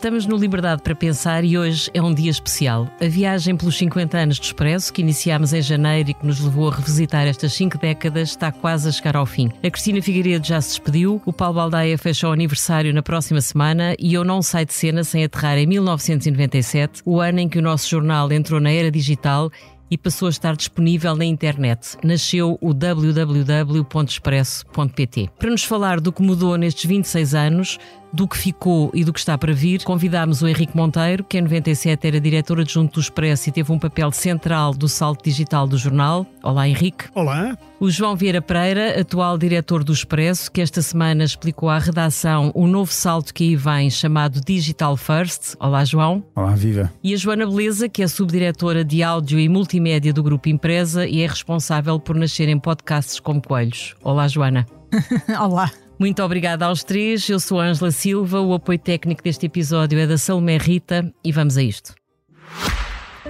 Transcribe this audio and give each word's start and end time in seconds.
Estamos 0.00 0.24
no 0.24 0.38
Liberdade 0.38 0.80
para 0.80 0.94
Pensar 0.94 1.44
e 1.44 1.58
hoje 1.58 1.90
é 1.92 2.00
um 2.00 2.14
dia 2.14 2.30
especial. 2.30 2.88
A 3.02 3.06
viagem 3.06 3.54
pelos 3.54 3.76
50 3.76 4.16
anos 4.16 4.38
do 4.38 4.44
Expresso, 4.44 4.90
que 4.90 5.02
iniciámos 5.02 5.52
em 5.52 5.60
janeiro 5.60 6.08
e 6.08 6.14
que 6.14 6.26
nos 6.26 6.40
levou 6.40 6.70
a 6.70 6.74
revisitar 6.74 7.26
estas 7.26 7.52
cinco 7.52 7.76
décadas, 7.76 8.30
está 8.30 8.50
quase 8.50 8.88
a 8.88 8.92
chegar 8.92 9.14
ao 9.14 9.26
fim. 9.26 9.50
A 9.62 9.70
Cristina 9.70 10.00
Figueiredo 10.00 10.46
já 10.46 10.58
se 10.58 10.70
despediu, 10.70 11.20
o 11.26 11.34
Paulo 11.34 11.56
Baldaia 11.56 11.98
fecha 11.98 12.26
o 12.26 12.32
aniversário 12.32 12.94
na 12.94 13.02
próxima 13.02 13.42
semana 13.42 13.94
e 13.98 14.14
eu 14.14 14.24
não 14.24 14.40
saio 14.40 14.64
de 14.64 14.72
cena 14.72 15.04
sem 15.04 15.22
aterrar 15.22 15.58
em 15.58 15.66
1997, 15.66 17.02
o 17.04 17.20
ano 17.20 17.40
em 17.40 17.48
que 17.50 17.58
o 17.58 17.62
nosso 17.62 17.86
jornal 17.86 18.32
entrou 18.32 18.58
na 18.58 18.70
era 18.70 18.90
digital 18.90 19.50
e 19.90 19.98
passou 19.98 20.28
a 20.28 20.30
estar 20.30 20.56
disponível 20.56 21.14
na 21.16 21.24
internet. 21.24 21.96
Nasceu 22.02 22.56
o 22.60 22.72
www.expresso.pt. 22.72 25.30
Para 25.38 25.50
nos 25.50 25.64
falar 25.64 26.00
do 26.00 26.10
que 26.12 26.22
mudou 26.22 26.56
nestes 26.56 26.86
26 26.86 27.34
anos, 27.34 27.78
do 28.12 28.26
que 28.26 28.36
ficou 28.36 28.90
e 28.94 29.04
do 29.04 29.12
que 29.12 29.18
está 29.18 29.36
para 29.38 29.52
vir, 29.52 29.82
convidámos 29.84 30.42
o 30.42 30.48
Henrique 30.48 30.76
Monteiro, 30.76 31.24
que 31.24 31.38
em 31.38 31.42
97 31.42 32.06
era 32.06 32.20
diretor 32.20 32.60
adjunto 32.60 32.94
do 32.94 33.00
Expresso 33.00 33.48
e 33.48 33.52
teve 33.52 33.72
um 33.72 33.78
papel 33.78 34.10
central 34.12 34.74
do 34.74 34.88
salto 34.88 35.24
digital 35.24 35.66
do 35.66 35.78
jornal. 35.78 36.26
Olá, 36.42 36.68
Henrique. 36.68 37.04
Olá. 37.14 37.56
O 37.78 37.90
João 37.90 38.14
Vieira 38.14 38.42
Pereira, 38.42 39.00
atual 39.00 39.38
diretor 39.38 39.82
do 39.82 39.92
Expresso, 39.92 40.52
que 40.52 40.60
esta 40.60 40.82
semana 40.82 41.24
explicou 41.24 41.68
à 41.68 41.78
redação 41.78 42.52
o 42.54 42.66
novo 42.66 42.92
salto 42.92 43.32
que 43.32 43.44
aí 43.44 43.56
vem, 43.56 43.88
chamado 43.88 44.40
Digital 44.40 44.96
First. 44.96 45.54
Olá, 45.58 45.84
João. 45.84 46.22
Olá, 46.34 46.54
viva. 46.54 46.92
E 47.02 47.14
a 47.14 47.16
Joana 47.16 47.46
Beleza, 47.46 47.88
que 47.88 48.02
é 48.02 48.08
subdiretora 48.08 48.84
de 48.84 49.02
áudio 49.02 49.40
e 49.40 49.48
multimédia 49.48 50.12
do 50.12 50.22
Grupo 50.22 50.48
Empresa 50.48 51.06
e 51.06 51.22
é 51.22 51.26
responsável 51.26 51.98
por 51.98 52.16
nascer 52.16 52.48
em 52.48 52.58
podcasts 52.58 53.18
como 53.18 53.40
Coelhos. 53.40 53.94
Olá, 54.02 54.28
Joana. 54.28 54.66
Olá. 55.40 55.70
Muito 56.00 56.22
obrigada 56.22 56.64
aos 56.64 56.82
três. 56.82 57.28
Eu 57.28 57.38
sou 57.38 57.60
a 57.60 57.64
Ângela 57.64 57.90
Silva, 57.90 58.40
o 58.40 58.54
apoio 58.54 58.78
técnico 58.78 59.22
deste 59.22 59.44
episódio 59.44 59.98
é 59.98 60.06
da 60.06 60.16
Salomé 60.16 60.56
Rita 60.56 61.12
e 61.22 61.30
vamos 61.30 61.58
a 61.58 61.62
isto. 61.62 61.94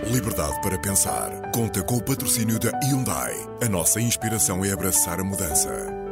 Liberdade 0.07 0.63
para 0.63 0.79
pensar. 0.79 1.51
Conta 1.53 1.83
com 1.83 1.97
o 1.97 2.05
patrocínio 2.05 2.61
da 2.61 2.71
Hyundai. 2.85 3.35
A 3.61 3.69
nossa 3.69 4.01
inspiração 4.01 4.65
é 4.65 4.71
abraçar 4.71 5.19
a 5.19 5.25
mudança. 5.25 5.69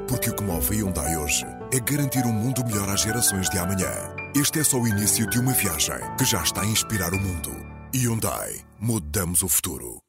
Porque 0.08 0.30
o 0.30 0.34
que 0.34 0.42
move 0.42 0.74
a 0.74 0.78
Hyundai 0.80 1.16
hoje 1.16 1.44
é 1.72 1.78
garantir 1.78 2.26
um 2.26 2.32
mundo 2.32 2.64
melhor 2.66 2.88
às 2.88 3.02
gerações 3.02 3.48
de 3.48 3.56
amanhã. 3.56 3.92
Este 4.34 4.58
é 4.58 4.64
só 4.64 4.80
o 4.80 4.88
início 4.88 5.30
de 5.30 5.38
uma 5.38 5.52
viagem 5.52 5.94
que 6.18 6.24
já 6.24 6.42
está 6.42 6.62
a 6.62 6.66
inspirar 6.66 7.14
o 7.14 7.20
mundo. 7.20 7.52
Hyundai. 7.94 8.62
Mudamos 8.80 9.42
o 9.42 9.48
futuro. 9.48 10.02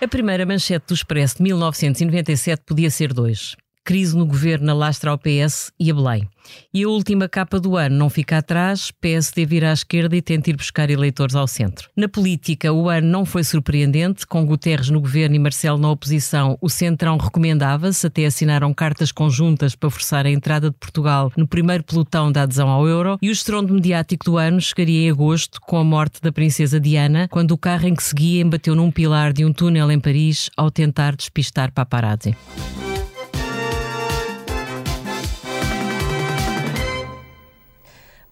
A 0.00 0.08
primeira 0.08 0.44
manchete 0.44 0.86
do 0.88 0.94
Expresso 0.94 1.36
de 1.36 1.44
1997 1.44 2.64
podia 2.66 2.90
ser 2.90 3.12
dois 3.12 3.54
crise 3.84 4.16
no 4.16 4.26
governo 4.26 4.70
alastra 4.70 5.10
ao 5.10 5.18
PS 5.18 5.72
e 5.78 5.90
a 5.90 5.94
Belém. 5.94 6.28
E 6.72 6.82
a 6.84 6.88
última 6.88 7.28
capa 7.28 7.60
do 7.60 7.76
ano 7.76 7.96
não 7.96 8.10
fica 8.10 8.38
atrás, 8.38 8.90
PSD 9.00 9.44
vira 9.44 9.70
à 9.70 9.72
esquerda 9.72 10.16
e 10.16 10.22
tenta 10.22 10.50
ir 10.50 10.56
buscar 10.56 10.90
eleitores 10.90 11.34
ao 11.34 11.46
centro. 11.46 11.88
Na 11.96 12.08
política, 12.08 12.72
o 12.72 12.88
ano 12.88 13.06
não 13.06 13.24
foi 13.24 13.44
surpreendente, 13.44 14.26
com 14.26 14.44
Guterres 14.44 14.90
no 14.90 15.00
governo 15.00 15.36
e 15.36 15.38
Marcelo 15.38 15.78
na 15.78 15.90
oposição, 15.90 16.58
o 16.60 16.68
Centrão 16.68 17.16
recomendava-se, 17.16 18.06
até 18.06 18.26
assinaram 18.26 18.72
cartas 18.74 19.12
conjuntas 19.12 19.74
para 19.74 19.90
forçar 19.90 20.26
a 20.26 20.30
entrada 20.30 20.70
de 20.70 20.76
Portugal 20.76 21.32
no 21.36 21.46
primeiro 21.46 21.84
pelotão 21.84 22.32
da 22.32 22.42
adesão 22.42 22.68
ao 22.68 22.86
euro, 22.88 23.18
e 23.20 23.28
o 23.28 23.32
estrondo 23.32 23.74
mediático 23.74 24.24
do 24.24 24.38
ano 24.38 24.60
chegaria 24.60 25.06
em 25.06 25.10
agosto, 25.10 25.60
com 25.60 25.76
a 25.76 25.84
morte 25.84 26.20
da 26.20 26.32
princesa 26.32 26.80
Diana, 26.80 27.28
quando 27.30 27.52
o 27.52 27.58
carro 27.58 27.86
em 27.86 27.94
que 27.94 28.02
seguia 28.02 28.42
embateu 28.42 28.74
num 28.74 28.90
pilar 28.90 29.32
de 29.32 29.44
um 29.44 29.52
túnel 29.52 29.90
em 29.90 30.00
Paris 30.00 30.50
ao 30.56 30.70
tentar 30.70 31.14
despistar 31.14 31.72
paparazzi. 31.72 32.34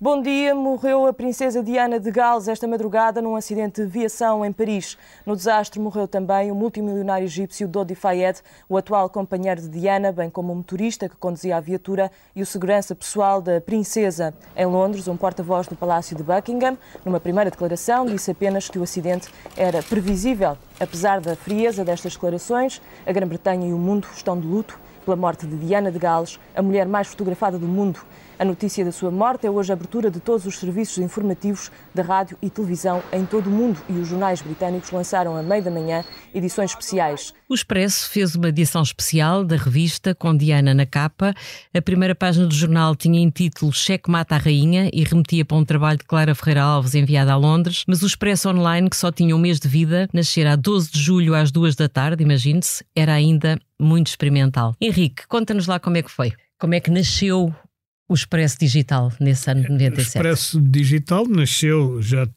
Bom 0.03 0.23
dia. 0.23 0.55
Morreu 0.55 1.07
a 1.07 1.13
princesa 1.13 1.63
Diana 1.63 2.01
de 2.01 2.11
Gales 2.11 2.49
esta 2.49 2.67
madrugada 2.67 3.21
num 3.21 3.37
acidente 3.37 3.83
de 3.83 3.87
viação 3.87 4.43
em 4.43 4.51
Paris. 4.51 4.97
No 5.27 5.37
desastre 5.37 5.79
morreu 5.79 6.09
também 6.09 6.51
o 6.51 6.55
multimilionário 6.55 7.27
egípcio 7.27 7.69
Dodi 7.69 7.95
Fayed, 7.95 8.41
o 8.67 8.79
atual 8.79 9.11
companheiro 9.11 9.61
de 9.61 9.69
Diana, 9.69 10.11
bem 10.11 10.31
como 10.31 10.55
o 10.55 10.57
motorista 10.57 11.07
que 11.07 11.17
conduzia 11.17 11.59
a 11.59 11.61
viatura 11.61 12.11
e 12.35 12.41
o 12.41 12.47
segurança 12.47 12.95
pessoal 12.95 13.43
da 13.43 13.61
princesa. 13.61 14.33
Em 14.57 14.65
Londres, 14.65 15.07
um 15.07 15.19
porta-voz 15.19 15.69
do 15.69 15.77
Palácio 15.77 16.17
de 16.17 16.23
Buckingham, 16.23 16.79
numa 17.05 17.21
primeira 17.21 17.51
declaração, 17.51 18.07
disse 18.07 18.31
apenas 18.31 18.71
que 18.71 18.79
o 18.79 18.83
acidente 18.83 19.29
era 19.55 19.83
previsível. 19.83 20.57
Apesar 20.81 21.21
da 21.21 21.37
frieza 21.37 21.85
destas 21.85 22.15
declarações, 22.15 22.81
a 23.05 23.13
Grã-Bretanha 23.13 23.69
e 23.69 23.73
o 23.75 23.79
mundo 23.79 24.09
estão 24.15 24.41
de 24.41 24.47
luto 24.47 24.81
pela 25.05 25.17
morte 25.17 25.47
de 25.47 25.57
Diana 25.57 25.91
de 25.91 25.99
Gales, 25.99 26.39
a 26.55 26.63
mulher 26.63 26.87
mais 26.87 27.09
fotografada 27.09 27.59
do 27.59 27.67
mundo. 27.67 28.01
A 28.41 28.45
notícia 28.47 28.83
da 28.83 28.91
sua 28.91 29.11
morte 29.11 29.47
é 29.47 29.51
hoje 29.51 29.71
a 29.71 29.75
abertura 29.75 30.11
de 30.11 30.19
todos 30.19 30.47
os 30.47 30.59
serviços 30.59 30.97
informativos 30.97 31.71
da 31.95 32.03
rádio 32.03 32.39
e 32.41 32.49
televisão 32.49 33.03
em 33.13 33.27
todo 33.27 33.49
o 33.49 33.51
mundo 33.51 33.79
e 33.87 33.93
os 33.93 34.09
jornais 34.09 34.41
britânicos 34.41 34.91
lançaram 34.91 35.37
a 35.37 35.43
meio 35.43 35.63
da 35.63 35.71
manhã 35.71 36.03
edições 36.33 36.71
especiais. 36.71 37.35
O 37.47 37.55
Expresso 37.55 38.09
fez 38.09 38.35
uma 38.35 38.49
edição 38.49 38.81
especial 38.81 39.45
da 39.45 39.57
revista 39.57 40.15
com 40.15 40.35
Diana 40.35 40.73
na 40.73 40.87
capa. 40.87 41.35
A 41.75 41.83
primeira 41.83 42.15
página 42.15 42.47
do 42.47 42.55
jornal 42.55 42.97
tinha 42.97 43.21
em 43.21 43.29
título 43.29 43.75
Cheque 43.75 44.11
Mata 44.11 44.37
a 44.37 44.39
Rainha 44.39 44.89
e 44.91 45.05
remetia 45.05 45.45
para 45.45 45.59
um 45.59 45.65
trabalho 45.65 45.99
de 45.99 46.05
Clara 46.05 46.35
Ferreira 46.35 46.63
Alves 46.63 46.95
enviado 46.95 47.31
a 47.31 47.37
Londres, 47.37 47.85
mas 47.87 48.03
o 48.03 48.07
Expresso 48.07 48.49
Online, 48.49 48.89
que 48.89 48.97
só 48.97 49.13
tinha 49.13 49.37
um 49.37 49.39
mês 49.39 49.61
de 49.61 49.69
vida, 49.69 50.09
nascer 50.15 50.47
a 50.47 50.57
12 50.57 50.91
de 50.91 50.99
julho 50.99 51.35
às 51.35 51.51
duas 51.51 51.77
da 51.77 51.91
tarde, 51.91 52.23
imagine-se, 52.23 52.83
era 52.97 53.13
ainda 53.13 53.59
muito 53.81 54.09
experimental. 54.09 54.75
Henrique, 54.81 55.27
conta-nos 55.27 55.67
lá 55.67 55.81
como 55.81 55.97
é 55.97 56.03
que 56.03 56.11
foi. 56.11 56.33
Como 56.59 56.75
é 56.75 56.81
que 56.81 56.91
nasceu 56.91 57.55
o 58.09 58.15
Expresso 58.15 58.59
Digital 58.59 59.13
nesse 59.21 59.51
ano 59.51 59.63
de 59.63 59.71
97? 59.71 59.99
O 59.99 60.01
Expresso 60.01 60.61
Digital 60.61 61.27
nasceu 61.27 62.03
já 62.03 62.29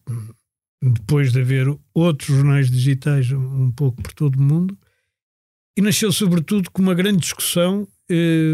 depois 0.82 1.32
de 1.32 1.42
haver 1.42 1.68
outros 1.94 2.36
jornais 2.36 2.70
digitais 2.70 3.32
um 3.32 3.72
pouco 3.72 4.02
por 4.02 4.14
todo 4.14 4.36
o 4.36 4.42
mundo 4.42 4.78
e 5.78 5.82
nasceu 5.82 6.12
sobretudo 6.12 6.70
com 6.72 6.82
uma 6.82 6.94
grande 6.94 7.20
discussão 7.20 7.88
eh, 8.10 8.54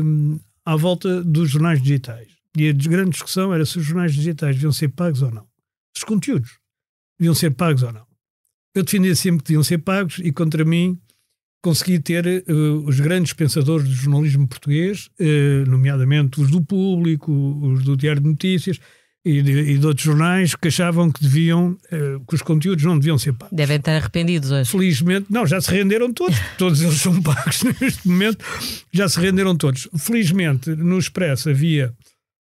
à 0.66 0.75
volta 0.75 1.23
dos 1.23 1.50
jornais 1.50 1.81
digitais. 1.81 2.27
E 2.57 2.69
a 2.69 2.73
grande 2.73 3.11
discussão 3.11 3.53
era 3.53 3.66
se 3.66 3.77
os 3.77 3.85
jornais 3.85 4.13
digitais 4.13 4.56
deviam 4.56 4.71
ser 4.71 4.89
pagos 4.89 5.21
ou 5.21 5.31
não. 5.31 5.47
Os 5.95 6.03
conteúdos 6.03 6.59
deviam 7.19 7.33
ser 7.33 7.51
pagos 7.51 7.83
ou 7.83 7.91
não. 7.91 8.07
Eu 8.75 8.83
defendia 8.83 9.16
sempre 9.16 9.39
que 9.39 9.50
deviam 9.50 9.63
ser 9.63 9.79
pagos 9.79 10.19
e 10.19 10.31
contra 10.31 10.63
mim 10.63 11.00
consegui 11.62 12.00
ter 12.00 12.25
uh, 12.47 12.88
os 12.88 13.00
grandes 13.00 13.34
pensadores 13.34 13.88
do 13.88 13.94
jornalismo 13.94 14.47
português, 14.47 15.09
uh, 15.20 15.70
nomeadamente 15.70 16.42
os 16.42 16.50
do 16.50 16.62
Público, 16.62 17.31
os 17.62 17.84
do 17.84 17.97
Diário 17.97 18.22
de 18.22 18.30
Notícias 18.30 18.80
e 19.25 19.42
de, 19.42 19.52
e 19.52 19.78
de 19.78 19.86
outros 19.86 20.06
jornais, 20.06 20.56
que 20.56 20.69
achavam 20.69 21.12
que 21.12 21.22
deviam, 21.22 21.72
uh, 21.92 22.25
que 22.25 22.36
os 22.36 22.42
conteúdos 22.42 22.84
não 22.86 22.98
deviam 22.98 23.18
ser 23.18 23.34
pagos. 23.34 23.56
Devem 23.56 23.78
estar 23.78 23.96
arrependidos 23.96 24.52
hoje. 24.52 24.72
Felizmente, 24.72 25.28
não, 25.30 25.46
já 25.46 25.59
se 25.59 25.72
renderam 25.72 26.14
todos, 26.14 26.38
todos 26.58 26.81
eles 26.81 27.02
são 27.02 27.22
pagos 27.22 27.62
neste 27.81 28.08
momento, 28.08 28.46
já 28.92 29.09
se 29.09 29.19
renderam 29.19 29.56
todos. 29.56 29.90
Felizmente, 29.98 30.69
no 30.69 30.98
Expresso 30.98 31.50
havia 31.50 31.94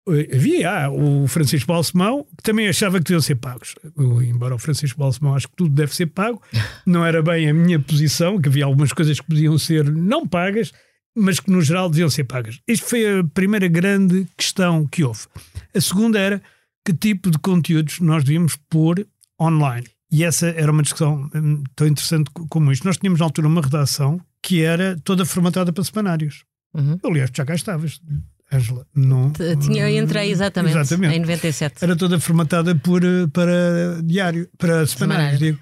Havia 0.07 0.85
ah, 0.85 0.89
o 0.89 1.27
Francisco 1.27 1.67
Balsemão, 1.67 2.25
que 2.35 2.43
também 2.43 2.67
achava 2.67 2.97
que 2.97 3.03
deviam 3.03 3.21
ser 3.21 3.35
pagos. 3.35 3.75
Embora 3.97 4.55
o 4.55 4.59
Francisco 4.59 4.99
Balsemão 4.99 5.35
acho 5.35 5.47
que 5.47 5.55
tudo 5.55 5.73
deve 5.73 5.95
ser 5.95 6.07
pago, 6.07 6.41
não 6.85 7.05
era 7.05 7.21
bem 7.21 7.49
a 7.49 7.53
minha 7.53 7.79
posição, 7.79 8.41
que 8.41 8.49
havia 8.49 8.65
algumas 8.65 8.91
coisas 8.91 9.19
que 9.19 9.27
podiam 9.27 9.57
ser 9.59 9.85
não 9.91 10.27
pagas, 10.27 10.71
mas 11.15 11.39
que 11.39 11.51
no 11.51 11.61
geral 11.61 11.89
deviam 11.89 12.09
ser 12.09 12.23
pagas. 12.23 12.59
Isto 12.67 12.87
foi 12.87 13.19
a 13.19 13.23
primeira 13.23 13.67
grande 13.67 14.27
questão 14.35 14.87
que 14.87 15.03
houve. 15.03 15.27
A 15.73 15.79
segunda 15.79 16.17
era 16.17 16.41
que 16.85 16.93
tipo 16.93 17.29
de 17.29 17.37
conteúdos 17.37 17.99
nós 17.99 18.23
devíamos 18.23 18.55
pôr 18.69 19.05
online. 19.39 19.87
E 20.11 20.23
essa 20.23 20.47
era 20.47 20.71
uma 20.71 20.83
discussão 20.83 21.29
hum, 21.33 21.63
tão 21.75 21.87
interessante 21.87 22.29
como 22.49 22.71
isto. 22.71 22.85
Nós 22.85 22.97
tínhamos 22.97 23.19
na 23.19 23.25
altura 23.25 23.47
uma 23.47 23.61
redação 23.61 24.19
que 24.41 24.61
era 24.61 24.99
toda 25.03 25.25
formatada 25.25 25.71
para 25.71 25.83
semanários. 25.83 26.43
Uhum. 26.73 26.97
Aliás, 27.03 27.29
já 27.33 27.45
cá 27.45 27.55
estavas. 27.55 28.01
Ângela. 28.51 28.85
Não, 28.93 29.31
Tinha, 29.31 29.89
eu 29.89 30.03
entrei 30.03 30.29
exatamente, 30.29 30.77
exatamente, 30.77 31.15
em 31.15 31.19
97. 31.21 31.83
Era 31.83 31.95
toda 31.95 32.19
formatada 32.19 32.75
por, 32.75 33.03
eh, 33.03 33.27
para 33.31 34.01
diário, 34.03 34.49
para 34.57 34.85
semanários, 34.85 35.39
digo. 35.39 35.59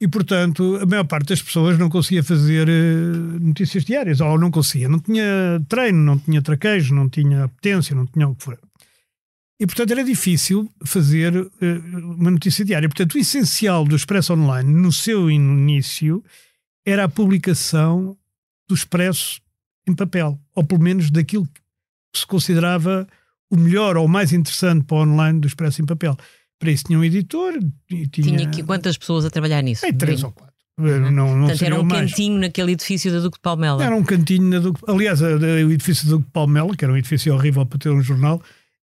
E, 0.00 0.06
portanto, 0.06 0.78
a 0.80 0.86
maior 0.86 1.04
parte 1.04 1.30
das 1.30 1.42
pessoas 1.42 1.76
não 1.76 1.88
conseguia 1.88 2.22
fazer 2.22 2.68
uh, 2.68 3.40
notícias 3.40 3.84
diárias, 3.84 4.20
ou 4.20 4.38
não 4.38 4.48
conseguia. 4.48 4.88
Não 4.88 5.00
tinha 5.00 5.24
treino, 5.68 5.98
não 5.98 6.18
tinha 6.18 6.40
traquejo, 6.40 6.94
não 6.94 7.08
tinha 7.08 7.44
apetência, 7.44 7.96
não 7.96 8.06
tinha 8.06 8.28
o 8.28 8.34
que 8.34 8.44
for. 8.44 8.58
E, 9.58 9.66
portanto, 9.66 9.90
era 9.90 10.04
difícil 10.04 10.70
fazer 10.84 11.34
uh, 11.36 11.50
uma 12.16 12.30
notícia 12.30 12.64
diária. 12.64 12.88
Portanto, 12.88 13.14
o 13.14 13.18
essencial 13.18 13.84
do 13.84 13.96
Expresso 13.96 14.34
Online, 14.34 14.72
no 14.72 14.92
seu 14.92 15.28
início, 15.28 16.22
era 16.86 17.04
a 17.04 17.08
publicação 17.08 18.16
do 18.68 18.76
Expresso 18.76 19.40
em 19.84 19.94
papel, 19.94 20.38
ou 20.54 20.62
pelo 20.62 20.80
menos 20.80 21.10
daquilo 21.10 21.46
que 21.46 21.60
se 22.14 22.26
considerava 22.26 23.06
o 23.50 23.56
melhor 23.56 23.96
ou 23.96 24.06
o 24.06 24.08
mais 24.08 24.32
interessante 24.32 24.84
para 24.84 24.96
o 24.96 25.00
online 25.02 25.40
do 25.40 25.48
Expresso 25.48 25.82
em 25.82 25.86
Papel. 25.86 26.16
Para 26.58 26.70
isso 26.70 26.84
tinha 26.84 26.98
um 26.98 27.04
editor. 27.04 27.54
Tinha, 28.12 28.50
tinha 28.50 28.64
quantas 28.64 28.98
pessoas 28.98 29.24
a 29.24 29.30
trabalhar 29.30 29.62
nisso? 29.62 29.86
É, 29.86 29.92
três 29.92 30.22
ou 30.22 30.32
quatro. 30.32 30.54
Uhum. 30.78 31.10
Não, 31.10 31.36
não 31.36 31.48
Portanto, 31.48 31.62
era 31.64 31.80
um 31.80 31.82
mais. 31.82 32.10
cantinho 32.10 32.38
naquele 32.38 32.72
edifício 32.72 33.10
da 33.10 33.18
Duque 33.18 33.36
de 33.36 33.42
Palmela. 33.42 33.84
Era 33.84 33.96
um 33.96 34.04
cantinho 34.04 34.44
na 34.44 34.58
Duque. 34.60 34.80
Aliás, 34.86 35.20
o 35.20 35.72
edifício 35.72 36.04
da 36.06 36.12
Duque 36.12 36.26
de 36.26 36.30
Palmela, 36.30 36.76
que 36.76 36.84
era 36.84 36.92
um 36.92 36.96
edifício 36.96 37.34
horrível 37.34 37.66
para 37.66 37.78
ter 37.78 37.90
um 37.90 38.00
jornal, 38.00 38.40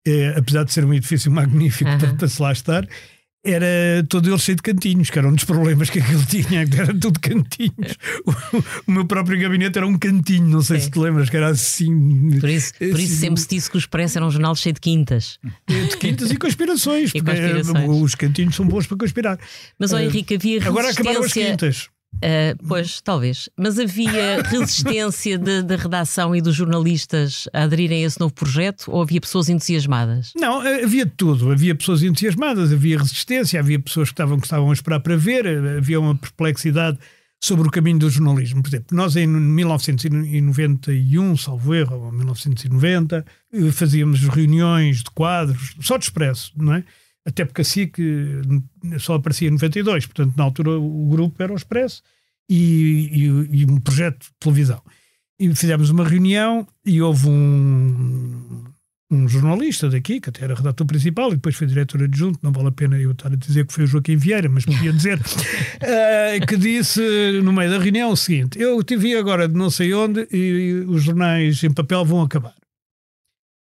é, 0.05 0.33
apesar 0.35 0.63
de 0.63 0.73
ser 0.73 0.85
um 0.85 0.93
edifício 0.93 1.31
magnífico 1.31 1.89
Aham. 1.89 1.99
para, 1.99 2.13
para 2.15 2.27
se 2.27 2.41
lá 2.41 2.51
estar, 2.51 2.87
era 3.45 3.65
todo 4.07 4.29
ele 4.29 4.39
cheio 4.39 4.55
de 4.55 4.61
cantinhos, 4.61 5.09
que 5.09 5.19
era 5.19 5.27
um 5.27 5.33
dos 5.33 5.43
problemas 5.43 5.89
que 5.89 5.99
aquilo 5.99 6.23
tinha, 6.27 6.65
que 6.65 6.79
era 6.79 6.93
tudo 6.97 7.19
cantinhos. 7.19 7.97
O, 8.25 8.31
o 8.87 8.91
meu 8.91 9.05
próprio 9.05 9.39
gabinete 9.39 9.77
era 9.77 9.85
um 9.85 9.97
cantinho, 9.97 10.47
não 10.47 10.61
sei 10.61 10.77
Sim. 10.79 10.85
se 10.85 10.91
te 10.91 10.99
lembras, 10.99 11.29
que 11.29 11.35
era 11.37 11.49
assim. 11.49 12.39
Por 12.39 12.49
isso, 12.49 12.73
por 12.75 12.85
isso 12.87 12.95
assim, 12.95 13.07
sempre 13.07 13.41
se 13.41 13.47
disse 13.49 13.69
que 13.69 13.75
o 13.75 13.79
Expresso 13.79 14.17
era 14.17 14.25
um 14.25 14.31
jornal 14.31 14.55
cheio 14.55 14.73
de 14.73 14.79
quintas. 14.81 15.39
de 15.67 15.97
quintas 15.97 16.31
e 16.31 16.37
conspirações, 16.37 17.11
E 17.15 17.21
porque 17.21 17.39
eh, 17.39 17.53
conspirações. 17.53 18.01
os 18.01 18.15
cantinhos 18.15 18.55
são 18.55 18.65
bons 18.67 18.87
para 18.87 18.97
conspirar. 18.97 19.37
Mas, 19.77 19.91
ó 19.91 19.97
Eh, 19.99 20.05
Henrique, 20.05 20.35
havia 20.35 20.65
Agora 20.65 20.89
acabaram 20.89 21.19
as 21.19 21.33
resistência. 21.33 21.51
quintas. 21.51 21.89
Ah, 22.21 22.55
pois, 22.67 23.01
talvez. 23.01 23.49
Mas 23.57 23.79
havia 23.79 24.41
resistência 24.49 25.37
da 25.37 25.75
redação 25.75 26.35
e 26.35 26.41
dos 26.41 26.55
jornalistas 26.55 27.47
a 27.53 27.63
aderirem 27.63 28.03
a 28.03 28.07
esse 28.07 28.19
novo 28.19 28.33
projeto 28.33 28.91
ou 28.91 29.01
havia 29.01 29.21
pessoas 29.21 29.49
entusiasmadas? 29.49 30.31
Não, 30.35 30.65
eh, 30.65 30.83
havia 30.83 31.05
de 31.05 31.11
tudo. 31.11 31.51
Havia 31.51 31.75
pessoas 31.75 32.03
entusiasmadas, 32.03 32.71
havia 32.71 32.97
resistência, 32.97 33.59
havia 33.59 33.79
pessoas 33.79 34.09
que 34.09 34.13
estavam, 34.13 34.37
que 34.37 34.45
estavam 34.45 34.69
a 34.69 34.73
esperar 34.73 34.99
para 34.99 35.17
ver, 35.17 35.45
eh, 35.45 35.77
havia 35.77 35.99
uma 35.99 36.15
perplexidade 36.15 36.97
sobre 37.43 37.67
o 37.67 37.71
caminho 37.71 37.99
do 37.99 38.09
jornalismo. 38.09 38.63
Por 38.63 38.69
exemplo, 38.69 38.95
nós 38.95 39.17
em 39.17 39.27
1991, 39.27 41.35
salvo 41.35 41.75
erro, 41.75 42.05
ou 42.05 42.11
1990, 42.11 43.25
eh, 43.51 43.71
fazíamos 43.71 44.21
reuniões 44.21 45.03
de 45.03 45.11
quadros, 45.11 45.75
só 45.81 45.97
de 45.97 46.05
expresso, 46.05 46.53
não 46.55 46.73
é? 46.73 46.85
Até 47.25 47.45
porque 47.45 47.61
a 47.61 47.63
SIC 47.65 47.99
eh, 47.99 48.99
só 48.99 49.15
aparecia 49.15 49.47
em 49.47 49.51
92, 49.51 50.05
portanto, 50.07 50.33
na 50.37 50.43
altura 50.43 50.71
o 50.77 51.07
grupo 51.09 51.41
era 51.41 51.53
o 51.53 51.55
Expresso 51.55 52.01
e, 52.49 53.09
e- 53.51 53.61
e 53.61 53.65
um 53.65 53.79
projeto 53.79 54.23
de 54.25 54.31
televisão. 54.39 54.81
E 55.39 55.53
fizemos 55.55 55.89
uma 55.89 56.07
reunião 56.07 56.67
e 56.85 57.01
houve 57.01 57.27
um, 57.29 58.63
um 59.11 59.27
jornalista 59.27 59.89
daqui, 59.89 60.19
que 60.19 60.29
até 60.29 60.43
era 60.43 60.53
redator 60.55 60.85
principal 60.85 61.29
e 61.31 61.35
depois 61.35 61.55
foi 61.55 61.65
diretor 61.67 62.03
adjunto, 62.03 62.39
não 62.43 62.51
vale 62.51 62.67
a 62.67 62.71
pena 62.71 62.97
eu 62.99 63.11
estar 63.11 63.31
a 63.31 63.35
dizer 63.35 63.65
que 63.65 63.73
foi 63.73 63.83
o 63.85 63.87
Joaquim 63.87 64.15
Vieira, 64.17 64.49
mas 64.49 64.65
podia 64.65 64.91
dizer, 64.91 65.19
eh, 65.81 66.39
que 66.45 66.57
disse 66.57 67.01
no 67.43 67.53
meio 67.53 67.71
da 67.71 67.79
reunião 67.79 68.11
o 68.11 68.17
seguinte: 68.17 68.59
Eu 68.59 68.83
te 68.83 68.95
vi 68.97 69.15
agora 69.15 69.47
de 69.47 69.55
não 69.55 69.69
sei 69.69 69.93
onde 69.93 70.27
e 70.31 70.83
os 70.87 71.03
jornais 71.03 71.63
em 71.63 71.71
papel 71.71 72.03
vão 72.05 72.21
acabar. 72.21 72.53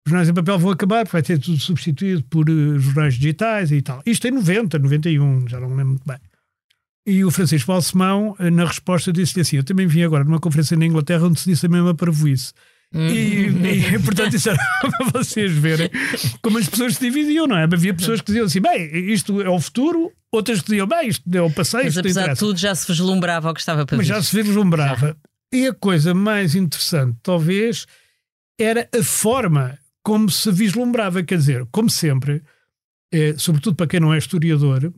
Jornais 0.08 0.28
em 0.28 0.34
papel 0.34 0.58
vão 0.58 0.70
acabar, 0.70 1.06
vai 1.06 1.22
ter 1.22 1.38
tudo 1.38 1.58
substituído 1.58 2.22
por 2.24 2.48
eh, 2.48 2.78
jornais 2.78 3.14
digitais 3.14 3.70
e 3.70 3.82
tal. 3.82 4.02
Isto 4.04 4.28
em 4.28 4.32
90, 4.32 4.78
91, 4.78 5.48
já 5.48 5.60
não 5.60 5.68
me 5.68 5.76
lembro 5.76 5.90
muito 5.90 6.06
bem. 6.06 6.18
E 7.06 7.24
o 7.24 7.30
Francisco 7.30 7.72
Balsemão, 7.72 8.36
eh, 8.38 8.50
na 8.50 8.64
resposta, 8.66 9.12
disse-lhe 9.12 9.42
assim: 9.42 9.56
Eu 9.56 9.64
também 9.64 9.86
vim 9.86 10.02
agora 10.02 10.24
numa 10.24 10.38
conferência 10.38 10.76
na 10.76 10.84
Inglaterra 10.86 11.26
onde 11.26 11.40
se 11.40 11.48
disse 11.48 11.66
a 11.66 11.68
mesma 11.68 11.94
parvoíce. 11.94 12.52
E, 12.94 13.48
e, 13.48 13.98
portanto, 14.04 14.34
isso 14.34 14.48
era 14.48 14.58
para 14.80 15.20
vocês 15.20 15.52
verem 15.52 15.90
como 16.40 16.58
as 16.58 16.68
pessoas 16.68 16.94
se 16.94 17.00
dividiam, 17.00 17.46
não 17.46 17.56
é? 17.56 17.64
Havia 17.64 17.92
pessoas 17.94 18.20
que 18.20 18.26
diziam 18.26 18.46
assim: 18.46 18.60
bem, 18.60 19.10
isto 19.12 19.40
é 19.42 19.48
o 19.48 19.60
futuro, 19.60 20.12
outras 20.32 20.60
que 20.60 20.66
diziam: 20.70 20.86
bem, 20.86 21.08
isto 21.08 21.22
é 21.32 21.42
o 21.42 21.50
passado, 21.50 21.84
Mas 21.84 21.98
apesar 21.98 22.32
de 22.32 22.38
tudo 22.38 22.58
já 22.58 22.74
se 22.74 22.86
vislumbrava 22.86 23.50
o 23.50 23.54
que 23.54 23.60
estava 23.60 23.84
para 23.84 23.96
Mas 23.96 24.06
vir. 24.06 24.14
já 24.14 24.22
se 24.22 24.42
vislumbrava. 24.42 25.16
E 25.52 25.66
a 25.66 25.72
coisa 25.72 26.12
mais 26.12 26.54
interessante, 26.54 27.16
talvez, 27.22 27.86
era 28.60 28.88
a 28.94 29.02
forma 29.02 29.78
como 30.08 30.30
se 30.30 30.50
vislumbrava. 30.50 31.22
Quer 31.22 31.36
dizer, 31.36 31.66
como 31.70 31.90
sempre, 31.90 32.42
eh, 33.12 33.34
sobretudo 33.36 33.76
para 33.76 33.86
quem 33.86 34.00
não 34.00 34.14
é 34.14 34.16
historiador, 34.16 34.90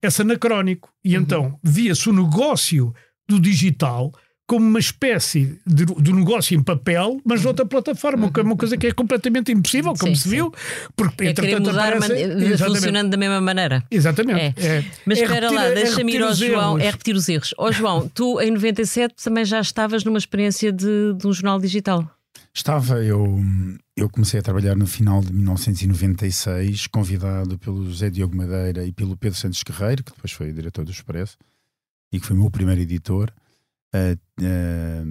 é 0.00 0.08
anacrónico. 0.22 0.88
E 1.04 1.16
então 1.16 1.58
via-se 1.64 2.08
o 2.08 2.12
negócio 2.12 2.94
do 3.28 3.40
digital 3.40 4.12
como 4.46 4.64
uma 4.64 4.78
espécie 4.78 5.58
de, 5.66 5.84
de 5.84 6.12
negócio 6.12 6.56
em 6.56 6.62
papel, 6.62 7.20
mas 7.24 7.42
noutra 7.42 7.66
plataforma, 7.66 8.30
que 8.30 8.38
é 8.38 8.42
uma 8.44 8.56
coisa 8.56 8.76
que 8.76 8.86
é 8.86 8.92
completamente 8.92 9.50
impossível, 9.50 9.92
como 9.98 10.14
Sim, 10.14 10.22
se 10.22 10.28
viu, 10.28 10.52
porque 10.94 11.24
É 11.24 11.30
entretanto 11.30 11.66
mudar, 11.66 11.94
aparece- 11.96 12.56
funcionando 12.64 13.10
da 13.10 13.16
mesma 13.16 13.40
maneira. 13.40 13.82
Exatamente. 13.90 14.54
É. 14.64 14.76
É. 14.78 14.84
Mas 15.04 15.18
É 15.18 15.22
espera 15.24 15.48
repetir- 15.48 15.56
lá, 15.56 15.64
é 15.66 15.74
deixa-me 15.74 16.12
ir 16.14 16.22
ao 16.22 16.32
João. 16.34 16.74
erros. 16.78 16.82
É 16.86 16.90
repetir 16.92 17.16
os 17.16 17.28
erros. 17.28 17.54
Ó 17.58 17.72
João, 17.72 18.08
tu 18.14 18.40
em 18.40 18.52
97 18.52 19.16
também 19.24 19.44
já 19.44 19.60
estavas 19.60 20.04
numa 20.04 20.18
experiência 20.18 20.70
de, 20.72 21.14
de 21.14 21.26
um 21.26 21.32
jornal 21.32 21.58
digital. 21.58 22.08
Estava, 22.56 23.04
eu, 23.04 23.38
eu 23.94 24.08
comecei 24.08 24.40
a 24.40 24.42
trabalhar 24.42 24.74
no 24.74 24.86
final 24.86 25.20
de 25.20 25.30
1996, 25.30 26.86
convidado 26.86 27.58
pelo 27.58 27.84
José 27.84 28.08
Diogo 28.08 28.34
Madeira 28.34 28.82
e 28.82 28.92
pelo 28.92 29.14
Pedro 29.14 29.38
Santos 29.38 29.62
Guerreiro, 29.62 30.02
que 30.02 30.10
depois 30.10 30.32
foi 30.32 30.50
diretor 30.54 30.82
do 30.82 30.90
Expresso 30.90 31.36
e 32.10 32.18
que 32.18 32.24
foi 32.24 32.34
o 32.34 32.40
meu 32.40 32.50
primeiro 32.50 32.80
editor, 32.80 33.30
eh, 33.94 34.16
eh, 34.40 35.04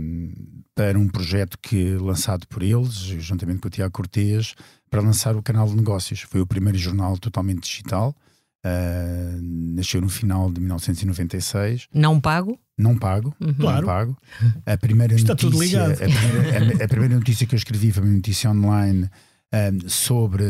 para 0.73 0.97
um 0.97 1.07
projeto 1.07 1.59
que 1.59 1.93
lançado 1.97 2.47
por 2.47 2.63
eles, 2.63 2.95
juntamente 2.95 3.59
com 3.59 3.67
o 3.67 3.71
Tiago 3.71 3.93
Cortês, 3.93 4.55
para 4.89 5.01
lançar 5.01 5.35
o 5.35 5.43
canal 5.43 5.67
de 5.67 5.75
negócios. 5.75 6.21
Foi 6.21 6.41
o 6.41 6.47
primeiro 6.47 6.79
jornal 6.79 7.15
totalmente 7.19 7.61
digital. 7.69 8.15
eh, 8.63 9.37
nasceu 9.39 10.01
no 10.01 10.09
final 10.09 10.51
de 10.51 10.59
1996 10.59 11.87
Não 11.93 12.19
pago. 12.19 12.59
Não 12.77 12.97
pago, 12.97 13.35
Claro. 13.59 13.79
não 13.81 13.85
pago. 13.85 14.17
A 14.65 14.77
primeira 14.77 15.15
Está 15.15 15.33
notícia, 15.33 15.49
tudo 15.51 15.61
ligado. 15.63 15.91
A 15.93 15.95
primeira, 15.95 16.81
a- 16.81 16.85
a 16.85 16.87
primeira 16.87 17.15
notícia 17.15 17.47
que 17.47 17.55
eu 17.55 17.57
escrevi 17.57 17.91
foi 17.91 18.03
uma 18.03 18.11
notícia 18.13 18.49
online 18.51 19.09
ahm, 19.53 19.87
sobre 19.87 20.43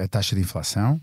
a, 0.00 0.04
a 0.04 0.08
taxa 0.08 0.34
de 0.34 0.40
inflação, 0.42 1.00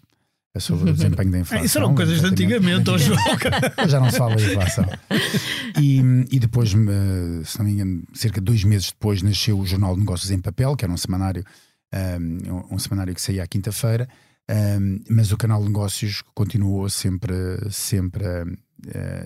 sobre 0.60 0.90
o 0.90 0.94
desempenho 0.94 1.31
da 1.31 1.40
inflação. 1.40 1.64
Isso 1.66 1.78
eram 1.78 1.94
coisas 1.96 2.19
de 2.19 2.25
antigamente, 2.28 2.86
João. 2.98 3.18
Hoje 3.80 3.90
já 3.92 4.00
não 4.00 4.10
se 4.10 4.18
fala 4.18 4.36
de 4.36 4.46
inflação. 4.52 4.86
E, 5.80 6.00
e 6.31 6.40
depois, 6.40 6.74
eh, 6.74 7.44
se 7.46 7.60
não 7.60 7.66
me 7.66 7.72
engano, 7.74 8.04
cerca 8.14 8.42
de 8.42 8.46
dois 8.46 8.64
meses 8.64 8.88
depois, 8.92 9.22
nasceu 9.22 9.60
o 9.60 9.66
Jornal 9.66 9.94
de 9.94 10.00
Negócios 10.02 10.31
em 10.31 10.40
Papel, 10.40 10.75
que 10.75 10.84
era 10.84 10.92
um 10.92 10.98
semanário, 10.98 11.46
um, 11.94 12.75
um 12.75 12.80
semanário 12.80 13.14
que 13.14 13.22
saía 13.22 13.44
à 13.44 13.48
quinta-feira, 13.48 14.08
um, 14.49 14.99
mas 15.09 15.31
o 15.31 15.38
canal 15.38 15.61
de 15.61 15.67
negócios 15.67 16.23
continuou 16.33 16.89
sempre, 16.89 17.35
sempre 17.69 18.25
a, 18.25 18.44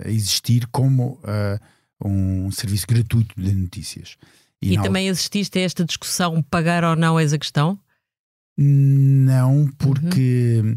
a 0.06 0.10
existir 0.10 0.66
como 0.68 1.20
uh, 1.24 1.58
um 2.04 2.50
serviço 2.50 2.86
gratuito 2.88 3.34
de 3.40 3.52
notícias. 3.54 4.16
E, 4.60 4.76
na 4.76 4.82
também 4.82 5.08
assististe 5.08 5.58
a 5.58 5.62
esta 5.62 5.84
discussão: 5.84 6.42
pagar 6.42 6.84
ou 6.84 6.96
não 6.96 7.18
és 7.18 7.32
a 7.32 7.38
questão? 7.38 7.78
Não, 8.56 9.68
porque 9.78 10.76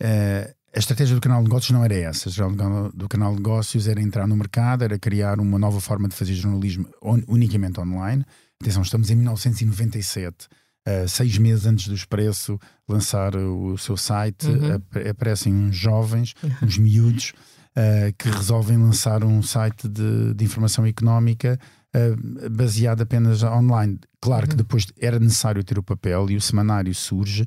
eh, 0.00 0.54
a 0.74 0.78
estratégia 0.78 1.14
do 1.14 1.20
canal 1.20 1.38
de 1.42 1.44
negócios 1.48 1.70
não 1.70 1.84
era 1.84 1.94
essa. 1.94 2.28
A 2.28 2.30
estratégia 2.30 2.48
do 2.50 2.56
canal- 2.56 2.92
do 2.92 3.08
canal 3.08 3.30
de 3.32 3.36
negócios 3.38 3.88
era 3.88 4.00
entrar 4.00 4.26
no 4.26 4.36
mercado, 4.36 4.84
era 4.84 4.98
criar 4.98 5.40
uma 5.40 5.58
nova 5.58 5.80
forma 5.80 6.08
de 6.08 6.14
fazer 6.14 6.34
jornalismo 6.34 6.88
on- 7.02 7.22
unicamente 7.26 7.80
online. 7.80 8.24
Atenção, 8.60 8.82
estamos 8.82 9.10
em 9.10 9.16
1997. 9.16 10.48
Eh, 10.86 11.06
seis 11.06 11.36
meses 11.36 11.66
antes 11.66 11.88
do 11.88 11.94
Expresso 11.94 12.58
lançar 12.88 13.34
o 13.36 13.76
seu 13.76 13.96
site, 13.96 14.46
ap- 14.74 15.08
aparecem 15.10 15.52
uns 15.54 15.76
jovens, 15.76 16.32
uns 16.62 16.78
miúdos, 16.78 17.32
eh, 17.74 18.14
que 18.16 18.30
resolvem 18.30 18.78
lançar 18.78 19.22
um 19.24 19.42
site 19.42 19.88
de, 19.88 20.32
de 20.34 20.44
informação 20.44 20.86
económica 20.86 21.58
eh, 21.92 22.14
baseado 22.50 23.02
apenas 23.02 23.42
online. 23.42 23.98
Claro 24.20 24.46
que 24.48 24.56
depois 24.56 24.86
era 25.00 25.18
necessário 25.18 25.62
ter 25.64 25.78
o 25.78 25.82
papel 25.82 26.30
e 26.30 26.36
o 26.36 26.40
semanário 26.40 26.94
surge 26.94 27.44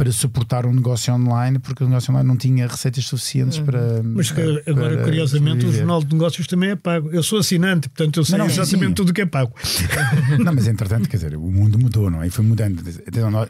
para 0.00 0.10
suportar 0.12 0.64
um 0.64 0.72
negócio 0.72 1.12
online, 1.12 1.58
porque 1.58 1.84
o 1.84 1.86
negócio 1.86 2.10
online 2.10 2.26
não 2.26 2.34
tinha 2.38 2.66
receitas 2.66 3.04
suficientes 3.04 3.58
para. 3.58 4.02
Mas 4.02 4.30
que 4.30 4.40
para- 4.42 4.62
agora, 4.72 4.94
para 4.96 5.04
curiosamente, 5.04 5.66
o. 5.66 5.70
Jornal 5.72 6.02
de 6.02 6.14
Negócios 6.14 6.46
também 6.46 6.70
é 6.70 6.76
pago. 6.76 7.10
Eu 7.10 7.22
sou 7.22 7.38
assinante, 7.38 7.86
portanto 7.90 8.18
eu 8.18 8.24
sei 8.24 8.38
Não, 8.38 8.46
não, 8.46 8.50
exatamente 8.50 8.88
sim. 8.88 8.94
tudo 8.94 9.10
o 9.10 9.12
que 9.12 9.20
é 9.20 9.26
pago. 9.26 9.52
Não, 10.42 10.54
mas 10.54 10.66
entretanto, 10.66 11.06
quer 11.06 11.18
dizer, 11.18 11.36
o 11.36 11.42
mundo 11.52 11.78
mudou, 11.78 12.10
não 12.10 12.22
é? 12.22 12.28
E 12.28 12.30
foi 12.30 12.42
mudando. 12.44 12.82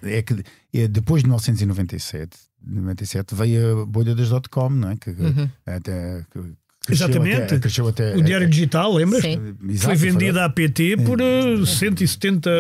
É 0.03 0.23
que 0.23 0.43
é, 0.75 0.89
depois 0.89 1.23
de 1.23 1.29
1997, 1.29 2.37
97, 2.67 3.33
veio 3.35 3.83
a 3.83 3.87
bolha 3.87 4.13
das 4.15 4.29
dot-com, 4.31 4.71
não 4.71 4.91
é? 4.91 4.97
Que, 4.97 5.15
que 5.15 5.49
até, 5.67 6.25
que 6.33 6.41
Exatamente. 6.93 7.43
Até, 7.43 7.59
cresceu 7.59 7.89
até, 7.89 8.17
O 8.17 8.23
Diário 8.23 8.49
Digital, 8.49 8.93
lembras? 8.95 9.23
Sim. 9.23 9.55
Exato, 9.69 9.87
Foi 9.87 9.97
vendido 9.97 10.41
à 10.41 10.49
PT 10.49 10.97
por 10.99 11.21
eh, 11.21 11.65
170 11.65 12.51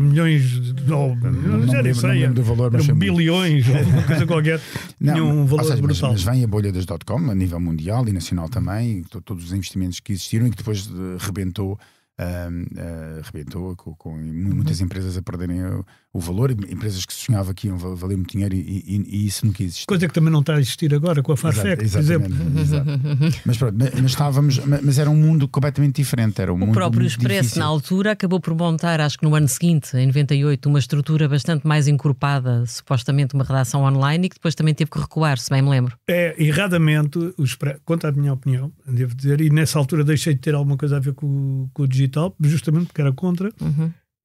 milhões 0.00 0.42
de 0.74 0.92
ou, 0.92 1.14
Não, 1.16 1.30
não, 1.32 1.58
não, 1.58 1.66
não 1.66 2.10
lembro 2.10 2.34
do 2.34 2.42
valor, 2.42 2.70
mas 2.72 2.86
bilhões 2.88 3.68
ou 3.68 3.76
alguma 3.76 4.02
coisa 4.02 4.26
qualquer. 4.26 4.60
Não, 5.00 5.14
Tinha 5.14 5.24
um 5.24 5.46
valor 5.46 5.62
seja, 5.64 5.76
mas, 5.82 5.98
brutal. 5.98 6.12
mas 6.12 6.22
vem 6.22 6.44
a 6.44 6.46
bolha 6.46 6.70
das 6.72 6.84
dot-com 6.84 7.30
a 7.30 7.34
nível 7.34 7.58
mundial 7.58 8.06
e 8.06 8.12
nacional 8.12 8.48
também, 8.50 9.02
to- 9.04 9.20
todos 9.22 9.44
os 9.46 9.52
investimentos 9.52 9.98
que 10.00 10.12
existiram 10.12 10.46
e 10.46 10.50
que 10.50 10.56
depois 10.58 10.86
eh, 10.88 11.16
rebentou, 11.18 11.78
ahm, 12.22 12.64
ah, 12.76 13.20
rebentou 13.24 13.74
com, 13.76 13.94
com 13.94 14.10
mu- 14.16 14.54
muitas 14.56 14.80
empresas 14.80 15.16
a 15.16 15.22
perderem 15.22 15.62
o, 15.64 15.84
o 16.12 16.20
valor, 16.20 16.50
empresas 16.50 17.06
que 17.06 17.14
se 17.14 17.20
sonhava 17.26 17.54
que 17.54 17.68
iam 17.68 17.78
va- 17.78 17.94
valer 17.94 18.16
muito 18.16 18.32
dinheiro 18.32 18.54
e, 18.54 18.58
e- 18.60 19.06
e 19.08 19.26
isso 19.26 19.46
nunca 19.46 19.62
existiu. 19.62 19.86
Coisa 19.86 20.06
que 20.06 20.12
também 20.14 20.30
não 20.32 20.40
está 20.40 20.56
a 20.56 20.60
existir 20.60 20.94
agora 20.94 21.22
com 21.22 21.32
a 21.32 21.36
Farfetch, 21.36 21.90
por 21.90 21.98
exemplo. 21.98 22.32
exato. 22.60 22.90
Mas 23.46 23.56
pronto, 23.56 23.76
mas, 23.78 24.10
estávamos, 24.10 24.58
mas 24.82 24.98
era 24.98 25.08
um 25.08 25.16
mundo 25.16 25.48
completamente 25.48 25.96
diferente. 25.96 26.40
Era 26.42 26.52
um 26.52 26.56
O 26.56 26.58
mundo 26.58 26.72
próprio 26.72 27.06
Expresso, 27.06 27.42
difícil. 27.42 27.60
na 27.60 27.66
altura, 27.66 28.12
acabou 28.12 28.40
por 28.40 28.54
montar, 28.54 29.00
acho 29.00 29.18
que 29.18 29.24
no 29.24 29.34
ano 29.34 29.48
seguinte, 29.48 29.96
em 29.96 30.06
98, 30.06 30.68
uma 30.68 30.78
estrutura 30.78 31.28
bastante 31.28 31.66
mais 31.66 31.88
encorpada, 31.88 32.64
supostamente 32.66 33.34
uma 33.34 33.44
redação 33.44 33.82
online, 33.84 34.26
e 34.26 34.28
que 34.28 34.34
depois 34.36 34.54
também 34.54 34.74
teve 34.74 34.90
que 34.90 34.98
recuar, 34.98 35.38
se 35.38 35.48
bem 35.50 35.62
me 35.62 35.70
lembro. 35.70 35.96
É, 36.08 36.34
erradamente, 36.42 37.18
o 37.38 37.42
Expre- 37.44 37.78
quanto 37.84 38.06
à 38.06 38.12
minha 38.12 38.32
opinião, 38.32 38.72
devo 38.86 39.14
dizer, 39.14 39.40
e 39.40 39.48
nessa 39.50 39.78
altura 39.78 40.04
deixei 40.04 40.34
de 40.34 40.40
ter 40.40 40.54
alguma 40.54 40.76
coisa 40.76 40.96
a 40.96 41.00
ver 41.00 41.14
com, 41.14 41.26
o- 41.26 41.70
com 41.72 41.82
o 41.84 41.88
digital, 41.88 42.09
justamente 42.40 42.86
porque 42.86 43.00
era 43.00 43.12
contra. 43.12 43.52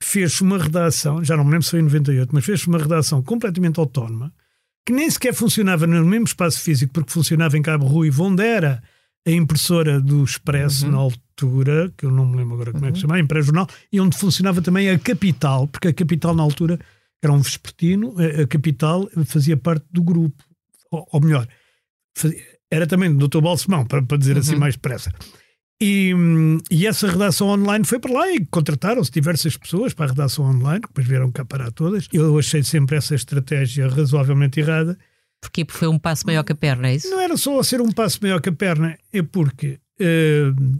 fez 0.02 0.40
uma 0.42 0.58
redação, 0.58 1.24
já 1.24 1.36
não 1.36 1.44
me 1.44 1.52
lembro 1.52 1.64
se 1.64 1.72
foi 1.72 1.80
em 1.80 1.84
98, 1.84 2.30
mas 2.34 2.46
fez 2.46 2.66
uma 2.68 2.78
redação 2.78 3.24
completamente 3.24 3.80
autónoma, 3.80 4.34
que 4.86 4.94
nem 4.94 5.10
sequer 5.10 5.34
funcionava 5.34 5.88
no 5.88 6.06
mesmo 6.06 6.26
espaço 6.26 6.62
físico, 6.62 6.94
porque 6.94 7.12
funcionava 7.12 7.58
em 7.58 7.62
Cabo 7.62 7.86
Ruivo, 7.86 8.24
onde 8.24 8.44
era 8.44 8.84
a 9.28 9.32
impressora 9.32 10.00
do 10.00 10.24
Expresso 10.24 10.86
uhum. 10.86 10.92
na 10.92 10.98
altura, 10.98 11.92
que 11.98 12.06
eu 12.06 12.12
não 12.12 12.26
me 12.26 12.38
lembro 12.38 12.54
agora 12.54 12.72
como 12.72 12.84
uhum. 12.84 12.90
é 12.90 12.92
que 12.92 13.00
se 13.00 13.06
uhum. 13.06 13.10
chama, 13.10 13.20
a 13.20 13.24
Impré-Jornal, 13.24 13.68
e 13.92 14.00
onde 14.00 14.18
funcionava 14.18 14.62
também 14.62 14.90
a 14.90 15.00
Capital, 15.00 15.68
porque 15.68 15.88
a 15.88 15.94
Capital 15.94 16.36
na 16.36 16.44
altura 16.44 16.80
era 17.24 17.34
um 17.34 17.40
vespertino, 17.40 18.16
a 18.20 18.46
Capital 18.46 19.10
fazia 19.26 19.58
parte 19.58 19.86
do 19.92 20.04
grupo, 20.04 20.44
ou, 20.92 21.08
ou 21.12 21.22
melhor, 21.22 21.48
fazia, 22.16 22.40
era 22.70 22.86
também 22.86 23.16
do 23.16 23.28
Dr. 23.28 23.42
Balsemão, 23.42 23.86
para, 23.86 24.04
para 24.04 24.18
dizer 24.18 24.38
assim 24.38 24.50
uhum. 24.50 24.54
assim 24.54 24.60
mais 24.60 24.76
depressa. 24.76 25.12
E, 25.82 26.14
e, 26.72 26.88
essa 26.88 27.08
redação 27.08 27.48
online 27.50 27.84
foi 27.84 28.00
para 28.00 28.14
lá 28.14 28.32
e 28.32 28.46
contrataram-se 28.46 29.12
diversas 29.12 29.58
pessoas 29.58 29.94
para 29.94 30.06
a 30.06 30.10
redação 30.10 30.46
online, 30.46 30.82
que 30.82 30.88
depois 30.88 31.06
vieram 31.06 31.30
cá 31.32 31.44
parar 31.44 31.70
todas. 31.72 32.08
Eu 32.14 32.40
achei 32.40 32.64
sempre 32.64 32.96
essa 32.96 33.14
estratégia 33.14 33.90
razoavelmente 33.90 34.60
errada. 34.60 34.98
Porque 35.42 35.66
foi 35.68 35.90
um 35.90 36.00
passo 36.00 36.26
maior 36.26 36.44
que 36.44 36.54
a 36.54 36.56
perna, 36.56 36.88
é 36.88 36.96
isso? 36.96 37.10
Não 37.10 37.20
era 37.20 37.36
só 37.36 37.62
ser 37.62 37.82
um 37.82 37.92
passo 37.92 38.20
maior 38.22 38.40
que 38.40 38.50
a 38.50 38.54
perna, 38.54 38.98
é 39.12 39.22
porque, 39.22 39.78
uh, 40.00 40.80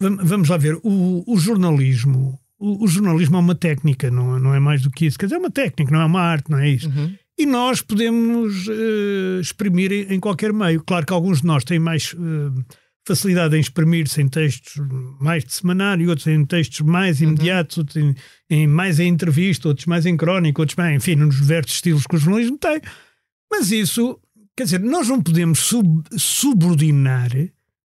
vamos 0.00 0.48
lá 0.48 0.56
ver, 0.56 0.78
o, 0.82 1.22
o 1.26 1.38
jornalismo, 1.38 2.38
o, 2.58 2.84
o, 2.84 2.88
jornalismo 2.88 3.36
é 3.36 3.40
uma 3.40 3.54
técnica, 3.54 4.10
não, 4.10 4.38
não 4.38 4.54
é 4.54 4.58
mais 4.58 4.80
do 4.80 4.90
que 4.90 5.04
isso. 5.04 5.18
Quer 5.18 5.26
dizer, 5.26 5.36
é 5.36 5.38
uma 5.38 5.50
técnica, 5.50 5.92
não 5.92 6.00
é 6.00 6.04
uma 6.06 6.22
arte, 6.22 6.50
não 6.50 6.58
é 6.58 6.70
isso. 6.70 6.88
Uhum. 6.88 7.14
E 7.38 7.44
nós 7.44 7.82
podemos 7.82 8.68
uh, 8.68 9.40
exprimir 9.40 9.92
em, 9.92 10.14
em, 10.14 10.20
qualquer 10.20 10.52
meio. 10.52 10.82
Claro 10.82 11.04
que 11.04 11.12
alguns 11.12 11.42
de 11.42 11.46
nós 11.46 11.62
têm 11.62 11.78
mais. 11.78 12.14
Uh, 12.14 12.64
facilidade 13.06 13.56
em 13.56 13.60
exprimir-se 13.60 14.20
em 14.22 14.28
textos 14.28 14.80
mais 15.20 15.44
de 15.44 15.52
semanário, 15.52 16.08
outros 16.08 16.26
em 16.26 16.44
textos 16.44 16.80
mais 16.80 17.20
uhum. 17.20 17.28
imediatos, 17.28 17.78
outros 17.78 17.96
em, 17.96 18.14
em, 18.48 18.66
mais 18.66 18.98
em 18.98 19.08
entrevista, 19.08 19.68
outros 19.68 19.86
mais 19.86 20.06
em 20.06 20.16
crónica, 20.16 20.62
outros 20.62 20.76
mais, 20.76 20.96
enfim, 20.96 21.14
nos 21.16 21.36
diversos 21.36 21.74
estilos 21.74 22.06
que 22.06 22.16
o 22.16 22.18
jornalismo 22.18 22.58
tem. 22.58 22.80
Mas 23.50 23.70
isso, 23.70 24.18
quer 24.56 24.64
dizer, 24.64 24.80
nós 24.80 25.08
não 25.08 25.22
podemos 25.22 25.58
sub, 25.58 26.02
subordinar 26.16 27.30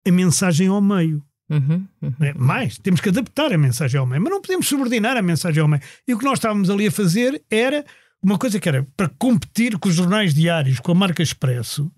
a 0.06 0.10
mensagem 0.10 0.68
ao 0.68 0.80
meio. 0.80 1.22
Uhum, 1.50 1.86
uhum. 2.00 2.14
É? 2.20 2.32
Mais, 2.34 2.78
temos 2.78 3.00
que 3.00 3.10
adaptar 3.10 3.52
a 3.52 3.58
mensagem 3.58 4.00
ao 4.00 4.06
meio, 4.06 4.22
mas 4.22 4.32
não 4.32 4.40
podemos 4.40 4.66
subordinar 4.66 5.16
a 5.16 5.22
mensagem 5.22 5.60
ao 5.60 5.68
meio. 5.68 5.82
E 6.08 6.14
o 6.14 6.18
que 6.18 6.24
nós 6.24 6.38
estávamos 6.38 6.70
ali 6.70 6.86
a 6.86 6.92
fazer 6.92 7.42
era 7.50 7.84
uma 8.22 8.38
coisa 8.38 8.58
que 8.58 8.68
era 8.68 8.86
para 8.96 9.08
competir 9.08 9.78
com 9.78 9.88
os 9.88 9.94
jornais 9.94 10.32
diários, 10.32 10.80
com 10.80 10.92
a 10.92 10.94
marca 10.94 11.22
Expresso, 11.22 11.92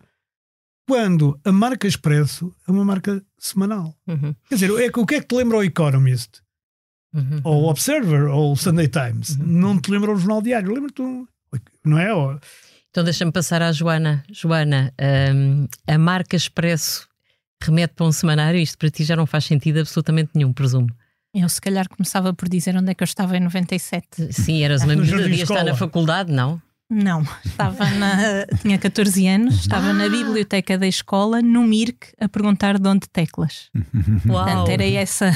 quando 0.87 1.39
a 1.45 1.53
marca 1.53 1.87
Expresso 1.87 2.55
é 2.67 2.71
uma 2.71 2.85
marca 2.85 3.23
semanal. 3.39 3.95
Uhum. 4.07 4.35
Quer 4.49 4.55
dizer, 4.55 4.71
é, 4.71 4.91
o 4.95 5.07
que 5.07 5.17
é 5.17 5.21
que 5.21 5.27
te 5.27 5.35
lembra 5.35 5.59
o 5.59 5.65
Economist? 5.65 6.41
Uhum. 7.13 7.41
Ou 7.45 7.63
o 7.65 7.69
Observer, 7.69 8.25
ou 8.25 8.53
o 8.53 8.57
Sunday 8.57 8.89
Times? 8.89 9.37
Uhum. 9.37 9.47
Não 9.47 9.81
te 9.81 9.91
lembra 9.91 10.13
o 10.13 10.17
Jornal 10.17 10.43
Diário, 10.43 10.73
lembra-te, 10.73 11.03
não 11.85 11.99
é? 11.99 12.39
Então 12.91 13.05
deixa-me 13.05 13.33
passar 13.33 13.63
à 13.63 13.73
Joana. 13.73 14.25
Joana, 14.31 14.93
um, 15.35 15.67
a 15.87 15.99
marca 15.99 16.37
Expresso 16.37 17.09
remete 17.63 17.95
para 17.95 18.07
um 18.07 18.13
semanário, 18.13 18.61
isto 18.61 18.79
para 18.79 18.91
ti 18.91 19.05
já 19.05 19.17
não 19.17 19.27
faz 19.27 19.45
sentido 19.45 19.81
absolutamente 19.81 20.31
nenhum, 20.35 20.53
presumo. 20.53 20.89
Eu 21.35 21.49
se 21.49 21.61
calhar 21.61 21.89
começava 21.89 22.33
por 22.33 22.49
dizer 22.49 22.77
onde 22.77 22.91
é 22.91 22.95
que 22.95 23.03
eu 23.03 23.07
estava 23.07 23.37
em 23.37 23.41
97. 23.41 24.33
Sim, 24.33 24.63
eras 24.63 24.83
uma 24.83 24.95
menina, 24.97 25.29
de 25.29 25.43
estar 25.43 25.65
na 25.65 25.75
faculdade, 25.75 26.33
não? 26.33 26.61
Não, 26.89 27.23
estava 27.45 27.85
na, 27.91 28.47
tinha 28.63 28.79
14 28.79 29.27
anos, 29.27 29.57
estava 29.57 29.89
ah. 29.89 29.93
na 29.93 30.09
biblioteca 30.09 30.79
da 30.79 30.87
escola, 30.87 31.43
no 31.43 31.63
MIRC, 31.65 32.13
a 32.21 32.29
perguntar 32.29 32.79
de 32.79 32.89
onde 32.89 33.09
teclas. 33.09 33.71
Uau. 34.29 34.45
Portanto, 34.45 34.69
era 34.69 34.85
essa. 34.85 35.33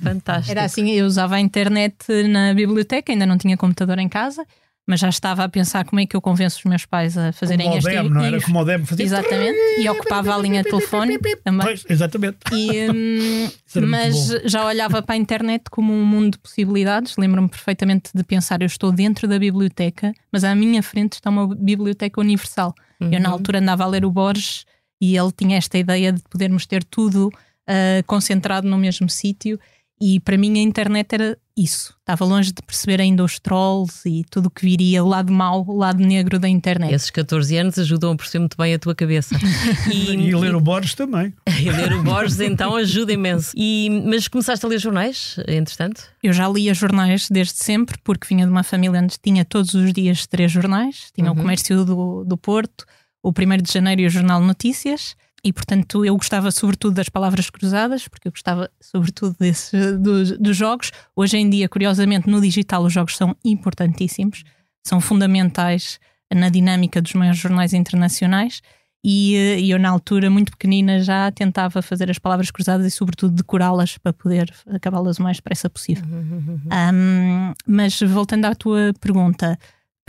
Fantástico. 0.00 0.52
Era 0.52 0.64
assim, 0.64 0.88
eu 0.92 1.04
usava 1.04 1.34
a 1.34 1.40
internet 1.40 1.96
na 2.28 2.54
biblioteca, 2.54 3.10
ainda 3.10 3.26
não 3.26 3.36
tinha 3.36 3.56
computador 3.56 3.98
em 3.98 4.08
casa, 4.08 4.46
mas 4.86 4.98
já 4.98 5.08
estava 5.08 5.44
a 5.44 5.48
pensar 5.48 5.84
como 5.84 6.00
é 6.00 6.06
que 6.06 6.16
eu 6.16 6.20
convenço 6.20 6.58
os 6.58 6.64
meus 6.64 6.84
pais 6.84 7.16
a 7.16 7.32
fazerem 7.32 7.66
como 7.66 7.78
este 7.78 7.88
modem, 7.88 8.10
não 8.10 8.24
era 8.24 8.40
como 8.40 8.56
o 8.56 8.58
modem 8.60 8.84
fazia 8.84 9.04
Exatamente, 9.04 9.58
e 9.80 9.88
ocupava 9.88 10.34
a 10.34 10.38
linha 10.38 10.62
de 10.62 10.70
telefone 10.70 11.18
também. 11.44 11.66
Pois, 11.66 11.84
exatamente. 11.88 12.38
E, 12.52 12.90
hum, 12.90 13.86
mas 13.86 14.28
já 14.44 14.66
olhava 14.66 15.00
para 15.00 15.14
a 15.14 15.18
internet 15.18 15.64
como 15.70 15.92
um 15.92 16.04
mundo 16.04 16.32
de 16.32 16.38
possibilidades. 16.38 17.16
Lembro-me 17.16 17.48
perfeitamente 17.48 18.10
de 18.12 18.24
pensar: 18.24 18.60
eu 18.60 18.66
estou 18.66 18.90
dentro 18.90 19.28
da 19.28 19.38
biblioteca, 19.38 20.12
mas 20.32 20.42
à 20.42 20.54
minha 20.54 20.82
frente 20.82 21.14
está 21.14 21.30
uma 21.30 21.54
biblioteca 21.54 22.20
universal. 22.20 22.74
Uhum. 23.00 23.12
Eu, 23.12 23.20
na 23.20 23.28
uhum. 23.28 23.34
altura, 23.36 23.60
andava 23.60 23.84
a 23.84 23.86
ler 23.86 24.04
o 24.04 24.10
Borges 24.10 24.64
e 25.00 25.16
ele 25.16 25.32
tinha 25.32 25.56
esta 25.56 25.78
ideia 25.78 26.12
de 26.12 26.22
podermos 26.28 26.66
ter 26.66 26.82
tudo 26.82 27.28
uh, 27.28 28.04
concentrado 28.06 28.68
no 28.68 28.76
mesmo 28.76 29.08
sítio. 29.08 29.58
E 30.00 30.18
para 30.18 30.36
mim 30.36 30.58
a 30.58 30.62
internet 30.62 31.12
era 31.12 31.38
isso. 31.56 31.94
Estava 32.00 32.24
longe 32.24 32.52
de 32.52 32.62
perceber 32.62 33.00
ainda 33.00 33.22
os 33.22 33.38
trolls 33.38 34.08
e 34.08 34.24
tudo 34.30 34.46
o 34.46 34.50
que 34.50 34.62
viria, 34.62 35.04
o 35.04 35.08
lado 35.08 35.32
mau, 35.32 35.64
o 35.66 35.76
lado 35.76 35.98
negro 35.98 36.38
da 36.38 36.48
internet. 36.48 36.92
Esses 36.92 37.10
14 37.10 37.56
anos 37.56 37.78
ajudam 37.78 38.12
a 38.12 38.16
perceber 38.16 38.40
muito 38.40 38.56
bem 38.56 38.74
a 38.74 38.78
tua 38.78 38.94
cabeça. 38.94 39.36
E, 39.92 40.12
e 40.12 40.34
ler 40.34 40.54
o 40.54 40.60
Borges 40.60 40.94
também. 40.94 41.32
e 41.46 41.70
ler 41.70 41.92
o 41.92 42.02
Borges 42.02 42.40
então 42.40 42.76
ajuda 42.76 43.12
imenso. 43.12 43.52
E, 43.56 43.88
mas 44.06 44.28
começaste 44.28 44.64
a 44.64 44.68
ler 44.68 44.78
jornais, 44.78 45.36
entretanto? 45.46 46.02
Eu 46.22 46.32
já 46.32 46.48
lia 46.48 46.72
jornais 46.72 47.28
desde 47.30 47.54
sempre, 47.54 47.98
porque 48.02 48.26
vinha 48.26 48.46
de 48.46 48.50
uma 48.50 48.62
família 48.62 49.00
onde 49.00 49.16
tinha 49.20 49.44
todos 49.44 49.74
os 49.74 49.92
dias 49.92 50.26
três 50.26 50.50
jornais. 50.50 51.10
Tinha 51.14 51.30
uhum. 51.30 51.36
o 51.36 51.40
Comércio 51.40 51.84
do, 51.84 52.24
do 52.24 52.36
Porto, 52.36 52.86
o 53.22 53.30
1 53.30 53.62
de 53.62 53.72
Janeiro 53.72 54.02
e 54.02 54.06
o 54.06 54.10
Jornal 54.10 54.40
Notícias. 54.40 55.14
E, 55.44 55.52
portanto, 55.52 56.04
eu 56.04 56.16
gostava 56.16 56.50
sobretudo 56.52 56.94
das 56.94 57.08
palavras 57.08 57.50
cruzadas, 57.50 58.06
porque 58.06 58.28
eu 58.28 58.32
gostava 58.32 58.70
sobretudo 58.80 59.36
desse, 59.38 59.96
dos, 59.98 60.38
dos 60.38 60.56
jogos. 60.56 60.92
Hoje 61.16 61.36
em 61.36 61.50
dia, 61.50 61.68
curiosamente, 61.68 62.30
no 62.30 62.40
digital, 62.40 62.84
os 62.84 62.92
jogos 62.92 63.16
são 63.16 63.36
importantíssimos, 63.44 64.44
são 64.86 65.00
fundamentais 65.00 65.98
na 66.32 66.48
dinâmica 66.48 67.02
dos 67.02 67.12
maiores 67.14 67.40
jornais 67.40 67.72
internacionais. 67.72 68.62
E, 69.04 69.34
e, 69.58 69.70
eu, 69.70 69.80
na 69.80 69.90
altura, 69.90 70.30
muito 70.30 70.52
pequenina, 70.52 71.00
já 71.00 71.28
tentava 71.32 71.82
fazer 71.82 72.08
as 72.08 72.20
palavras 72.20 72.52
cruzadas 72.52 72.86
e, 72.86 72.90
sobretudo, 72.90 73.34
decorá-las 73.34 73.98
para 73.98 74.12
poder 74.12 74.54
acabá-las 74.68 75.18
o 75.18 75.24
mais 75.24 75.38
depressa 75.38 75.68
possível. 75.68 76.04
Um, 76.06 77.52
mas, 77.66 77.98
voltando 78.00 78.44
à 78.44 78.54
tua 78.54 78.94
pergunta, 79.00 79.58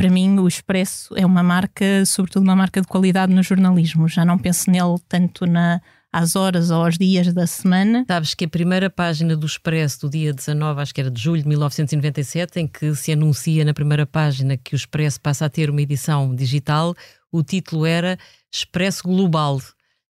para 0.04 0.12
mim 0.12 0.38
o 0.38 0.46
Expresso 0.50 1.16
é 1.16 1.26
uma 1.26 1.42
marca, 1.42 2.06
sobretudo 2.06 2.44
uma 2.44 2.58
marca 2.58 2.82
de 2.82 2.88
qualidade 2.88 3.34
no 3.34 3.42
jornalismo. 3.42 4.06
Já 4.10 4.26
não 4.26 4.38
penso 4.38 4.70
nele 4.70 4.98
tanto 5.08 5.46
na 5.46 5.82
às 6.12 6.36
horas 6.36 6.70
ou 6.72 6.84
aos 6.84 6.98
dias 6.98 7.34
da 7.34 7.48
semana. 7.48 8.04
Sabes 8.06 8.34
que 8.34 8.44
a 8.44 8.50
primeira 8.50 8.90
página 8.90 9.34
do 9.38 9.46
Expresso 9.46 10.02
do 10.02 10.10
dia 10.10 10.34
19, 10.34 10.82
acho 10.82 10.94
que 10.94 11.00
era 11.00 11.10
de 11.10 11.22
julho 11.22 11.42
de 11.42 11.48
1997, 11.48 12.60
em 12.60 12.68
que 12.68 12.94
se 12.96 13.14
anuncia 13.14 13.64
na 13.64 13.74
primeira 13.74 14.06
página 14.06 14.58
que 14.58 14.76
o 14.76 14.78
Expresso 14.78 15.22
passa 15.22 15.46
a 15.46 15.50
ter 15.50 15.70
uma 15.70 15.82
edição 15.82 16.36
digital, 16.36 16.94
o 17.32 17.42
título 17.42 17.86
era 17.86 18.18
Expresso 18.54 19.04
Global. 19.04 19.62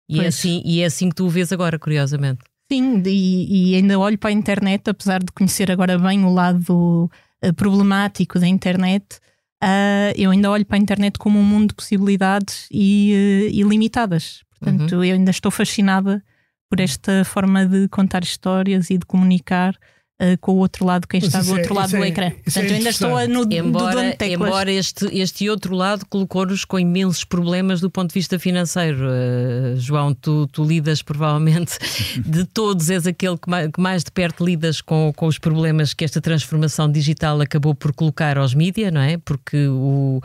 E 0.09 0.21
é, 0.21 0.29
assim, 0.29 0.63
e 0.65 0.83
é 0.83 0.85
assim 0.85 1.09
que 1.09 1.17
tu 1.17 1.27
o 1.27 1.29
vês 1.29 1.51
agora, 1.51 1.81
curiosamente. 1.81 2.39
Sim, 2.71 3.03
e, 3.05 3.73
e 3.73 3.75
ainda 3.75 3.99
olho 3.99 4.17
para 4.17 4.31
a 4.31 4.33
internet, 4.33 4.89
apesar 4.89 5.19
de 5.19 5.33
conhecer 5.33 5.69
agora 5.69 5.99
bem 5.99 6.25
o 6.25 6.33
lado 6.33 7.11
uh, 7.45 7.55
problemático 7.55 8.39
da 8.39 8.47
internet, 8.47 9.19
uh, 9.63 10.13
eu 10.17 10.31
ainda 10.31 10.51
olho 10.51 10.65
para 10.65 10.77
a 10.77 10.81
internet 10.81 11.19
como 11.19 11.39
um 11.39 11.45
mundo 11.45 11.69
de 11.69 11.75
possibilidades 11.75 12.69
e, 12.71 13.49
uh, 13.49 13.55
ilimitadas. 13.55 14.43
Portanto, 14.59 14.97
uhum. 14.97 15.05
eu 15.05 15.15
ainda 15.15 15.31
estou 15.31 15.51
fascinada 15.51 16.23
por 16.69 16.81
esta 16.81 17.25
forma 17.25 17.67
de 17.67 17.89
contar 17.89 18.23
histórias 18.23 18.91
e 18.91 18.99
de 18.99 19.07
comunicar 19.07 19.75
uh, 20.21 20.39
com 20.41 20.53
o 20.53 20.57
outro 20.57 20.85
lado, 20.85 21.09
quem 21.09 21.19
está 21.19 21.41
do 21.43 21.51
é, 21.51 21.59
outro 21.59 21.75
lado 21.75 21.91
do 21.91 22.05
é, 22.05 22.09
ecrã. 22.09 22.27
É 22.27 22.31
Portanto, 22.31 22.67
eu 22.67 22.77
ainda 22.77 22.91
estou 22.91 23.29
no 23.29 23.53
embora, 23.53 24.17
do 24.17 24.25
embora 24.25 24.73
este, 24.73 25.07
este 25.19 25.49
outro 25.49 25.75
lado 25.75 26.05
colocou-nos 26.07 26.65
com 26.65 26.79
imensos 26.79 27.25
problemas 27.25 27.81
do 27.81 27.91
ponto 27.91 28.09
de 28.09 28.15
vista 28.15 28.39
financeiro. 28.39 29.07
Uh, 29.07 29.77
João, 29.77 30.15
tu, 30.15 30.47
tu, 30.49 30.65
lidas 30.65 31.03
provavelmente 31.03 31.79
de 32.25 32.45
todos, 32.45 32.91
és 32.91 33.07
aquele 33.07 33.39
que 33.39 33.49
mais, 33.49 33.71
que 33.71 33.81
mais, 33.81 34.05
de 34.05 34.11
perto 34.11 34.45
lidas 34.45 34.81
com, 34.81 35.13
com 35.17 35.27
os 35.27 35.39
problemas 35.39 35.95
que 35.95 36.05
esta 36.05 36.21
transformação 36.21 36.91
digital 36.91 37.41
acabou 37.41 37.75
por 37.75 37.93
colocar 37.93 38.37
aos 38.37 38.55
mídias, 38.55 38.93
não 38.93 39.01
é? 39.01 39.17
Porque 39.17 39.67
o, 39.69 40.21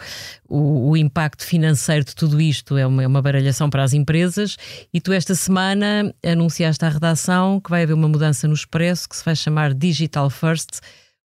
o, 0.48 0.92
o, 0.92 0.98
impacto 0.98 1.44
financeiro 1.44 2.06
de 2.06 2.16
tudo 2.16 2.40
isto 2.40 2.78
é 2.78 2.86
uma, 2.86 3.04
é 3.04 3.08
uma 3.08 3.22
baralhação 3.22 3.70
para 3.70 3.84
as 3.84 3.94
empresas 3.94 4.58
e 4.94 5.02
tu 5.02 5.12
esta 5.12 5.34
semana 5.36 6.14
anunciaste 6.24 6.84
à 6.86 6.90
redação 6.90 7.60
que 7.60 7.70
vai 7.70 7.84
haver 7.84 7.94
uma 7.94 8.08
mudança 8.08 8.48
no 8.48 8.54
Expresso 8.54 9.10
que 9.10 9.16
se 9.16 9.25
vai 9.25 9.36
chamar 9.36 9.74
Digital 9.74 10.30
First, 10.30 10.80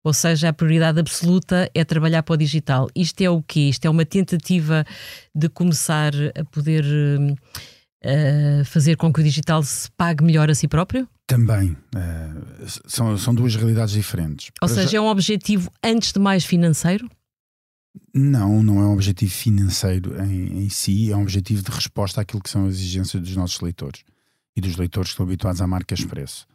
ou 0.04 0.14
seja, 0.14 0.50
a 0.50 0.54
prioridade 0.54 1.00
absoluta 1.00 1.70
é 1.74 1.84
trabalhar 1.84 2.24
para 2.24 2.34
o 2.34 2.38
digital. 2.38 2.88
Isto 2.96 3.22
é 3.22 3.30
o 3.30 3.42
quê? 3.42 3.62
Isto 3.62 3.86
é 3.86 3.90
uma 3.90 4.06
tentativa 4.06 4.86
de 5.36 5.50
começar 5.50 6.14
a 6.34 6.46
poder 6.46 6.86
uh, 6.86 8.66
fazer 8.66 8.96
com 8.96 9.12
que 9.12 9.20
o 9.20 9.24
digital 9.24 9.62
se 9.64 9.90
pague 9.98 10.24
melhor 10.24 10.50
a 10.50 10.56
si 10.56 10.68
próprio? 10.68 11.08
Também. 11.28 11.76
Uh, 11.94 12.66
são, 12.86 13.18
são 13.18 13.36
duas 13.36 13.56
realidades 13.56 13.94
diferentes. 13.94 14.50
Ou 14.62 14.68
Para 14.68 14.76
seja, 14.76 14.88
já... 14.88 14.98
é 14.98 15.02
um 15.02 15.08
objetivo 15.08 15.70
antes 15.84 16.14
de 16.14 16.20
mais 16.20 16.46
financeiro? 16.46 17.10
Não, 18.14 18.62
não 18.64 18.80
é 18.80 18.86
um 18.86 18.94
objetivo 18.94 19.32
financeiro 19.32 20.22
em, 20.24 20.66
em, 20.66 20.70
si, 20.70 21.12
é 21.12 21.16
um 21.16 21.22
objetivo 21.22 21.62
de 21.62 21.72
resposta 21.72 22.22
àquilo 22.22 22.42
que 22.42 22.50
são 22.50 22.66
as 22.66 22.76
exigências 22.76 23.22
dos 23.22 23.36
nossos 23.36 23.60
leitores 23.62 24.04
e 24.56 24.62
dos 24.62 24.76
leitores 24.76 25.10
que 25.10 25.14
estão 25.14 25.26
habituados 25.26 25.62
à 25.62 25.68
marca 25.68 25.94
Expresso. 25.94 26.46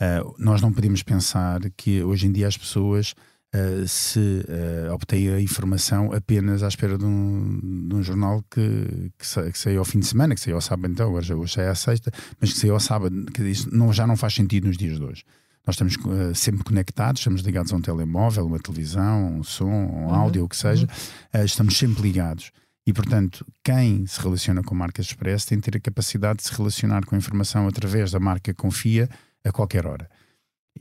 Uh, 0.00 0.34
nós 0.38 0.62
não 0.62 0.72
podemos 0.72 1.02
pensar 1.02 1.60
que 1.76 2.02
hoje 2.04 2.26
em 2.26 2.32
dia 2.32 2.46
as 2.46 2.56
pessoas 2.56 3.14
uh, 3.54 3.86
se 3.86 4.18
uh, 4.18 4.92
obtém 4.92 5.28
a 5.28 5.40
informação 5.40 6.12
apenas 6.12 6.62
à 6.62 6.68
espera 6.68 6.96
de 6.96 7.04
um, 7.04 7.88
de 7.88 7.94
um 7.96 8.02
jornal 8.02 8.44
que, 8.48 9.10
que, 9.18 9.26
sa, 9.26 9.50
que 9.50 9.58
saiu 9.58 9.80
ao 9.80 9.84
fim 9.84 9.98
de 9.98 10.06
semana, 10.06 10.34
que 10.34 10.40
saiu 10.40 10.54
ao 10.54 10.60
sábado, 10.60 10.92
então, 10.92 11.12
hoje, 11.12 11.34
hoje 11.34 11.60
é 11.60 11.68
a 11.68 11.74
sexta, 11.74 12.12
mas 12.40 12.52
que 12.52 12.60
saiu 12.60 12.74
ao 12.74 12.80
sábado, 12.80 13.26
que 13.26 13.42
isso 13.42 13.68
não, 13.74 13.92
já 13.92 14.06
não 14.06 14.16
faz 14.16 14.34
sentido 14.34 14.68
nos 14.68 14.76
dias 14.76 14.96
de 14.98 15.04
hoje. 15.04 15.24
Nós 15.68 15.74
estamos 15.74 15.96
uh, 15.96 16.34
sempre 16.34 16.64
conectados, 16.64 17.20
estamos 17.20 17.42
ligados 17.42 17.70
a 17.74 17.76
um 17.76 17.80
telemóvel, 17.82 18.46
uma 18.46 18.58
televisão, 18.58 19.34
um 19.34 19.44
som, 19.44 19.66
um 19.66 20.06
uhum. 20.06 20.14
áudio, 20.14 20.44
o 20.44 20.48
que 20.48 20.56
seja, 20.56 20.88
uhum. 21.34 21.44
estamos 21.44 21.76
sempre 21.76 22.00
ligados. 22.00 22.50
E, 22.86 22.92
portanto, 22.94 23.44
quem 23.62 24.06
se 24.06 24.18
relaciona 24.18 24.62
com 24.62 24.74
marcas 24.74 25.04
express 25.04 25.44
tem 25.44 25.60
que 25.60 25.70
ter 25.70 25.76
a 25.76 25.80
capacidade 25.80 26.38
de 26.38 26.44
se 26.44 26.54
relacionar 26.54 27.04
com 27.04 27.14
a 27.14 27.18
informação 27.18 27.68
através 27.68 28.10
da 28.10 28.18
marca 28.18 28.54
confia 28.54 29.10
a 29.44 29.52
qualquer 29.52 29.86
hora. 29.86 30.08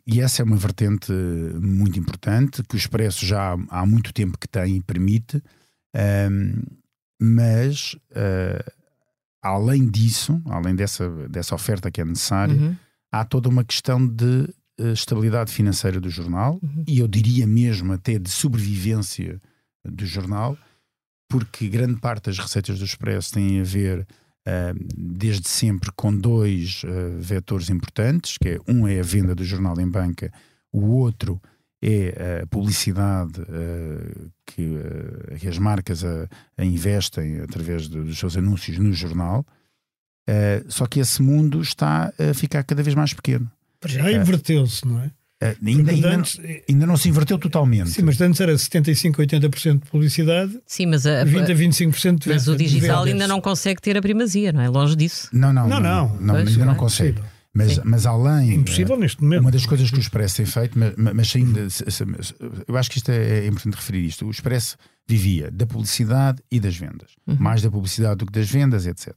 E 0.07 0.21
essa 0.21 0.41
é 0.41 0.45
uma 0.45 0.55
vertente 0.55 1.11
muito 1.11 1.99
importante 1.99 2.63
que 2.63 2.75
o 2.75 2.77
Expresso 2.77 3.25
já 3.25 3.57
há, 3.69 3.85
muito 3.85 4.13
tempo 4.13 4.37
que 4.37 4.47
tem 4.47 4.77
e 4.77 4.81
permite, 4.81 5.43
um, 6.31 6.63
mas 7.21 7.93
uh, 8.11 8.71
além 9.41 9.85
disso, 9.85 10.41
além 10.45 10.77
dessa, 10.77 11.09
dessa 11.27 11.53
oferta 11.53 11.91
que 11.91 11.99
é 11.99 12.05
necessária, 12.05 12.55
uhum. 12.55 12.73
há 13.11 13.25
toda 13.25 13.49
uma 13.49 13.65
questão 13.65 14.07
de 14.07 14.23
uh, 14.23 14.56
estabilidade 14.77 15.51
financeira 15.51 15.99
do 15.99 16.09
jornal 16.09 16.59
uhum. 16.61 16.83
e 16.87 16.99
eu 16.99 17.07
diria 17.07 17.47
mesmo 17.47 17.93
até 17.93 18.19
de 18.19 18.29
sobrevivência 18.29 19.39
do 19.83 20.05
jornal, 20.05 20.57
porque 21.29 21.67
grande 21.67 21.99
parte 21.99 22.25
das 22.25 22.37
receitas 22.37 22.79
do 22.79 22.85
Expresso 22.85 23.33
têm 23.33 23.61
a 23.61 23.63
ver 23.63 24.07
desde 24.95 25.47
sempre 25.47 25.91
com 25.95 26.15
dois 26.15 26.83
uh, 26.83 27.19
vetores 27.19 27.69
importantes, 27.69 28.37
que 28.37 28.49
é 28.49 28.59
um 28.67 28.87
é 28.87 28.99
a 28.99 29.03
venda 29.03 29.35
do 29.35 29.43
jornal 29.43 29.79
em 29.79 29.89
banca, 29.89 30.31
o 30.71 30.85
outro 30.87 31.41
é 31.81 32.41
a 32.41 32.47
publicidade 32.47 33.41
uh, 33.41 34.31
que, 34.45 34.61
uh, 34.61 35.37
que, 35.37 35.47
as 35.47 35.57
marcas 35.57 36.03
a, 36.03 36.27
a 36.57 36.63
investem 36.63 37.41
através 37.41 37.89
de, 37.89 38.01
dos 38.01 38.17
seus 38.17 38.37
anúncios 38.37 38.77
no 38.77 38.93
jornal. 38.93 39.45
só 40.67 40.85
que 40.85 40.99
esse 40.99 41.21
mundo 41.21 41.61
está 41.61 42.11
a 42.19 42.33
ficar 42.33 42.63
cada 42.63 42.83
vez 42.83 42.95
mais 42.95 43.13
pequeno. 43.13 43.49
Já 43.85 44.11
inverteu-se, 44.11 44.85
não 44.87 44.99
é? 45.01 45.11
Uh, 45.43 45.55
ainda, 45.67 45.91
ainda, 45.91 46.15
antes, 46.15 46.39
não, 46.39 46.45
ainda, 46.67 46.85
não, 46.87 46.97
se 46.97 47.09
inverteu 47.09 47.37
totalmente. 47.37 47.91
Sim, 47.91 48.01
mas 48.01 48.19
antes 48.19 48.41
era 48.41 48.57
75, 48.57 49.21
80% 49.21 49.83
de 49.83 49.89
publicidade, 49.91 50.59
sim, 50.65 50.87
mas 50.87 51.05
a, 51.05 51.23
20 51.23 51.51
a 51.51 51.55
25% 51.55 52.17
de 52.17 52.29
Mas 52.29 52.47
o 52.47 52.55
digital 52.55 53.03
ainda 53.03 53.27
não 53.27 53.39
consegue 53.39 53.79
ter 53.79 53.95
a 53.95 54.01
primazia, 54.01 54.51
não 54.51 54.61
é? 54.61 54.67
Longe 54.67 54.95
disso. 54.95 55.29
Não, 55.31 55.53
não, 55.53 55.67
não, 55.67 55.79
não, 55.79 56.07
não, 56.15 56.17
não 56.19 56.35
ainda 56.37 56.65
não 56.65 56.75
consegue. 56.75 57.21
Mas, 57.53 57.77
mas 57.83 58.05
além. 58.05 58.53
Impossível 58.53 58.95
uh, 58.95 58.99
neste 58.99 59.21
momento. 59.21 59.41
Uma 59.41 59.51
das 59.51 59.65
coisas 59.65 59.89
que 59.89 59.97
o 59.97 59.99
Expresso 59.99 60.37
tem 60.37 60.45
feito, 60.45 60.77
mas, 60.77 60.93
mas 60.95 61.35
ainda. 61.35 61.67
Eu 62.67 62.77
acho 62.77 62.91
que 62.91 62.97
isto 62.97 63.11
é, 63.11 63.39
é, 63.39 63.47
importante 63.47 63.75
referir 63.75 64.05
isto. 64.05 64.27
O 64.27 64.31
Expresso 64.31 64.77
vivia 65.07 65.49
da 65.49 65.65
publicidade 65.65 66.41
e 66.51 66.59
das 66.59 66.75
vendas. 66.75 67.11
Uhum. 67.25 67.37
Mais 67.39 67.61
da 67.61 67.71
publicidade 67.71 68.17
do 68.17 68.25
que 68.27 68.31
das 68.31 68.49
vendas, 68.49 68.85
etc. 68.85 69.09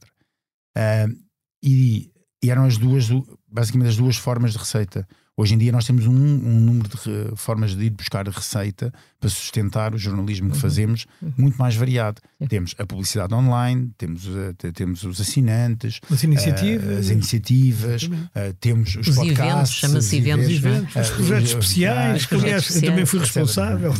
Uh, 0.75 1.15
e, 1.63 2.10
e 2.43 2.49
eram 2.49 2.65
as 2.65 2.77
duas, 2.77 3.07
basicamente, 3.47 3.89
as 3.89 3.97
duas 3.97 4.17
formas 4.17 4.53
de 4.53 4.57
receita. 4.57 5.07
Hoje 5.41 5.55
em 5.55 5.57
dia 5.57 5.71
nós 5.71 5.85
temos 5.85 6.05
um, 6.05 6.13
um 6.13 6.59
número 6.59 6.87
de 6.87 7.35
formas 7.35 7.75
de 7.75 7.85
ir 7.85 7.89
buscar 7.89 8.27
receita 8.27 8.93
para 9.19 9.27
sustentar 9.27 9.95
o 9.95 9.97
jornalismo 9.97 10.49
que 10.49 10.55
uhum. 10.55 10.61
fazemos 10.61 11.07
uhum. 11.19 11.33
muito 11.35 11.57
mais 11.57 11.75
variado. 11.75 12.21
Temos 12.47 12.75
a 12.77 12.85
publicidade 12.85 13.33
online, 13.33 13.91
temos, 13.97 14.27
uh, 14.27 14.53
temos 14.71 15.03
os 15.03 15.19
assinantes, 15.19 15.99
as 16.11 16.23
iniciativas, 16.23 16.95
uh, 16.95 16.99
as 16.99 17.09
iniciativas 17.09 18.03
uh, 18.03 18.53
temos 18.59 18.95
os, 18.95 19.07
os 19.07 19.15
podcasts, 19.15 19.79
chama-se 19.79 20.15
eventos, 20.15 20.47
eventos, 20.47 20.95
os 20.95 21.09
projetos 21.09 21.49
especiais, 21.49 22.25
que 22.27 22.35
aliás 22.35 22.75
eu 22.75 22.81
também 22.83 23.05
fui 23.07 23.19
responsável. 23.19 23.93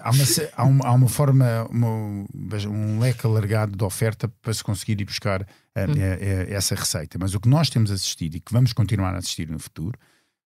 há, 0.00 0.10
uma, 0.10 0.24
há, 0.56 0.64
uma, 0.64 0.86
há 0.86 0.92
uma 0.92 1.08
forma, 1.08 1.66
uma, 1.68 2.24
um 2.68 3.00
leque 3.00 3.26
alargado 3.26 3.76
de 3.76 3.82
oferta 3.82 4.28
para 4.40 4.54
se 4.54 4.62
conseguir 4.62 5.00
ir 5.00 5.06
buscar 5.06 5.42
hum. 5.42 5.92
essa 6.50 6.76
receita. 6.76 7.18
Mas 7.18 7.34
o 7.34 7.40
que 7.40 7.48
nós 7.48 7.68
temos 7.68 7.90
assistido 7.90 8.36
e 8.36 8.40
que 8.40 8.52
vamos 8.52 8.72
continuar 8.72 9.12
a 9.12 9.18
assistir 9.18 9.50
no 9.50 9.58
futuro 9.58 9.98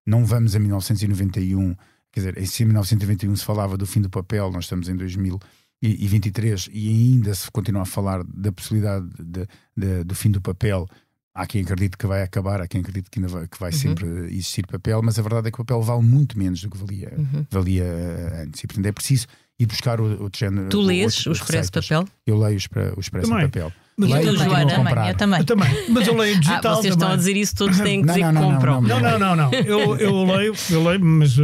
não 0.07 0.25
vamos 0.25 0.55
a 0.55 0.59
1991, 0.59 1.75
quer 2.13 2.21
dizer, 2.21 2.39
em 2.39 2.65
1991 2.65 3.37
se 3.37 3.45
falava 3.45 3.77
do 3.77 3.87
fim 3.87 4.01
do 4.01 4.09
papel, 4.09 4.51
nós 4.53 4.65
estamos 4.65 4.89
em 4.89 4.97
2023 4.97 6.69
e 6.73 6.89
ainda 6.89 7.35
se 7.35 7.51
continua 7.51 7.83
a 7.83 7.87
falar 7.87 8.23
da 8.25 8.53
possibilidade 8.53 9.07
de, 9.19 9.47
de, 9.77 10.05
do 10.05 10.15
fim 10.15 10.31
do 10.31 10.41
papel. 10.41 10.89
Há 11.35 11.47
quem 11.47 11.61
acredite 11.61 11.99
que 11.99 12.07
vai 12.07 12.23
acabar, 12.23 12.63
há 12.63 12.67
quem 12.67 12.81
acredite 12.81 13.11
que, 13.11 13.19
ainda 13.19 13.29
vai, 13.29 13.47
que 13.47 13.59
vai 13.59 13.71
uhum. 13.71 13.77
sempre 13.77 14.07
existir 14.27 14.67
papel, 14.67 15.03
mas 15.03 15.19
a 15.19 15.23
verdade 15.23 15.49
é 15.49 15.51
que 15.51 15.61
o 15.61 15.65
papel 15.65 15.83
vale 15.83 16.03
muito 16.03 16.39
menos 16.39 16.63
do 16.63 16.71
que 16.71 16.79
valia, 16.79 17.13
uhum. 17.19 17.45
valia 17.51 17.85
eh, 17.85 18.43
antes. 18.45 18.65
E 18.65 18.67
portanto 18.67 18.87
é 18.87 18.93
preciso 18.93 19.27
ir 19.59 19.67
buscar 19.67 20.01
o, 20.01 20.25
o 20.25 20.31
género. 20.35 20.71
Tu 20.71 20.81
lês 20.81 21.27
o, 21.27 21.31
o 21.31 21.33
Expresso 21.33 21.71
Papel? 21.73 22.09
Eu 22.27 22.39
leio 22.39 22.57
o 22.97 23.01
Expresso 23.01 23.31
Papel. 23.31 23.73
Mas 23.99 24.11
leio, 24.11 24.29
eu, 24.29 24.37
Joana, 24.37 24.75
também, 24.75 25.09
eu 25.09 25.17
também. 25.17 25.39
Eu 25.39 25.45
também. 25.45 25.91
Mas 25.91 26.07
eu 26.07 26.15
leio 26.15 26.39
digital. 26.39 26.73
Ah, 26.73 26.77
vocês 26.77 26.83
também. 26.83 26.91
estão 26.91 27.11
a 27.13 27.17
dizer 27.17 27.37
isso, 27.37 27.55
todos 27.55 27.79
têm 27.81 28.03
que 28.03 28.09
dizer 28.09 28.27
que 28.27 28.35
compram. 28.35 28.83
Não, 28.83 29.01
não, 29.01 29.19
não. 29.19 29.37
não. 29.37 29.53
Eu, 29.53 29.97
eu 29.97 30.25
leio, 30.25 30.55
eu 30.71 30.85
leio, 30.85 31.05
mas 31.05 31.39
uh, 31.39 31.43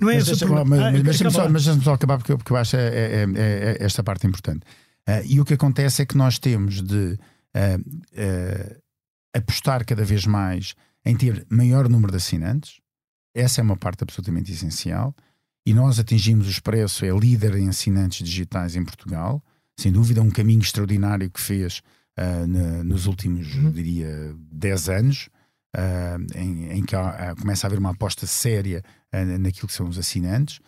não 0.00 0.10
é 0.10 0.16
esse 0.16 0.32
o 0.32 0.38
problema. 0.38 0.90
Mas, 0.92 1.02
deixa-me 1.02 1.30
só, 1.30 1.48
mas 1.48 1.64
deixa 1.64 1.80
só 1.82 1.92
acabar, 1.92 2.16
porque, 2.16 2.34
porque 2.36 2.52
eu 2.52 2.56
acho 2.56 2.74
é, 2.74 2.88
é, 2.88 3.22
é, 3.22 3.26
é 3.34 3.76
esta 3.80 4.02
parte 4.02 4.26
importante. 4.26 4.62
Uh, 5.06 5.22
e 5.26 5.40
o 5.40 5.44
que 5.44 5.52
acontece 5.52 6.00
é 6.00 6.06
que 6.06 6.16
nós 6.16 6.38
temos 6.38 6.80
de 6.80 7.18
uh, 7.54 8.80
apostar 9.36 9.84
cada 9.84 10.02
vez 10.02 10.24
mais 10.24 10.74
em 11.04 11.14
ter 11.14 11.46
maior 11.50 11.86
número 11.86 12.12
de 12.12 12.16
assinantes. 12.16 12.80
Essa 13.34 13.60
é 13.60 13.62
uma 13.62 13.76
parte 13.76 14.02
absolutamente 14.04 14.50
essencial. 14.50 15.14
E 15.66 15.74
nós 15.74 15.98
atingimos 15.98 16.46
o 16.46 16.50
Expresso, 16.50 17.04
é 17.04 17.10
líder 17.10 17.56
em 17.56 17.68
assinantes 17.68 18.26
digitais 18.26 18.74
em 18.74 18.84
Portugal 18.84 19.44
sem 19.80 19.90
dúvida, 19.90 20.20
um 20.20 20.30
caminho 20.30 20.60
extraordinário 20.60 21.30
que 21.30 21.40
fez 21.40 21.80
uh, 22.18 22.46
na, 22.46 22.84
nos 22.84 23.06
últimos, 23.06 23.54
uhum. 23.54 23.70
diria, 23.70 24.34
10 24.52 24.88
anos, 24.90 25.30
uh, 25.74 26.38
em, 26.38 26.78
em, 26.78 26.82
que 26.84 26.94
há, 26.94 27.34
começa 27.40 27.66
a 27.66 27.68
haver 27.68 27.78
uma 27.78 27.92
aposta 27.92 28.26
séria 28.26 28.84
uh, 29.14 29.38
naquilo 29.38 29.68
que 29.68 29.72
são 29.72 29.88
os 29.88 29.98
assinantes. 29.98 30.60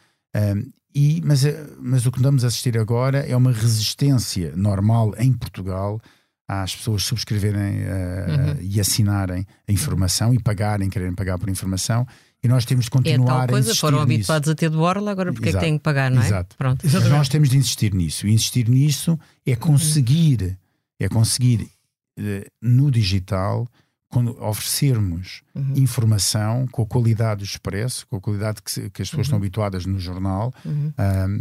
e, 0.95 1.21
mas, 1.23 1.43
mas 1.79 2.07
o 2.07 2.13
que 2.13 2.19
estamos 2.19 2.43
a 2.43 2.47
assistir 2.49 2.79
agora 2.79 3.19
é 3.19 3.37
uma 3.37 3.53
resistência 3.53 4.57
normal 4.57 5.15
em 5.19 5.33
Portugal 5.33 6.01
às 6.49 6.75
pessoas 6.75 7.05
subscreverem 7.05 7.81
uhum. 7.81 8.57
e 8.61 8.81
assinarem 8.81 9.47
a 9.69 9.73
informação 9.73 10.35
e 10.35 10.39
pagarem, 10.39 10.89
quererem 10.89 11.15
pagar 11.15 11.39
por 11.39 11.49
informação 11.49 12.07
e 12.43 12.49
nós 12.49 12.65
temos 12.65 12.87
de 12.87 12.91
continuar 12.91 13.25
é 13.25 13.39
tal 13.39 13.49
coisa, 13.49 13.57
a 13.57 13.61
insistir 13.61 13.81
foram 13.81 13.99
nisso. 13.99 14.15
habituados 14.15 14.49
a 14.49 14.55
ter 14.55 14.71
de 14.71 14.77
borla, 14.77 15.11
agora 15.13 15.33
porque 15.33 15.49
Exato. 15.49 15.59
é 15.59 15.61
que 15.61 15.71
têm 15.71 15.79
que 15.79 15.85
pagar, 15.85 16.11
não 16.11 16.23
é? 16.23 16.27
Exato. 16.27 16.57
Pronto. 16.57 16.81
Mas 16.85 17.09
nós 17.09 17.29
temos 17.29 17.49
de 17.51 17.57
insistir 17.57 17.95
nisso. 17.95 18.27
E 18.27 18.33
insistir 18.33 18.69
nisso 18.69 19.19
é 19.47 19.55
conseguir, 19.55 20.59
é 20.99 21.09
conseguir 21.09 21.71
uh, 22.19 22.23
no 22.61 22.91
digital 22.91 23.69
quando 24.09 24.37
oferecermos 24.43 25.43
uhum. 25.55 25.75
informação 25.77 26.67
com 26.71 26.83
a 26.83 26.87
qualidade 26.87 27.39
do 27.39 27.45
expresso, 27.45 28.07
com 28.07 28.17
a 28.17 28.21
qualidade 28.21 28.63
que, 28.63 28.91
que 28.91 29.03
as 29.03 29.09
pessoas 29.09 29.13
uhum. 29.13 29.21
estão 29.23 29.39
habituadas 29.39 29.87
no 29.87 29.99
jornal, 29.99 30.53
uhum. 30.65 30.93
um, 30.99 31.41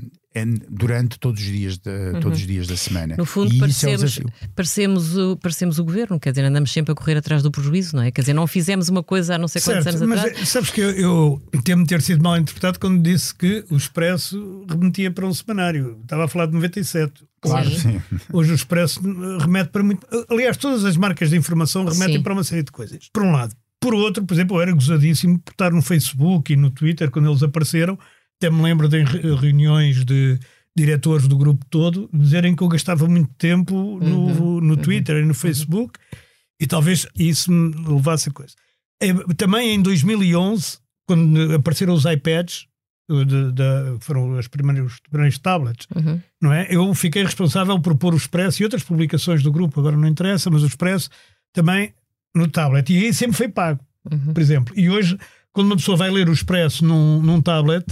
durante 0.69 1.19
todos 1.19 1.41
os 1.41 1.47
dias 1.47 1.77
de, 1.77 1.89
uhum. 1.89 2.19
todos 2.19 2.39
os 2.39 2.47
dias 2.47 2.67
da 2.67 2.77
semana. 2.77 3.15
No 3.17 3.25
fundo, 3.25 3.57
parecemos, 3.57 4.17
é 4.17 4.21
o 4.21 4.49
parecemos, 4.55 5.17
o, 5.17 5.37
parecemos 5.37 5.79
o 5.79 5.83
governo, 5.83 6.19
quer 6.19 6.31
dizer, 6.31 6.45
andamos 6.45 6.71
sempre 6.71 6.91
a 6.91 6.95
correr 6.95 7.17
atrás 7.17 7.43
do 7.43 7.51
prejuízo, 7.51 7.95
não 7.95 8.03
é? 8.03 8.11
Quer 8.11 8.21
dizer, 8.21 8.33
não 8.33 8.47
fizemos 8.47 8.89
uma 8.89 9.03
coisa 9.03 9.35
há 9.35 9.37
não 9.37 9.47
sei 9.47 9.61
quantos 9.61 9.83
certo, 9.83 9.97
anos 9.97 10.07
mas 10.07 10.25
atrás. 10.25 10.49
Sabes 10.49 10.69
que 10.69 10.81
eu, 10.81 10.91
eu 10.91 11.41
temo 11.63 11.85
ter 11.85 12.01
sido 12.01 12.23
mal 12.23 12.37
interpretado 12.37 12.79
quando 12.79 13.01
disse 13.01 13.33
que 13.35 13.65
o 13.69 13.75
Expresso 13.75 14.65
remetia 14.69 15.11
para 15.11 15.25
um 15.25 15.33
semanário. 15.33 15.99
Estava 16.01 16.25
a 16.25 16.27
falar 16.27 16.45
de 16.45 16.53
97. 16.53 17.25
Claro, 17.41 17.69
sim. 17.71 17.99
sim. 17.99 18.01
Hoje 18.31 18.51
o 18.51 18.55
Expresso 18.55 19.01
remete 19.39 19.71
para 19.71 19.83
muito. 19.83 20.05
Aliás, 20.29 20.57
todas 20.57 20.85
as 20.85 20.95
marcas 20.95 21.31
de 21.31 21.35
informação 21.35 21.83
remetem 21.83 22.17
sim. 22.17 22.23
para 22.23 22.33
uma 22.33 22.43
série 22.43 22.63
de 22.63 22.71
coisas. 22.71 23.09
Por 23.11 23.23
um 23.23 23.31
lado. 23.31 23.55
Por 23.81 23.95
outro, 23.95 24.23
por 24.23 24.33
exemplo, 24.35 24.57
eu 24.57 24.61
era 24.61 24.71
gozadíssimo 24.71 25.39
por 25.39 25.51
estar 25.51 25.71
no 25.71 25.81
Facebook 25.81 26.53
e 26.53 26.55
no 26.55 26.69
Twitter 26.69 27.09
quando 27.09 27.29
eles 27.29 27.41
apareceram. 27.41 27.97
Até 28.37 28.49
me 28.49 28.61
lembro 28.61 28.87
de 28.87 29.03
reuniões 29.03 30.05
de 30.05 30.39
diretores 30.77 31.27
do 31.27 31.37
grupo 31.37 31.65
todo 31.65 32.09
dizerem 32.13 32.55
que 32.55 32.63
eu 32.63 32.67
gastava 32.67 33.07
muito 33.07 33.33
tempo 33.37 33.99
no, 33.99 34.27
uhum, 34.27 34.61
no 34.61 34.75
uhum. 34.75 34.81
Twitter 34.81 35.15
uhum, 35.15 35.23
e 35.23 35.25
no 35.25 35.33
Facebook 35.33 35.99
uhum. 35.99 36.19
e 36.61 36.67
talvez 36.67 37.07
isso 37.17 37.51
me 37.51 37.75
levasse 37.87 38.29
a 38.29 38.31
coisa. 38.31 38.53
É, 39.01 39.13
também 39.35 39.73
em 39.73 39.81
2011, 39.81 40.77
quando 41.07 41.55
apareceram 41.55 41.93
os 41.93 42.05
iPads, 42.05 42.67
de, 43.09 43.51
de, 43.51 43.99
foram 43.99 44.37
os 44.37 44.47
primeiros, 44.47 44.93
os 44.93 44.99
primeiros 44.99 45.37
tablets, 45.39 45.87
uhum. 45.93 46.21
não 46.41 46.53
é? 46.53 46.67
Eu 46.69 46.93
fiquei 46.93 47.23
responsável 47.23 47.77
por 47.81 47.97
pôr 47.97 48.13
o 48.13 48.17
Expresso 48.17 48.61
e 48.61 48.63
outras 48.63 48.83
publicações 48.83 49.43
do 49.43 49.51
grupo, 49.51 49.79
agora 49.79 49.97
não 49.97 50.07
interessa, 50.07 50.49
mas 50.49 50.63
o 50.63 50.67
Expresso 50.67 51.09
também 51.51 51.93
no 52.35 52.47
tablet. 52.47 52.91
E 52.91 53.05
aí 53.05 53.13
sempre 53.13 53.37
foi 53.37 53.49
pago, 53.49 53.79
uhum. 54.09 54.33
por 54.33 54.41
exemplo. 54.41 54.73
E 54.77 54.89
hoje, 54.89 55.17
quando 55.53 55.67
uma 55.67 55.75
pessoa 55.75 55.97
vai 55.97 56.09
ler 56.09 56.29
o 56.29 56.33
Expresso 56.33 56.85
num, 56.85 57.21
num 57.21 57.41
tablet, 57.41 57.85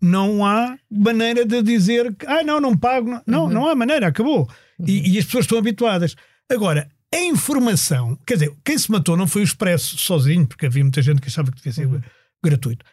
não 0.00 0.44
há 0.44 0.76
maneira 0.90 1.46
de 1.46 1.62
dizer 1.62 2.14
que, 2.14 2.26
ah, 2.26 2.42
não, 2.42 2.60
não 2.60 2.76
pago. 2.76 3.10
Não, 3.10 3.22
não, 3.26 3.44
uhum. 3.44 3.50
não 3.50 3.68
há 3.68 3.74
maneira, 3.74 4.08
acabou. 4.08 4.48
Uhum. 4.78 4.86
E, 4.86 5.14
e, 5.14 5.18
as 5.18 5.24
pessoas 5.24 5.44
estão 5.44 5.58
habituadas. 5.58 6.14
Agora, 6.50 6.88
a 7.12 7.20
informação, 7.20 8.18
quer 8.26 8.34
dizer, 8.34 8.52
quem 8.64 8.76
se 8.76 8.90
matou 8.90 9.16
não 9.16 9.26
foi 9.26 9.42
o 9.42 9.44
Expresso 9.44 9.96
sozinho, 9.98 10.46
porque 10.46 10.66
havia 10.66 10.82
muita 10.82 11.00
gente 11.00 11.20
que 11.20 11.28
achava 11.28 11.50
que 11.50 11.56
devia 11.58 11.72
ser 11.72 11.86
uhum. 11.86 12.00
gratuito. 12.44 12.84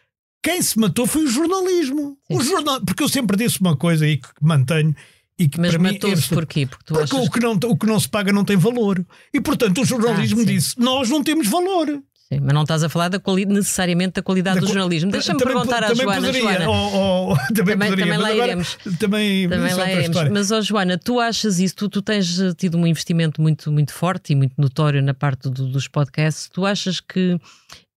Quem 0.42 0.60
se 0.60 0.78
matou 0.78 1.06
foi 1.06 1.24
o 1.24 1.28
jornalismo. 1.28 2.18
O 2.28 2.42
jornal... 2.42 2.80
Porque 2.84 3.02
eu 3.02 3.08
sempre 3.08 3.36
disse 3.36 3.60
uma 3.60 3.76
coisa 3.76 4.04
aí 4.04 4.16
que 4.16 4.28
mantenho. 4.40 4.94
E 5.42 5.48
que 5.48 5.58
Mas 5.60 5.74
mim 5.74 5.92
matou-se 5.92 6.32
é... 6.32 6.34
porquê? 6.34 6.66
Porque, 6.66 6.84
Porque 6.84 7.02
achas 7.02 7.26
o, 7.26 7.30
que 7.30 7.40
não, 7.40 7.52
o 7.52 7.76
que 7.76 7.86
não 7.86 7.98
se 7.98 8.08
paga 8.08 8.32
não 8.32 8.44
tem 8.44 8.56
valor. 8.56 9.04
E 9.34 9.40
portanto 9.40 9.80
o 9.80 9.84
jornalismo 9.84 10.42
Ah, 10.42 10.44
disse: 10.44 10.78
nós 10.78 11.10
não 11.10 11.22
temos 11.22 11.48
valor. 11.48 12.00
Sim, 12.32 12.40
mas 12.42 12.54
não 12.54 12.62
estás 12.62 12.82
a 12.82 12.88
falar 12.88 13.08
da 13.08 13.18
necessariamente 13.48 14.14
da 14.14 14.22
qualidade 14.22 14.56
do 14.60 14.62
Da 14.62 14.66
co- 14.68 14.72
jornalismo. 14.72 15.10
Deixa-me 15.10 15.38
Também 15.38 15.54
perguntar 15.54 15.84
à 15.84 15.88
também 15.88 16.02
Joana. 16.04 16.20
Poderia, 16.26 16.40
Joana, 16.42 16.70
ou- 16.70 16.92
ou- 17.28 17.36
também, 17.54 17.54
Também- 17.54 17.88
poderia, 17.90 18.04
também 18.04 18.08
mas 18.08 18.20
lá 18.20 18.28
agora 18.28 18.46
iremos. 18.46 18.78
Também, 18.98 19.48
Também 19.48 19.70
é 19.70 19.74
lá 19.74 19.82
outra 19.84 19.92
iremos. 19.92 20.30
Mas, 20.30 20.50
ó 20.50 20.60
Joana, 20.60 20.98
tu 20.98 21.20
achas 21.20 21.58
isso? 21.58 21.74
Tu, 21.76 21.88
tu 21.88 22.02
tens 22.02 22.40
eh, 22.40 22.52
tido 22.56 22.78
um 22.78 22.86
investimento 22.86 23.40
muito, 23.42 23.70
muito 23.72 23.92
forte 23.92 24.32
e 24.32 24.36
muito 24.36 24.54
notório 24.58 25.02
na 25.02 25.14
parte 25.14 25.50
do- 25.50 25.68
dos 25.68 25.88
podcasts. 25.88 26.48
Tu 26.48 26.64
achas 26.64 27.00
que 27.00 27.38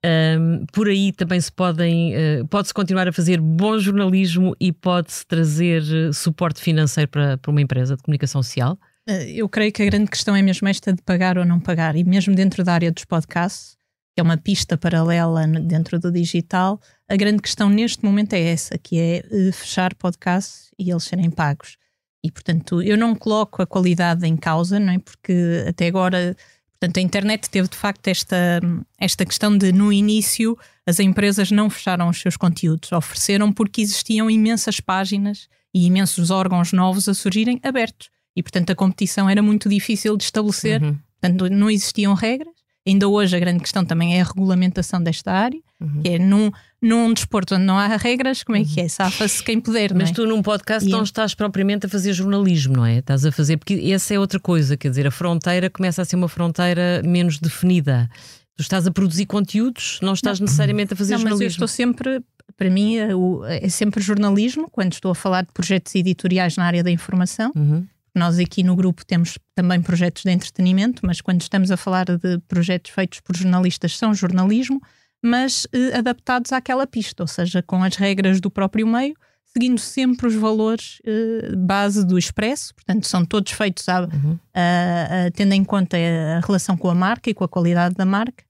ahm, 0.03 0.65
por 0.71 0.87
aí 0.87 1.11
também 1.11 1.39
se 1.41 1.51
podem, 1.51 2.13
eh, 2.15 2.43
pode-se 2.49 2.73
continuar 2.73 3.07
a 3.07 3.13
fazer 3.13 3.39
bom 3.41 3.77
jornalismo 3.79 4.55
e 4.59 4.71
pode-se 4.71 5.25
trazer 5.25 5.81
eh, 5.81 6.11
suporte 6.13 6.61
financeiro 6.61 7.09
para, 7.09 7.37
para 7.37 7.51
uma 7.51 7.61
empresa 7.61 7.95
de 7.95 8.03
comunicação 8.03 8.43
social? 8.43 8.77
Eu 9.07 9.47
creio 9.47 9.71
que 9.71 9.83
a 9.83 9.85
grande 9.85 10.09
questão 10.09 10.35
é 10.35 10.41
mesmo 10.41 10.67
esta 10.67 10.91
de 10.91 11.01
pagar 11.03 11.37
ou 11.37 11.45
não 11.45 11.59
pagar, 11.59 11.95
e 11.95 12.03
mesmo 12.03 12.33
dentro 12.33 12.63
da 12.63 12.73
área 12.73 12.91
dos 12.91 13.05
podcasts, 13.05 13.75
que 14.15 14.21
é 14.21 14.23
uma 14.23 14.37
pista 14.37 14.77
paralela 14.77 15.45
dentro 15.45 15.99
do 15.99 16.09
digital, 16.09 16.79
a 17.09 17.17
grande 17.17 17.41
questão 17.41 17.69
neste 17.69 18.03
momento 18.05 18.31
é 18.33 18.39
essa, 18.39 18.77
que 18.77 18.97
é 18.97 19.17
eh, 19.29 19.51
fechar 19.51 19.93
podcasts 19.93 20.71
e 20.79 20.89
eles 20.89 21.03
serem 21.03 21.29
pagos. 21.29 21.75
E, 22.23 22.31
portanto, 22.31 22.81
eu 22.81 22.97
não 22.97 23.13
coloco 23.13 23.61
a 23.61 23.67
qualidade 23.67 24.25
em 24.25 24.37
causa, 24.37 24.79
não 24.79 24.93
é? 24.93 24.99
Porque 24.99 25.65
até 25.67 25.87
agora, 25.87 26.35
portanto, 26.71 26.97
a 26.97 27.01
internet 27.01 27.49
teve 27.49 27.67
de 27.67 27.75
facto 27.75 28.07
esta, 28.07 28.61
esta 28.97 29.25
questão 29.25 29.55
de, 29.55 29.73
no 29.73 29.91
início, 29.91 30.57
as 30.87 30.99
empresas 31.01 31.51
não 31.51 31.69
fecharam 31.69 32.07
os 32.07 32.19
seus 32.19 32.37
conteúdos, 32.37 32.93
ofereceram 32.93 33.51
porque 33.51 33.81
existiam 33.81 34.29
imensas 34.31 34.79
páginas 34.79 35.49
e 35.73 35.85
imensos 35.87 36.31
órgãos 36.31 36.71
novos 36.71 37.09
a 37.09 37.13
surgirem 37.13 37.59
abertos. 37.61 38.09
E, 38.33 38.41
portanto, 38.41 38.69
a 38.71 38.75
competição 38.75 39.29
era 39.29 39.41
muito 39.41 39.67
difícil 39.67 40.15
de 40.15 40.23
estabelecer, 40.23 40.81
Uhum. 40.81 40.97
portanto, 41.19 41.49
não 41.49 41.69
existiam 41.69 42.13
regras. 42.13 42.54
Ainda 42.87 43.07
hoje 43.07 43.35
a 43.35 43.39
grande 43.39 43.59
questão 43.61 43.83
também 43.83 44.15
é 44.17 44.21
a 44.21 44.23
regulamentação 44.23 45.01
desta 45.01 45.31
área, 45.31 45.59
Uhum. 45.81 46.01
que 46.03 46.09
é 46.09 46.19
num, 46.19 46.51
num 46.81 47.11
desporto 47.13 47.55
onde 47.55 47.65
não 47.65 47.77
há 47.77 47.87
regras, 47.97 48.43
como 48.43 48.57
é 48.57 48.63
que 48.63 48.79
é? 48.79 48.87
Safa-se 48.87 49.43
quem 49.43 49.59
puder, 49.59 49.91
não 49.91 49.97
Mas 50.01 50.11
é? 50.11 50.13
tu 50.13 50.25
num 50.27 50.41
podcast 50.41 50.87
E 50.87 50.91
não 50.91 50.99
é- 50.99 51.03
estás 51.03 51.33
propriamente 51.33 51.85
a 51.87 51.89
fazer 51.89 52.13
jornalismo, 52.13 52.75
não 52.77 52.85
é? 52.85 52.99
Estás 52.99 53.25
a 53.25 53.31
fazer, 53.31 53.57
porque 53.57 53.73
essa 53.91 54.13
é 54.13 54.19
outra 54.19 54.39
coisa, 54.39 54.77
quer 54.77 54.89
dizer, 54.89 55.07
a 55.07 55.11
fronteira 55.11 55.69
começa 55.69 56.01
a 56.01 56.05
ser 56.05 56.15
uma 56.15 56.29
fronteira 56.29 57.01
menos 57.03 57.39
definida. 57.39 58.07
Tu 58.55 58.61
estás 58.61 58.85
a 58.87 58.91
produzir 58.91 59.25
conteúdos, 59.25 59.99
não 60.01 60.13
estás 60.13 60.39
necessariamente 60.39 60.93
a 60.93 60.95
fazer 60.95 61.13
Não, 61.15 61.19
mas 61.19 61.25
eu 61.25 61.29
jornalismo. 61.31 61.55
estou 61.65 61.67
sempre, 61.67 62.21
para 62.55 62.69
mim, 62.69 62.97
é, 62.97 63.09
é 63.65 63.67
sempre 63.69 64.01
jornalismo, 64.01 64.69
quando 64.71 64.93
estou 64.93 65.11
a 65.11 65.15
falar 65.15 65.41
de 65.41 65.51
projetos 65.51 65.93
editoriais 65.95 66.55
na 66.55 66.63
área 66.65 66.81
da 66.83 66.91
informação. 66.91 67.51
Uhum. 67.55 67.85
Nós 68.15 68.39
aqui 68.39 68.63
no 68.63 68.75
grupo 68.75 69.05
temos 69.05 69.37
também 69.53 69.81
projetos 69.81 70.23
de 70.23 70.31
entretenimento, 70.31 71.05
mas 71.05 71.19
quando 71.21 71.41
estamos 71.41 71.69
a 71.69 71.77
falar 71.77 72.05
de 72.05 72.39
projetos 72.47 72.91
feitos 72.91 73.19
por 73.19 73.35
jornalistas, 73.35 73.97
são 73.97 74.13
jornalismo, 74.13 74.81
mas 75.23 75.67
eh, 75.73 75.97
adaptados 75.97 76.53
àquela 76.53 76.87
pista, 76.87 77.23
ou 77.23 77.27
seja, 77.27 77.61
com 77.61 77.83
as 77.83 77.95
regras 77.95 78.39
do 78.39 78.49
próprio 78.49 78.87
meio, 78.87 79.15
seguindo 79.53 79.79
sempre 79.79 80.27
os 80.27 80.35
valores 80.35 80.99
eh, 81.05 81.55
base 81.57 82.05
do 82.05 82.17
expresso, 82.17 82.73
portanto, 82.75 83.05
são 83.07 83.25
todos 83.25 83.51
feitos 83.51 83.85
Uhum. 83.87 84.37
a- 84.53 85.25
a- 85.27 85.31
tendo 85.31 85.53
em 85.53 85.63
conta 85.63 85.97
a 85.97 86.45
relação 86.45 86.77
com 86.77 86.89
a 86.89 86.95
marca 86.95 87.29
e 87.29 87.33
com 87.33 87.43
a 87.43 87.47
qualidade 87.49 87.95
da 87.95 88.05
marca. 88.05 88.43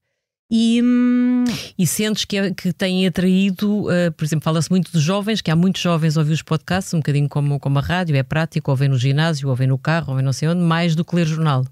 E 0.50 0.80
hum, 0.82 1.44
E 1.76 1.86
sentes 1.86 2.24
que, 2.24 2.36
é- 2.36 2.54
que 2.54 2.72
têm 2.72 3.06
atraído, 3.06 3.90
eh, 3.90 4.10
por 4.10 4.24
exemplo, 4.24 4.44
fala-se 4.44 4.70
muito 4.70 4.92
dos 4.92 5.02
jovens, 5.02 5.40
que 5.40 5.50
há 5.50 5.56
muitos 5.56 5.80
jovens 5.82 6.16
a 6.16 6.20
ouvir 6.20 6.32
os 6.34 6.42
podcasts, 6.42 6.94
um 6.94 6.98
bocadinho 6.98 7.28
como, 7.28 7.58
como 7.58 7.78
a 7.78 7.82
rádio, 7.82 8.14
é 8.16 8.22
prático, 8.22 8.70
ouvem 8.70 8.88
no 8.88 8.96
ginásio, 8.98 9.48
ouvem 9.48 9.66
no 9.66 9.76
carro, 9.78 10.10
ouvem 10.10 10.24
não 10.24 10.32
sei 10.32 10.48
onde, 10.48 10.60
mais 10.62 10.94
do 10.94 11.04
que 11.04 11.14
ler 11.16 11.26
jornal. 11.26 11.64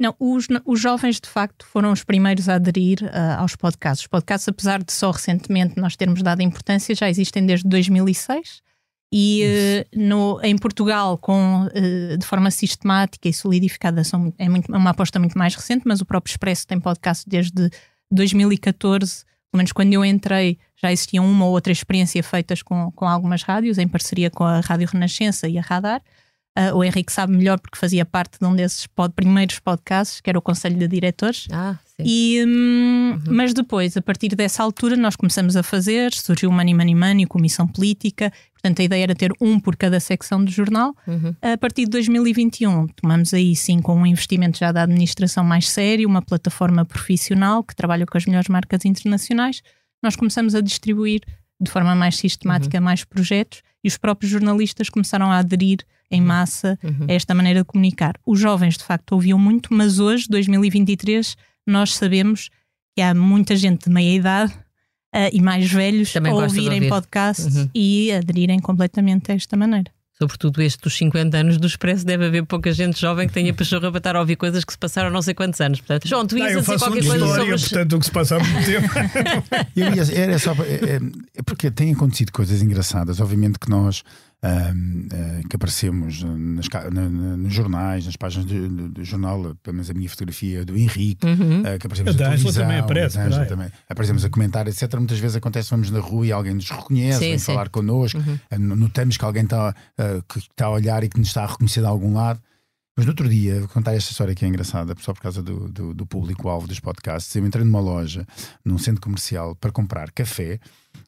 Não, 0.00 0.14
os, 0.18 0.46
os 0.64 0.80
jovens 0.80 1.20
de 1.20 1.28
facto 1.28 1.64
foram 1.66 1.92
os 1.92 2.02
primeiros 2.04 2.48
a 2.48 2.54
aderir 2.54 2.98
ah, 3.12 3.36
aos 3.40 3.54
podcasts. 3.56 4.02
Os 4.02 4.06
podcasts, 4.06 4.48
apesar 4.48 4.82
de 4.82 4.92
só 4.92 5.10
recentemente 5.10 5.78
nós 5.78 5.94
termos 5.96 6.22
dado 6.22 6.40
importância, 6.42 6.94
já 6.94 7.08
existem 7.08 7.44
desde 7.44 7.68
2006 7.68 8.62
e 9.12 9.42
eh, 9.42 9.86
no, 9.94 10.40
em 10.42 10.56
Portugal, 10.56 11.18
com, 11.18 11.68
eh, 11.74 12.16
de 12.16 12.24
forma 12.24 12.50
sistemática 12.50 13.28
e 13.28 13.32
solidificada, 13.34 14.02
são, 14.04 14.32
é, 14.38 14.48
muito- 14.48 14.72
é 14.72 14.76
uma 14.78 14.90
aposta 14.90 15.18
muito 15.18 15.36
mais 15.36 15.54
recente, 15.54 15.82
mas 15.84 16.00
o 16.00 16.06
próprio 16.06 16.30
Expresso 16.32 16.66
tem 16.66 16.78
podcast 16.80 17.28
desde 17.28 17.68
2014. 18.10 19.24
Pelo 19.50 19.58
menos 19.58 19.72
quando 19.72 19.92
eu 19.92 20.04
entrei, 20.04 20.58
já 20.76 20.92
existiam 20.92 21.28
uma 21.28 21.44
ou 21.44 21.52
outra 21.52 21.72
experiência 21.72 22.22
feitas 22.22 22.62
com, 22.62 22.90
com 22.92 23.06
algumas 23.06 23.42
rádios, 23.42 23.78
em 23.78 23.88
parceria 23.88 24.30
com 24.30 24.44
a 24.44 24.60
Rádio 24.60 24.88
Renascença 24.88 25.48
e 25.48 25.58
a 25.58 25.62
Radar. 25.62 26.02
Ah, 26.56 26.74
o 26.74 26.82
Henrique 26.82 27.12
sabe 27.12 27.32
melhor 27.36 27.60
porque 27.60 27.78
fazia 27.78 28.04
parte 28.04 28.38
de 28.40 28.44
um 28.44 28.54
desses 28.56 28.84
pod- 28.86 29.14
primeiros 29.14 29.60
podcasts, 29.60 30.20
que 30.20 30.28
era 30.28 30.38
o 30.38 30.42
Conselho 30.42 30.76
de 30.76 30.88
Diretores. 30.88 31.46
Ah, 31.52 31.78
sim. 31.96 32.02
E, 32.04 32.44
hum, 32.44 33.20
Mas 33.28 33.54
depois, 33.54 33.96
a 33.96 34.02
partir 34.02 34.28
dessa 34.34 34.62
altura, 34.62 34.96
nós 34.96 35.14
começamos 35.14 35.54
a 35.56 35.62
fazer, 35.62 36.12
surgiu 36.12 36.50
o 36.50 36.52
Money 36.52 36.74
Money 36.74 36.94
Money, 36.96 37.26
Comissão 37.26 37.68
Política, 37.68 38.32
portanto 38.52 38.80
a 38.80 38.82
ideia 38.82 39.04
era 39.04 39.14
ter 39.14 39.32
um 39.40 39.60
por 39.60 39.76
cada 39.76 40.00
secção 40.00 40.44
do 40.44 40.50
jornal. 40.50 40.92
Uhum. 41.06 41.34
A 41.40 41.56
partir 41.56 41.84
de 41.84 41.90
2021, 41.90 42.88
tomamos 42.88 43.32
aí 43.32 43.54
sim 43.54 43.80
com 43.80 43.94
um 43.96 44.04
investimento 44.04 44.58
já 44.58 44.72
da 44.72 44.82
administração 44.82 45.44
mais 45.44 45.68
sério, 45.68 46.08
uma 46.08 46.20
plataforma 46.20 46.84
profissional 46.84 47.62
que 47.62 47.76
trabalha 47.76 48.04
com 48.04 48.18
as 48.18 48.26
melhores 48.26 48.48
marcas 48.48 48.84
internacionais. 48.84 49.62
Nós 50.02 50.16
começamos 50.16 50.54
a 50.56 50.60
distribuir 50.60 51.20
de 51.60 51.70
forma 51.70 51.94
mais 51.94 52.16
sistemática 52.16 52.80
mais 52.80 53.04
projetos 53.04 53.62
e 53.84 53.88
os 53.88 53.96
próprios 53.96 54.32
jornalistas 54.32 54.88
começaram 54.88 55.30
a 55.30 55.38
aderir 55.38 55.78
em 56.10 56.20
massa 56.20 56.78
a 57.08 57.12
esta 57.12 57.34
maneira 57.34 57.60
de 57.60 57.64
comunicar. 57.64 58.14
Os 58.26 58.38
jovens, 58.40 58.76
de 58.76 58.84
facto, 58.84 59.12
ouviam 59.12 59.38
muito, 59.38 59.72
mas 59.72 59.98
hoje, 59.98 60.26
2023, 60.28 61.36
nós 61.66 61.94
sabemos 61.94 62.48
que 62.96 63.00
há 63.02 63.14
muita 63.14 63.54
gente 63.56 63.84
de 63.88 63.90
meia 63.94 64.14
idade 64.16 64.52
ah, 65.14 65.28
e 65.32 65.40
mais 65.40 65.70
velhos 65.70 66.12
Também 66.12 66.32
a 66.32 66.34
ouvirem 66.36 66.74
ouvir. 66.78 66.88
podcasts 66.88 67.54
Uhum. 67.56 67.68
e 67.74 68.12
aderirem 68.12 68.58
completamente 68.58 69.30
a 69.30 69.34
esta 69.34 69.56
maneira. 69.56 69.90
Sobretudo 70.18 70.60
este 70.60 70.82
dos 70.82 70.94
50 70.98 71.34
anos 71.38 71.56
do 71.56 71.66
Expresso, 71.66 72.04
deve 72.04 72.26
haver 72.26 72.44
pouca 72.44 72.70
gente 72.72 73.00
jovem 73.00 73.26
que 73.26 73.32
tenha 73.32 73.54
pachorra 73.54 73.90
para 73.90 73.96
estar 73.98 74.16
a 74.16 74.20
ouvir 74.20 74.36
coisas 74.36 74.64
que 74.66 74.72
se 74.72 74.78
passaram 74.78 75.08
há 75.08 75.10
não 75.10 75.22
sei 75.22 75.32
quantos 75.32 75.58
anos. 75.62 75.80
Portanto, 75.80 76.06
João, 76.06 76.26
tu 76.26 76.36
ias 76.36 76.48
dizer 76.58 76.78
qualquer 76.78 76.84
uma 76.84 76.90
coisa 76.90 77.14
história, 77.24 77.34
sobre 77.40 77.54
os... 77.54 77.62
portanto, 77.68 77.92
o 77.96 77.98
que 78.00 78.04
se 78.04 78.10
passa 78.12 78.36
há 78.36 78.38
muito 78.38 78.66
tempo. 78.66 78.88
Eu 79.74 79.94
ia- 79.94 80.14
era 80.20 80.38
só 80.38 80.52
é, 80.52 80.56
é- 80.96 81.00
é 81.36 81.42
porque 81.42 81.70
têm 81.70 81.94
acontecido 81.94 82.32
coisas 82.32 82.60
engraçadas. 82.60 83.18
Obviamente 83.18 83.58
que 83.58 83.70
nós 83.70 84.02
ah, 84.42 84.72
que 85.48 85.56
aparecemos 85.56 86.22
nas 86.22 86.66
na- 86.68 86.90
na- 87.10 87.36
nos 87.36 87.52
jornais, 87.52 88.06
nas 88.06 88.16
páginas 88.16 88.46
do, 88.46 88.68
do- 88.68 88.88
do 88.88 89.04
jornal, 89.04 89.54
pelo 89.62 89.74
menos 89.74 89.90
a 89.90 89.94
minha 89.94 90.08
fotografia 90.08 90.64
do 90.64 90.76
Henrique, 90.76 91.26
Uhum. 91.26 91.62
ah, 91.66 91.78
que 91.78 91.86
aparecemos 91.86 92.14
A 92.14 92.18
na 92.18 92.24
Ângela 92.30 92.36
televisão, 92.36 92.62
também 92.62 92.78
aparece, 92.78 93.18
também. 93.48 93.68
aparecemos 93.88 94.24
a 94.24 94.30
comentar, 94.30 94.66
etc. 94.68 94.94
Muitas 94.96 95.18
vezes 95.18 95.36
acontece, 95.36 95.70
vamos 95.70 95.90
na 95.90 96.00
rua 96.00 96.26
e 96.26 96.32
alguém 96.32 96.54
nos 96.54 96.70
reconhece, 96.70 97.18
Sim, 97.18 97.28
vem 97.30 97.38
sim. 97.38 97.44
falar 97.46 97.68
connosco, 97.68 98.18
ah, 98.50 98.58
notamos 98.58 99.16
que 99.16 99.24
alguém 99.24 99.44
está, 99.44 99.74
que 100.28 100.38
está 100.38 100.66
a 100.66 100.70
olhar 100.70 101.04
e 101.04 101.08
que 101.08 101.18
nos 101.18 101.28
está 101.28 101.44
a 101.44 101.46
reconhecer 101.46 101.80
de 101.80 101.86
algum 101.86 102.14
lado. 102.14 102.40
Mas 103.00 103.06
no 103.06 103.12
outro 103.12 103.30
dia, 103.30 103.60
vou 103.60 103.68
contar 103.70 103.94
esta 103.94 104.10
história 104.10 104.34
que 104.34 104.44
é 104.44 104.48
engraçada, 104.48 104.94
só 105.00 105.14
por 105.14 105.22
causa 105.22 105.42
do, 105.42 105.70
do, 105.70 105.94
do 105.94 106.04
público-alvo 106.04 106.68
dos 106.68 106.80
podcasts. 106.80 107.34
Eu 107.34 107.46
entrei 107.46 107.64
numa 107.64 107.80
loja, 107.80 108.26
num 108.62 108.76
centro 108.76 109.00
comercial, 109.00 109.56
para 109.56 109.72
comprar 109.72 110.10
café 110.10 110.60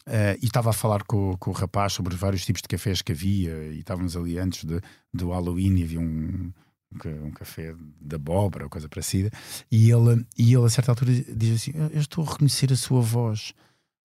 eh, 0.07 0.39
e 0.41 0.47
estava 0.47 0.71
a 0.71 0.73
falar 0.73 1.03
com, 1.03 1.37
com 1.37 1.51
o 1.51 1.53
rapaz 1.53 1.93
sobre 1.93 2.15
os 2.15 2.19
vários 2.19 2.47
tipos 2.47 2.63
de 2.63 2.69
cafés 2.69 3.03
que 3.03 3.13
havia. 3.13 3.53
E 3.75 3.81
estávamos 3.81 4.17
ali 4.17 4.39
antes 4.39 4.65
de, 4.65 4.81
do 5.13 5.33
Halloween 5.33 5.81
e 5.81 5.83
havia 5.83 6.01
um, 6.01 6.51
um, 6.95 6.99
ca- 6.99 7.11
café 7.41 7.75
de 8.01 8.17
abóbora, 8.17 8.65
ou 8.65 8.71
coisa 8.71 8.89
parecida. 8.89 9.31
E 9.71 9.91
ele, 9.91 10.25
e 10.39 10.55
ele, 10.55 10.65
a 10.65 10.71
certa 10.71 10.93
altura, 10.93 11.13
diz 11.13 11.57
assim: 11.57 11.73
eu 11.93 12.01
estou 12.01 12.25
a 12.25 12.31
reconhecer 12.33 12.73
a 12.73 12.77
sua 12.77 13.03
voz. 13.03 13.53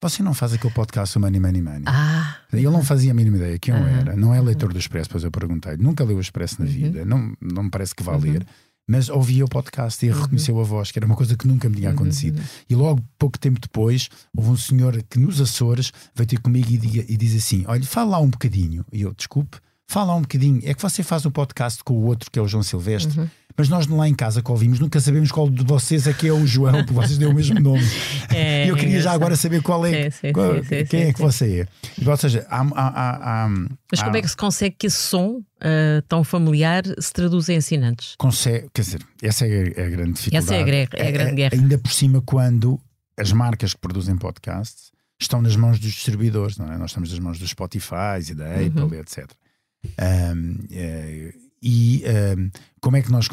Você 0.02 0.22
não 0.22 0.34
faz 0.34 0.54
aquele 0.54 0.72
podcast 0.74 1.18
o 1.18 1.22
Money 1.22 1.40
Money 1.40 1.62
Money? 1.62 1.84
Ah, 1.88 2.38
Ele 2.54 2.70
não 2.70 2.84
fazia 2.84 3.10
a 3.12 3.14
mínima 3.16 3.38
ideia 3.38 3.58
quem 3.58 3.74
eu 3.74 3.88
era. 3.88 4.16
Não 4.16 4.32
é 4.34 4.40
leitor 4.40 4.72
do 4.72 4.78
Expresso, 4.78 5.10
pois 5.10 5.24
eu 5.24 5.32
perguntei. 5.32 5.76
Nunca 5.78 6.04
leu 6.04 6.18
o 6.18 6.22
Expresso 6.22 6.58
na 6.62 6.68
Uhum. 6.68 6.72
vida. 6.72 7.04
Não, 7.04 7.34
não 7.42 7.64
me 7.64 7.70
parece 7.72 7.96
que 7.96 8.04
vá 8.04 8.16
ler. 8.16 8.46
Mas 8.88 9.10
ouvia 9.10 9.44
o 9.44 9.50
podcast 9.50 10.06
e 10.06 10.12
reconheceu 10.12 10.58
a 10.62 10.64
voz, 10.64 10.92
que 10.92 11.00
era 11.00 11.06
uma 11.06 11.16
coisa 11.16 11.36
que 11.36 11.48
nunca 11.48 11.68
me 11.68 11.78
tinha 11.78 11.90
acontecido. 11.90 12.40
E 12.70 12.76
logo, 12.76 13.02
pouco 13.18 13.40
tempo 13.40 13.60
depois, 13.60 14.08
houve 14.38 14.52
um 14.52 14.56
senhor 14.56 15.02
que 15.10 15.18
nos 15.20 15.42
Açores 15.42 15.92
veio 16.16 16.28
ter 16.28 16.40
comigo 16.40 16.70
e, 16.72 16.78
diga- 16.78 17.06
e 17.10 17.18
diz 17.18 17.36
assim: 17.36 17.66
Olha, 17.68 17.84
fala 17.84 18.12
lá 18.12 18.20
um 18.20 18.30
bocadinho. 18.30 18.86
E 18.94 19.02
eu, 19.02 19.14
desculpe, 19.16 19.58
fala 19.88 20.14
lá 20.14 20.16
um 20.16 20.22
bocadinho. 20.22 20.62
É 20.64 20.76
que 20.76 20.82
você 20.82 21.02
faz 21.02 21.26
um 21.26 21.32
podcast 21.32 21.84
com 21.84 21.96
o 21.96 22.04
outro, 22.06 22.30
que 22.32 22.38
é 22.38 22.42
o 22.42 22.48
João 22.48 22.62
Silvestre. 22.64 23.30
Mas 23.58 23.70
nós 23.70 23.88
lá 23.88 24.08
em 24.08 24.14
casa 24.14 24.42
que 24.44 24.52
ouvimos 24.52 24.80
nunca 24.80 25.00
sabemos 25.00 25.32
qual 25.32 25.50
de 25.50 25.64
vocês 25.64 26.06
é 26.06 26.14
que 26.14 26.28
é 26.28 26.32
o 26.32 26.46
João, 26.46 26.74
porque 26.74 26.94
vocês 26.94 27.18
têm 27.18 27.28
o 27.28 27.34
mesmo 27.34 27.60
nome. 27.60 27.84
É, 28.30 28.66
e 28.66 28.70
eu 28.70 28.76
queria 28.76 29.02
já 29.02 29.14
agora 29.14 29.36
saber 29.36 29.64
qual 29.64 29.84
é, 29.86 30.12
Sim, 30.12 30.32
qual- 30.32 30.58
sim, 30.58 30.64
sim, 30.64 30.86
quem 30.86 31.04
é 31.04 31.14
que 31.14 31.20
você 31.20 31.62
é. 31.62 32.08
Ou 32.08 32.18
seja, 32.18 32.46
há, 32.50 32.62
há- 32.62 33.46
há- 33.46 33.50
mas 33.92 34.04
como 34.04 34.18
é 34.18 34.22
que 34.22 34.28
se 34.28 34.38
consegue 34.38 34.76
que 34.78 34.88
esse 34.88 34.98
som 34.98 35.42
ah, 35.60 36.04
tão 36.08 36.24
familiar 36.24 36.84
se 37.00 37.12
traduz 37.12 37.50
em 37.50 37.58
assinantes? 37.58 38.16
consegue, 38.18 38.68
quer 38.74 38.82
dizer, 38.82 39.02
essa 39.24 39.48
é 39.48 39.60
a, 39.60 39.86
a 39.86 39.90
grande 39.90 40.14
dificuldade. 40.14 40.46
Essa 40.46 40.56
é 40.56 40.58
a 40.58 41.04
é 41.06 41.08
a 41.08 41.12
grande 41.12 41.36
guerra. 41.36 41.54
Ainda 41.56 41.78
por 41.80 41.92
cima, 41.92 42.22
quando 42.22 42.80
as 43.18 43.32
marcas 43.32 43.74
que 43.74 43.80
produzem 43.80 44.16
podcasts 44.18 44.92
estão 45.20 45.42
nas 45.42 45.56
mãos 45.56 45.80
dos 45.80 45.92
distribuidores, 45.92 46.58
não 46.58 46.72
é? 46.72 46.78
Nós 46.78 46.92
estamos 46.92 47.10
nas 47.10 47.20
mãos 47.20 47.40
dos 47.40 47.50
Spotify 47.50 48.20
e 48.30 48.36
da 48.36 48.46
uhum. 48.46 48.68
Apple, 48.68 48.82
uhum. 48.82 48.94
etc. 48.94 49.32
Um, 50.00 50.58
é, 50.72 51.34
e 51.70 52.02
um, 52.38 52.50
como 52.80 52.96
é 52.96 53.02
que 53.02 53.12
nós 53.12 53.28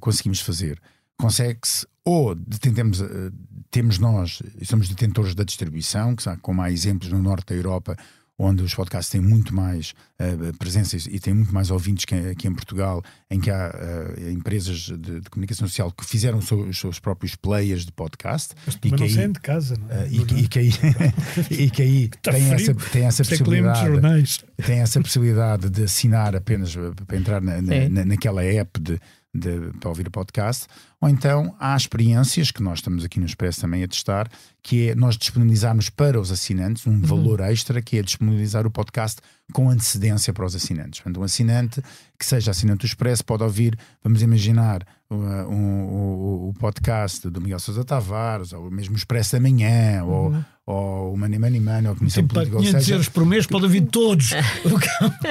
conseguimos 0.00 0.40
fazer? 0.40 0.80
Consegue-se, 1.18 1.86
ou 2.02 2.34
tentemos, 2.58 3.02
uh, 3.02 3.30
temos 3.70 3.98
nós, 3.98 4.42
somos 4.62 4.88
detentores 4.88 5.34
da 5.34 5.44
distribuição, 5.44 6.16
que 6.16 6.24
como 6.38 6.62
há 6.62 6.70
exemplos 6.70 7.12
no 7.12 7.22
norte 7.22 7.48
da 7.48 7.54
Europa, 7.54 7.94
onde 8.38 8.62
os 8.62 8.74
podcasts 8.74 9.10
têm 9.10 9.20
muito 9.20 9.54
mais 9.54 9.94
uh, 10.20 10.56
presença 10.58 10.96
e 10.96 11.20
têm 11.20 11.32
muito 11.32 11.54
mais 11.54 11.70
ouvintes 11.70 12.04
que 12.04 12.14
aqui 12.14 12.48
em 12.48 12.54
Portugal, 12.54 13.02
em 13.30 13.38
que 13.38 13.50
há 13.50 13.70
uh, 13.70 14.30
empresas 14.30 14.78
de, 14.78 15.20
de, 15.20 15.30
comunicação 15.30 15.68
social 15.68 15.92
que 15.92 16.04
fizeram 16.04 16.38
os 16.38 16.78
seus 16.78 16.98
próprios 16.98 17.36
players 17.36 17.84
de 17.84 17.92
podcast. 17.92 18.54
Mas 18.66 18.74
e 18.74 18.78
que 18.78 18.90
não 18.90 19.04
aí, 19.04 19.32
de 19.32 19.40
casa, 19.40 19.76
não 19.76 19.90
é? 19.90 20.04
Uh, 20.04 20.08
e, 20.10 20.24
que, 20.24 20.34
e, 20.34 20.48
que 20.48 20.58
aí, 20.58 20.70
e 21.50 21.70
que 21.70 21.82
aí 21.82 22.10
tem, 22.22 22.52
essa, 22.52 22.74
tem 22.74 23.04
essa 23.04 23.24
possibilidade. 23.24 24.44
Tem 24.64 24.78
essa 24.80 25.00
possibilidade 25.00 25.70
de 25.70 25.84
assinar 25.84 26.34
apenas 26.34 26.74
para 27.06 27.16
entrar 27.16 27.40
na, 27.40 27.60
na, 27.62 28.04
naquela 28.04 28.44
app 28.44 28.80
de, 28.80 29.00
de, 29.34 29.72
para 29.80 29.88
ouvir 29.88 30.06
o 30.06 30.10
podcast, 30.10 30.66
ou 31.00 31.08
então 31.08 31.54
há 31.58 31.76
experiências 31.76 32.50
que 32.50 32.62
nós 32.62 32.78
estamos 32.78 33.04
aqui 33.04 33.18
no 33.18 33.26
Expresso 33.26 33.60
também 33.60 33.82
a 33.82 33.88
testar, 33.88 34.30
que 34.62 34.90
é 34.90 34.94
nós 34.94 35.16
disponibilizarmos 35.16 35.90
para 35.90 36.20
os 36.20 36.30
assinantes 36.30 36.86
um 36.86 36.92
uhum. 36.92 37.00
valor 37.00 37.40
extra, 37.40 37.82
que 37.82 37.98
é 37.98 38.02
disponibilizar 38.02 38.66
o 38.66 38.70
podcast 38.70 39.20
com 39.52 39.68
antecedência 39.68 40.32
para 40.32 40.46
os 40.46 40.54
assinantes. 40.54 41.00
Portanto, 41.00 41.20
um 41.20 41.24
assinante 41.24 41.82
que 42.18 42.24
seja 42.24 42.52
assinante 42.52 42.80
do 42.80 42.86
Expresso 42.86 43.24
pode 43.24 43.42
ouvir, 43.42 43.76
vamos 44.02 44.22
imaginar, 44.22 44.86
um, 45.10 45.16
um, 45.16 46.48
o 46.48 46.54
podcast 46.58 47.28
do 47.28 47.40
Miguel 47.40 47.58
Sousa 47.58 47.84
Tavares, 47.84 48.52
ou 48.52 48.70
mesmo 48.70 48.94
o 48.94 48.96
Expresso 48.96 49.32
da 49.32 49.40
Manhã, 49.40 50.02
uhum. 50.04 50.44
ou, 50.66 50.74
ou 50.74 51.14
o 51.14 51.18
Money 51.18 51.38
Money 51.38 51.60
Money, 51.60 51.86
ou 51.88 51.92
a 51.92 51.96
Comissão 51.96 52.22
tipo, 52.22 52.34
Política. 52.34 52.56
500 52.58 52.80
seja, 52.80 52.94
euros 52.94 53.08
por 53.08 53.26
mês 53.26 53.46
pode 53.46 53.64
ouvir 53.64 53.82
todos. 53.92 54.30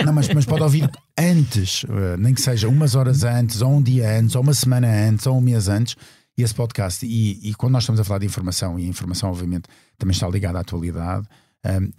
Não, 0.05 0.13
mas, 0.13 0.27
mas 0.33 0.45
pode 0.45 0.61
ouvir 0.61 0.89
antes, 1.17 1.83
uh, 1.83 2.17
nem 2.17 2.33
que 2.33 2.41
seja 2.41 2.67
umas 2.67 2.95
horas 2.95 3.23
antes, 3.23 3.61
ou 3.61 3.71
um 3.71 3.81
dia 3.81 4.19
antes, 4.19 4.35
ou 4.35 4.41
uma 4.41 4.53
semana 4.53 4.87
antes, 4.87 5.25
ou 5.27 5.37
um 5.37 5.41
mês 5.41 5.69
anos, 5.69 5.95
esse 6.37 6.53
podcast. 6.53 7.05
E, 7.05 7.49
e 7.49 7.53
quando 7.53 7.73
nós 7.73 7.83
estamos 7.83 7.99
a 7.99 8.03
falar 8.03 8.19
de 8.19 8.25
informação, 8.25 8.79
e 8.79 8.85
a 8.85 8.87
informação, 8.87 9.29
obviamente, 9.29 9.65
também 9.97 10.13
está 10.13 10.27
ligada 10.27 10.57
à 10.57 10.61
atualidade, 10.61 11.27
um, 11.65 11.91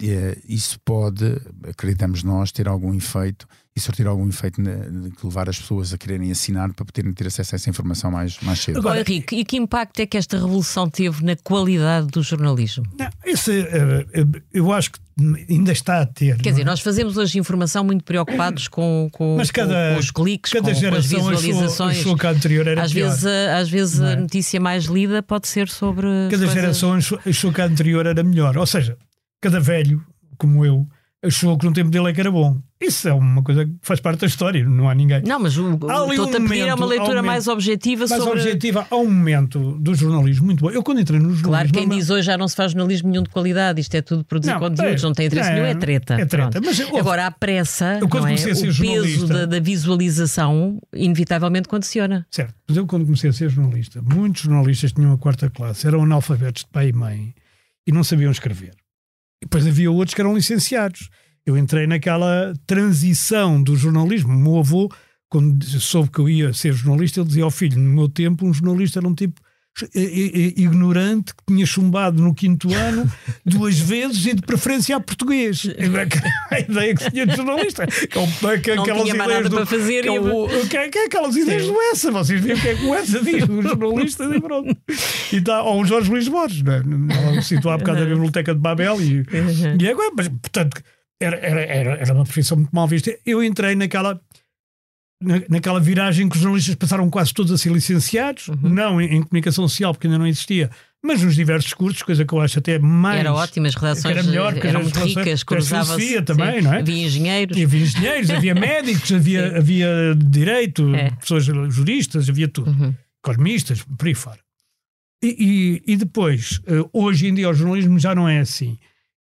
isso 0.47 0.79
pode, 0.81 1.25
acreditamos 1.67 2.23
nós, 2.23 2.51
ter 2.51 2.67
algum 2.67 2.93
efeito 2.93 3.47
e 3.77 3.81
sortir 3.81 4.07
algum 4.07 4.29
efeito 4.29 4.61
de 4.63 5.11
levar 5.21 5.49
as 5.49 5.59
pessoas 5.59 5.93
a 5.93 5.97
quererem 5.97 6.31
assinar 6.31 6.71
para 6.71 6.85
poderem 6.85 7.11
ter 7.11 7.27
acesso 7.27 7.55
a 7.55 7.57
essa 7.57 7.69
informação 7.69 8.09
mais, 8.09 8.39
mais 8.39 8.59
cedo. 8.59 8.79
Agora, 8.79 9.01
Henrique, 9.01 9.35
e 9.35 9.43
que 9.43 9.57
impacto 9.57 9.99
é 9.99 10.05
que 10.05 10.15
esta 10.15 10.37
revolução 10.37 10.89
teve 10.89 11.25
na 11.25 11.35
qualidade 11.35 12.07
do 12.07 12.23
jornalismo? 12.23 12.85
Não, 12.97 13.09
esse, 13.25 13.51
eh, 13.51 14.05
eh, 14.13 14.25
eu 14.53 14.71
acho 14.71 14.91
que 14.91 14.99
ainda 15.49 15.73
está 15.73 16.01
a 16.01 16.05
ter. 16.05 16.37
Quer 16.37 16.51
dizer, 16.51 16.61
é? 16.61 16.65
nós 16.65 16.79
fazemos 16.79 17.17
hoje 17.17 17.37
informação 17.37 17.83
muito 17.83 18.05
preocupados 18.05 18.69
com, 18.69 19.09
com, 19.11 19.35
Mas 19.35 19.51
cada, 19.51 19.93
com 19.93 19.99
os 19.99 20.09
cliques, 20.09 20.53
cada 20.53 20.73
com, 20.73 20.79
com 20.79 20.95
as 20.95 21.05
visualizações. 21.05 21.97
Achou, 21.99 22.15
achou 22.15 22.29
anterior 22.29 22.67
era 22.67 22.81
às 22.81 22.93
pior. 22.93 23.09
vezes, 23.09 23.25
a, 23.25 23.57
às 23.57 23.69
vezes 23.69 23.99
é? 23.99 24.13
a 24.13 24.15
notícia 24.15 24.59
mais 24.59 24.85
lida 24.85 25.21
pode 25.21 25.49
ser 25.49 25.67
sobre. 25.67 26.07
Cada 26.31 26.47
geração 26.47 26.93
achou 26.93 27.51
que 27.51 27.59
a 27.59 27.65
anterior 27.65 28.05
era 28.05 28.23
melhor. 28.23 28.57
Ou 28.57 28.65
seja, 28.65 28.97
cada 29.41 29.59
velho, 29.59 30.01
como 30.37 30.65
eu, 30.65 30.87
achou 31.25 31.57
que 31.57 31.65
no 31.65 31.73
tempo 31.73 31.89
dele 31.89 32.09
é 32.09 32.13
que 32.13 32.19
era 32.19 32.31
bom. 32.31 32.57
Isso 32.79 33.07
é 33.07 33.13
uma 33.13 33.41
coisa 33.41 33.65
que 33.65 33.73
faz 33.81 33.99
parte 33.99 34.19
da 34.21 34.27
história, 34.27 34.63
não 34.63 34.89
há 34.89 34.93
ninguém. 34.93 35.21
Não, 35.25 35.39
mas 35.39 35.57
o, 35.57 35.73
estou-te 35.73 35.93
um 35.93 36.23
a 36.23 36.27
pedir 36.27 36.39
momento, 36.41 36.67
é 36.67 36.73
uma 36.73 36.85
leitura 36.85 37.21
um 37.21 37.25
mais 37.25 37.47
objetiva 37.47 38.05
mais 38.05 38.21
sobre... 38.21 38.39
objetiva. 38.39 38.85
Há 38.89 38.95
um 38.97 39.05
momento 39.05 39.77
do 39.79 39.95
jornalismo 39.95 40.45
muito 40.45 40.61
bom. 40.61 40.69
Eu 40.69 40.83
quando 40.83 40.99
entrei 40.99 41.17
no 41.17 41.33
jornalismo... 41.33 41.49
Claro, 41.49 41.71
quem 41.71 41.87
diz 41.87 42.09
hoje 42.09 42.25
já 42.25 42.37
não 42.37 42.47
se 42.47 42.55
faz 42.55 42.73
jornalismo 42.73 43.09
nenhum 43.09 43.23
de 43.23 43.29
qualidade, 43.29 43.79
isto 43.79 43.95
é 43.95 44.01
tudo 44.01 44.25
produzir 44.25 44.51
não, 44.53 44.59
conteúdos, 44.59 45.01
é, 45.01 45.05
não 45.05 45.13
tem 45.13 45.27
interesse 45.27 45.49
é, 45.49 45.53
nenhum, 45.53 45.65
é 45.65 45.75
treta. 45.75 46.13
É 46.15 46.25
treta. 46.25 46.61
Mas, 46.63 46.79
Agora, 46.79 47.25
a 47.25 47.31
pressa, 47.31 47.99
eu, 48.01 48.07
não 48.07 48.27
é? 48.27 48.33
o 48.33 48.77
peso 48.77 49.27
da, 49.27 49.45
da, 49.45 49.59
visualização, 49.59 50.79
inevitavelmente 50.93 51.69
condiciona. 51.69 52.27
Certo, 52.29 52.53
mas 52.67 52.77
eu 52.77 52.85
quando 52.85 53.05
comecei 53.05 53.29
a 53.29 53.33
ser 53.33 53.49
jornalista, 53.49 54.01
muitos 54.01 54.43
jornalistas 54.43 54.91
tinham 54.91 55.13
a 55.13 55.17
quarta 55.17 55.49
classe, 55.49 55.87
eram 55.87 56.03
analfabetos 56.03 56.63
de 56.63 56.69
pai 56.69 56.89
e 56.89 56.93
mãe 56.93 57.33
e 57.87 57.91
não 57.91 58.03
sabiam 58.03 58.31
escrever. 58.31 58.73
Depois 59.45 59.67
havia 59.67 59.91
outros 59.91 60.15
que 60.15 60.21
eram 60.21 60.35
licenciados. 60.35 61.09
Eu 61.45 61.55
entrei 61.55 61.85
naquela 61.85 62.53
transição 62.65 63.61
do 63.61 63.75
jornalismo. 63.75 64.33
O 64.33 64.37
meu 64.37 64.57
avô, 64.57 64.91
quando 65.29 65.63
soube 65.63 66.09
que 66.09 66.19
eu 66.19 66.27
ia 66.27 66.51
ser 66.51 66.73
jornalista, 66.73 67.19
ele 67.19 67.27
dizia 67.27 67.43
ao 67.43 67.51
filho: 67.51 67.79
no 67.79 67.93
meu 67.93 68.09
tempo, 68.09 68.45
um 68.45 68.53
jornalista 68.53 68.99
era 68.99 69.07
um 69.07 69.13
tipo 69.13 69.39
ignorante 69.93 71.33
que 71.35 71.43
tinha 71.47 71.65
chumbado 71.65 72.21
no 72.21 72.33
quinto 72.33 72.73
ano 72.73 73.11
duas 73.45 73.77
vezes 73.77 74.25
e 74.25 74.33
de 74.33 74.41
preferência 74.41 74.95
a 74.95 74.99
português. 74.99 75.67
A 76.51 76.59
ideia 76.59 76.95
que 76.95 77.11
tinha 77.11 77.25
de 77.25 77.35
jornalista. 77.35 77.85
Que 77.87 78.19
é, 78.47 78.59
que, 78.59 78.75
não 78.75 78.83
aquelas 78.83 79.03
tinha 79.03 79.15
nada 79.15 79.49
do, 79.49 79.55
para 79.57 79.65
fazer. 79.65 80.03
Que, 80.03 80.09
é, 80.09 80.21
o, 80.21 80.47
que, 80.67 80.89
que 80.89 80.97
é 80.99 81.05
aquelas 81.05 81.35
ideias 81.35 81.63
Sim. 81.63 81.73
do 81.73 81.81
Essa. 81.81 82.11
Vocês 82.11 82.39
veem 82.39 82.55
o 82.55 82.61
que 82.61 82.67
é 82.67 82.75
que 82.75 82.85
o 82.85 82.95
Essa 82.95 83.21
diz, 83.21 83.43
o 83.43 83.61
jornalista 83.61 84.23
e 84.23 84.39
pronto. 84.39 84.77
E 85.33 85.41
tá, 85.41 85.63
ou 85.63 85.81
um 85.81 85.85
Jorge 85.85 86.09
Luís 86.09 86.27
Borges, 86.27 86.61
não 86.61 86.73
é? 86.73 87.41
citou 87.41 87.71
há 87.71 87.77
bocado 87.77 88.03
a 88.03 88.05
Biblioteca 88.05 88.53
de 88.53 88.59
Babel 88.59 89.01
e, 89.01 89.19
uhum. 89.19 89.77
e 89.79 89.87
é, 89.87 89.93
mas, 90.15 90.27
portanto, 90.29 90.81
era, 91.19 91.37
era, 91.37 91.61
era, 91.61 91.91
era 91.95 92.13
uma 92.13 92.23
profissão 92.23 92.57
muito 92.57 92.71
mal 92.71 92.87
vista. 92.87 93.13
Eu 93.25 93.43
entrei 93.43 93.75
naquela 93.75 94.21
naquela 95.49 95.79
viragem 95.79 96.29
que 96.29 96.35
os 96.35 96.41
jornalistas 96.41 96.75
passaram 96.75 97.09
quase 97.09 97.33
todos 97.33 97.51
a 97.51 97.57
ser 97.57 97.71
licenciados, 97.71 98.47
uhum. 98.47 98.57
não 98.61 99.01
em, 99.01 99.17
em, 99.17 99.23
comunicação 99.23 99.67
social, 99.67 99.93
porque 99.93 100.07
ainda 100.07 100.19
não 100.19 100.27
existia, 100.27 100.69
mas 101.03 101.21
nos 101.21 101.35
diversos 101.35 101.73
cursos, 101.73 102.01
coisa 102.01 102.25
que 102.25 102.33
eu 102.33 102.41
acho 102.41 102.59
até 102.59 102.79
mais. 102.79 103.19
Era 103.19 103.33
ótimo, 103.33 103.67
as 103.67 103.75
relações 103.75 104.17
era 104.17 104.23
melhor, 104.23 104.57
eram 104.57 104.81
muito 104.81 104.99
ricas, 104.99 105.43
cruzava-se. 105.43 106.21
também, 106.21 106.61
não 106.61 106.73
é? 106.73 106.79
Havia 106.79 107.05
engenheiros. 107.05 107.57
E 107.57 107.63
havia 107.63 107.81
engenheiros, 107.81 108.29
havia 108.29 108.55
médicos, 108.55 109.11
havia, 109.11 109.57
havia 109.57 110.15
direito, 110.15 110.93
é. 110.95 111.11
pessoas 111.11 111.45
juristas, 111.45 112.29
havia 112.29 112.47
tudo. 112.47 112.71
Uhum. 112.71 112.93
Economistas, 113.23 113.83
por 113.97 114.07
aí 114.07 114.13
fora. 114.13 114.39
E, 115.23 115.81
e, 115.87 115.93
e, 115.93 115.97
depois, 115.97 116.61
eh, 116.67 116.87
hoje 116.93 117.27
em 117.27 117.33
dia, 117.33 117.49
o 117.49 117.53
jornalismo 117.53 117.97
já 117.97 118.13
não 118.13 118.29
é 118.29 118.39
assim. 118.39 118.77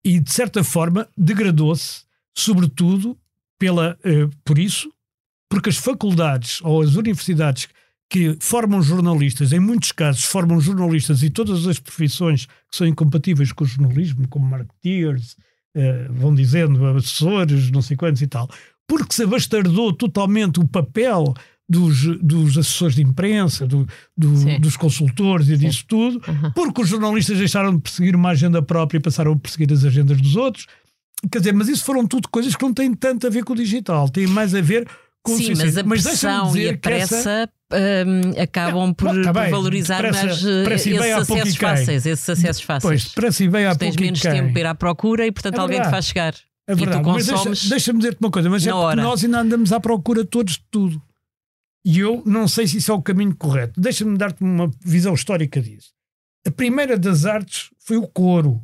E, 0.05 0.19
de 0.19 0.31
certa 0.31 0.63
forma, 0.63 1.07
degradou-se, 1.17 2.03
sobretudo, 2.33 3.17
pela, 3.59 3.97
uh, 4.05 4.29
por 4.43 4.57
isso, 4.57 4.91
porque 5.51 5.69
as 5.69 5.75
faculdades 5.75 6.61
ou 6.63 6.81
as 6.81 6.95
universidades 6.95 7.67
que 8.09 8.37
formam 8.39 8.81
jornalistas, 8.81 9.51
em 9.51 9.59
muitos 9.59 9.91
casos 9.91 10.23
formam 10.23 10.61
jornalistas 10.61 11.21
e 11.23 11.29
todas 11.29 11.67
as 11.67 11.77
profissões 11.77 12.45
que 12.45 12.77
são 12.77 12.87
incompatíveis 12.87 13.51
com 13.51 13.65
o 13.65 13.67
jornalismo, 13.67 14.25
como 14.29 14.45
marketeers, 14.45 15.35
eh, 15.75 16.07
vão 16.09 16.33
dizendo, 16.33 16.85
assessores, 16.95 17.69
não 17.69 17.81
sei 17.81 17.97
quantos 17.97 18.21
e 18.21 18.27
tal, 18.27 18.49
porque 18.87 19.13
se 19.13 19.23
abastardou 19.23 19.91
totalmente 19.91 20.61
o 20.61 20.67
papel 20.67 21.33
dos, 21.67 22.17
dos 22.21 22.57
assessores 22.57 22.95
de 22.95 23.01
imprensa, 23.01 23.67
do, 23.67 23.85
do, 24.17 24.59
dos 24.59 24.77
consultores 24.77 25.49
e 25.49 25.57
Sim. 25.57 25.67
disso 25.67 25.83
tudo, 25.85 26.21
uhum. 26.29 26.51
porque 26.53 26.81
os 26.81 26.87
jornalistas 26.87 27.37
deixaram 27.37 27.75
de 27.75 27.81
perseguir 27.81 28.15
uma 28.15 28.29
agenda 28.29 28.61
própria 28.61 28.99
e 28.99 29.01
passaram 29.01 29.33
a 29.33 29.37
perseguir 29.37 29.71
as 29.73 29.83
agendas 29.83 30.19
dos 30.21 30.37
outros. 30.37 30.65
Quer 31.29 31.39
dizer, 31.39 31.53
mas 31.53 31.67
isso 31.67 31.83
foram 31.83 32.07
tudo 32.07 32.29
coisas 32.29 32.55
que 32.55 32.63
não 32.63 32.73
têm 32.73 32.93
tanto 32.93 33.27
a 33.27 33.29
ver 33.29 33.43
com 33.43 33.51
o 33.51 33.55
digital, 33.55 34.07
têm 34.07 34.27
mais 34.27 34.55
a 34.55 34.61
ver 34.61 34.87
Sim, 35.27 35.53
mas 35.55 35.77
a 35.77 35.83
pressão 35.83 36.57
e 36.57 36.69
a 36.69 36.77
pressa 36.77 37.15
essa... 37.15 37.49
um, 38.07 38.41
acabam 38.41 38.93
por, 38.93 39.23
tá 39.23 39.31
por 39.31 39.49
valorizar 39.49 39.99
pressa, 39.99 40.25
mais 40.25 40.41
pressa 40.63 40.89
esses 40.89 41.11
acessos 41.11 41.55
fáceis. 41.55 42.05
Esses 42.05 42.29
acessos 42.29 42.61
fáceis. 42.63 43.03
Pois, 43.03 43.13
pressa 43.13 43.43
e 43.43 43.49
bem 43.49 43.65
há 43.65 43.75
Tens 43.75 43.95
menos 43.95 44.19
tempo 44.19 44.51
para 44.51 44.61
ir 44.61 44.65
à 44.65 44.75
procura 44.75 45.27
e, 45.27 45.31
portanto, 45.31 45.57
é 45.57 45.59
alguém 45.59 45.81
te 45.81 45.89
faz 45.89 46.05
chegar. 46.05 46.33
É 46.67 46.75
verdade. 46.75 47.03
Consomes 47.03 47.27
deixa-me 47.27 47.69
deixa 47.69 47.93
dizer-te 47.93 48.19
uma 48.19 48.31
coisa, 48.31 48.49
mas 48.49 48.65
é 48.65 48.71
nós 48.71 49.23
ainda 49.23 49.39
andamos 49.41 49.71
à 49.71 49.79
procura 49.79 50.25
todos 50.25 50.53
de 50.53 50.63
tudo. 50.71 51.01
E 51.85 51.99
eu 51.99 52.21
não 52.25 52.47
sei 52.47 52.67
se 52.67 52.77
isso 52.77 52.91
é 52.91 52.95
o 52.95 53.01
caminho 53.01 53.35
correto. 53.35 53.79
Deixa-me 53.79 54.17
dar-te 54.17 54.43
uma 54.43 54.71
visão 54.83 55.13
histórica 55.13 55.61
disso. 55.61 55.89
A 56.45 56.51
primeira 56.51 56.97
das 56.97 57.25
artes 57.25 57.69
foi 57.79 57.97
o 57.97 58.07
coro. 58.07 58.61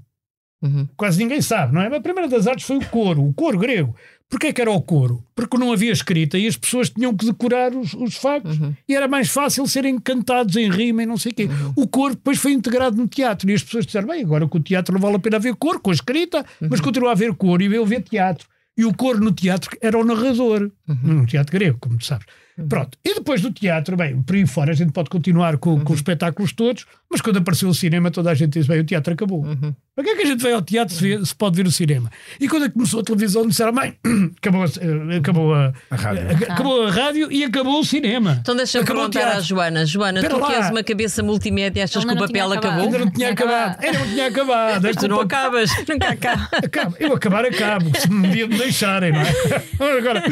Uhum. 0.68 0.88
Quase 0.96 1.18
ninguém 1.18 1.42
sabe, 1.42 1.74
não 1.74 1.82
é? 1.82 1.96
A 1.96 2.02
primeira 2.02 2.28
das 2.30 2.48
artes 2.48 2.66
foi 2.66 2.78
o 2.78 2.86
coro, 2.86 3.24
o 3.24 3.34
coro 3.34 3.58
grego. 3.58 3.96
Porquê 4.30 4.52
que 4.52 4.60
era 4.60 4.70
o 4.70 4.82
coro? 4.82 5.24
Porque 5.34 5.58
não 5.58 5.72
havia 5.72 5.92
escrita 5.92 6.38
e 6.38 6.48
as 6.48 6.58
pessoas 6.58 6.90
tinham 6.90 7.16
que 7.16 7.26
decorar 7.26 7.74
os, 7.74 7.94
os 7.94 8.16
factos 8.16 8.60
uhum. 8.60 8.76
e 8.88 8.94
era 8.94 9.08
mais 9.08 9.30
fácil 9.30 9.66
serem 9.66 9.98
cantados 9.98 10.56
em 10.58 10.70
rima 10.70 11.04
e 11.04 11.06
não 11.06 11.18
sei 11.18 11.32
o 11.32 11.36
quê. 11.36 11.44
Uhum. 11.46 11.74
O 11.78 11.88
coro 11.88 12.16
depois 12.16 12.38
foi 12.38 12.52
integrado 12.52 12.98
no 12.98 13.08
teatro 13.08 13.50
e 13.50 13.54
as 13.54 13.64
pessoas 13.64 13.86
disseram, 13.86 14.08
bem, 14.08 14.22
agora 14.22 14.46
com 14.46 14.58
o 14.58 14.62
teatro 14.62 14.94
não 14.94 15.00
vale 15.00 15.16
a 15.16 15.20
pena 15.20 15.40
ver 15.40 15.56
coro, 15.56 15.80
com 15.80 15.92
a 15.92 15.94
escrita, 15.94 16.46
uhum. 16.62 16.68
mas 16.70 16.82
continua 16.82 17.10
a 17.10 17.12
haver 17.14 17.34
coro 17.36 17.64
e 17.64 17.74
eu 17.74 17.86
ver 17.86 18.02
teatro. 18.02 18.48
E 18.78 18.84
o 18.84 18.94
coro 18.94 19.20
no 19.20 19.32
teatro 19.32 19.76
era 19.82 19.98
o 19.98 20.04
narrador. 20.04 20.72
uhum. 20.88 21.22
um 21.22 21.26
teatro 21.26 21.54
grego, 21.54 21.78
como 21.80 21.98
tu 21.98 22.06
sabes. 22.06 22.28
Uhum. 22.58 22.68
Pronto. 22.68 22.98
E 23.06 23.14
depois 23.14 23.42
do 23.42 23.52
teatro, 23.52 23.96
bem, 23.96 24.22
por 24.22 24.36
aí 24.36 24.48
fora 24.48 24.72
a 24.72 24.76
gente 24.76 24.92
pode 24.92 25.10
continuar 25.10 25.58
com, 25.58 25.72
uhum. 25.72 25.84
com 25.84 25.94
os 25.94 26.00
espetáculos 26.00 26.54
todos, 26.54 26.86
mas 27.10 27.22
quando 27.22 27.38
apareceu 27.38 27.70
o 27.70 27.74
cinema, 27.74 28.10
toda 28.10 28.32
a 28.32 28.34
gente 28.34 28.54
disse: 28.54 28.68
bem, 28.68 28.80
o 28.80 28.84
teatro 28.84 29.14
acabou. 29.14 29.44
Uhum. 29.44 29.74
Para 29.96 30.04
que 30.04 30.10
é 30.12 30.16
que 30.16 30.22
a 30.24 30.26
gente 30.26 30.44
vai 30.44 30.54
ao 30.54 30.62
teatro 30.62 30.94
se, 30.94 31.02
vê, 31.02 31.26
se, 31.26 31.36
pode 31.36 31.56
ver 31.56 31.68
o 31.68 31.72
cinema? 31.72 32.12
E 32.40 32.48
quando 32.48 32.66
é 32.66 32.70
começou 32.70 33.00
a 33.02 33.04
televisão, 33.04 33.48
disseram: 33.48 33.74
bem, 33.74 33.96
acabou, 34.38 34.64
a, 34.64 35.18
acabou 35.18 35.54
a, 35.54 35.74
a, 35.92 35.96
rádio. 35.96 36.28
A, 36.30 36.54
acabou 36.54 36.88
a 36.88 36.92
rádio 36.92 37.32
e 37.32 37.44
acabou 37.44 37.80
o 37.80 37.86
cinema. 37.86 38.38
Então 38.42 38.56
deixa-me 38.56 38.86
perguntar 38.86 39.28
à 39.28 39.40
Joana: 39.40 39.86
Joana, 39.86 40.22
Pera 40.22 40.34
tu 40.34 40.40
lá. 40.40 40.48
que 40.48 40.54
és 40.54 40.70
uma 40.70 40.84
cabeça 40.84 41.24
multimédia, 41.24 41.84
achas 41.84 42.04
que 42.04 42.12
o 42.12 42.18
papel 42.18 42.52
acabou? 42.52 42.86
Ainda 42.86 43.00
não 43.00 43.12
tinha 43.12 43.32
acabado. 43.32 43.84
Ainda 43.84 44.00
não 44.00 44.08
tinha 44.08 44.28
acabado. 44.28 44.82
Mas 44.82 44.96
tu 44.96 45.08
não 45.08 45.22
acabas. 45.22 45.70
Nunca 45.88 46.10
acaba. 46.10 46.50
Acaba. 46.52 46.96
Eu 47.00 47.14
acabar, 47.14 47.46
acabo. 47.46 47.92
Se 48.00 48.12
um 48.12 48.22
dia 48.24 48.48
me 48.48 48.58
deixarem, 48.58 49.12
não 49.12 49.22
é? 49.22 49.28
Agora, 49.98 50.24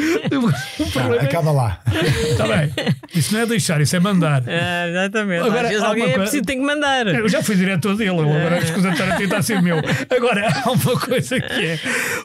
o 0.79 0.91
problema. 0.91 1.21
Ah, 1.21 1.25
acaba 1.25 1.51
lá. 1.51 1.81
Está 2.31 2.47
bem. 2.47 2.71
Isso 3.13 3.33
não 3.33 3.41
é 3.41 3.45
deixar, 3.45 3.81
isso 3.81 3.95
é 3.95 3.99
mandar. 3.99 4.43
É, 4.47 4.89
exatamente. 4.89 5.45
Agora, 5.45 5.61
Às 5.61 5.69
vezes 5.69 5.83
alguém 5.83 6.11
é 6.11 6.13
preciso, 6.13 6.43
tem 6.43 6.59
que 6.59 6.65
mandar. 6.65 7.07
Eu 7.07 7.29
já 7.29 7.41
fui 7.41 7.55
diretor 7.55 7.95
dele, 7.95 8.19
agora 8.19 8.59
escusa 8.59 8.89
estar 8.89 9.11
a 9.11 9.17
tentar 9.17 9.41
ser 9.41 9.61
meu. 9.61 9.77
Agora, 10.09 10.47
há 10.63 10.71
uma 10.71 10.99
coisa 10.99 11.39
que 11.39 11.65
é. 11.65 11.79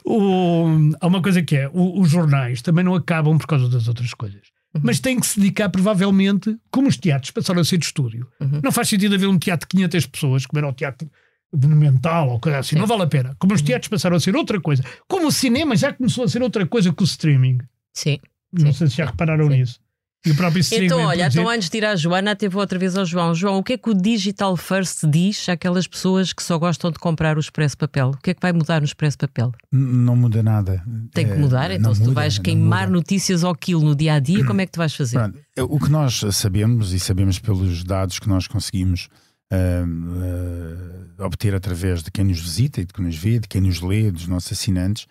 O, 0.05 0.65
há 0.99 1.07
uma 1.07 1.21
coisa 1.21 1.41
que 1.41 1.55
é. 1.55 1.69
O, 1.73 2.01
os 2.01 2.09
jornais 2.09 2.61
também 2.61 2.83
não 2.83 2.95
acabam 2.95 3.37
por 3.37 3.47
causa 3.47 3.69
das 3.69 3.87
outras 3.87 4.13
coisas. 4.13 4.41
Uhum. 4.73 4.81
Mas 4.83 4.99
tem 4.99 5.19
que 5.19 5.27
se 5.27 5.39
dedicar, 5.39 5.69
provavelmente, 5.69 6.55
como 6.69 6.87
os 6.87 6.97
teatros 6.97 7.31
passaram 7.31 7.61
a 7.61 7.63
ser 7.63 7.77
de 7.77 7.85
estúdio. 7.85 8.27
Uhum. 8.39 8.61
Não 8.63 8.71
faz 8.71 8.87
sentido 8.89 9.15
haver 9.15 9.27
um 9.27 9.37
teatro 9.37 9.67
de 9.67 9.75
500 9.77 10.05
pessoas, 10.07 10.45
como 10.45 10.59
era 10.59 10.67
o 10.67 10.73
teatro 10.73 11.09
monumental 11.53 12.29
ou 12.29 12.39
coisa 12.39 12.59
assim. 12.59 12.75
Sim. 12.75 12.79
Não 12.79 12.87
vale 12.87 13.03
a 13.03 13.07
pena. 13.07 13.35
Como 13.37 13.53
os 13.53 13.59
uhum. 13.59 13.65
teatros 13.65 13.89
passaram 13.89 14.15
a 14.15 14.19
ser 14.19 14.35
outra 14.35 14.59
coisa. 14.59 14.83
Como 15.07 15.27
o 15.27 15.31
cinema 15.31 15.75
já 15.75 15.91
começou 15.91 16.23
a 16.23 16.27
ser 16.27 16.41
outra 16.41 16.65
coisa 16.65 16.93
que 16.93 17.03
o 17.03 17.05
streaming. 17.05 17.59
Sim. 17.93 18.19
Não 18.51 18.67
Sim. 18.67 18.79
sei 18.79 18.87
se 18.87 18.97
já 18.97 19.05
repararam 19.05 19.49
Sim. 19.49 19.57
nisso. 19.57 19.79
E 20.23 20.29
o 20.29 20.35
próprio 20.35 20.63
então, 20.73 20.99
olha, 20.99 21.25
então 21.25 21.49
antes 21.49 21.67
de 21.67 21.79
ir 21.79 21.85
à 21.85 21.95
Joana, 21.95 22.35
teve 22.35 22.55
outra 22.55 22.77
vez 22.77 22.95
ao 22.95 23.03
João. 23.03 23.33
João, 23.33 23.57
o 23.57 23.63
que 23.63 23.73
é 23.73 23.77
que 23.77 23.89
o 23.89 23.93
Digital 23.93 24.55
First 24.55 25.03
diz 25.07 25.49
àquelas 25.49 25.87
pessoas 25.87 26.31
que 26.31 26.43
só 26.43 26.59
gostam 26.59 26.91
de 26.91 26.99
comprar 26.99 27.37
o 27.37 27.39
Expresso 27.39 27.75
Papel? 27.75 28.09
O 28.09 28.17
que 28.17 28.29
é 28.29 28.33
que 28.35 28.39
vai 28.39 28.53
mudar 28.53 28.81
no 28.81 28.85
Expresso 28.85 29.17
Papel? 29.17 29.51
Não 29.71 30.15
muda 30.15 30.43
nada. 30.43 30.83
Tem 31.11 31.27
que 31.27 31.33
mudar? 31.33 31.71
É, 31.71 31.75
então, 31.75 31.95
se 31.95 32.03
tu 32.03 32.13
vais 32.13 32.37
queimar 32.37 32.87
notícias 32.87 33.43
ao 33.43 33.55
quilo 33.55 33.81
no 33.81 33.95
dia 33.95 34.13
a 34.13 34.19
dia, 34.19 34.45
como 34.45 34.61
é 34.61 34.67
que 34.67 34.73
tu 34.73 34.77
vais 34.77 34.93
fazer? 34.93 35.17
Pronto, 35.17 35.39
o 35.57 35.79
que 35.79 35.89
nós 35.89 36.23
sabemos, 36.33 36.93
e 36.93 36.99
sabemos 36.99 37.39
pelos 37.39 37.83
dados 37.83 38.19
que 38.19 38.29
nós 38.29 38.47
conseguimos 38.47 39.09
uh, 39.51 41.19
uh, 41.19 41.25
obter 41.25 41.55
através 41.55 42.03
de 42.03 42.11
quem 42.11 42.25
nos 42.25 42.39
visita 42.39 42.79
e 42.79 42.85
de 42.85 42.93
quem 42.93 43.05
nos 43.05 43.17
vê, 43.17 43.39
de 43.39 43.47
quem 43.47 43.61
nos 43.61 43.81
lê, 43.81 44.11
dos 44.11 44.27
nossos 44.27 44.51
assinantes, 44.51 45.07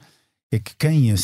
é 0.53 0.59
que 0.59 0.75
quem 0.77 1.15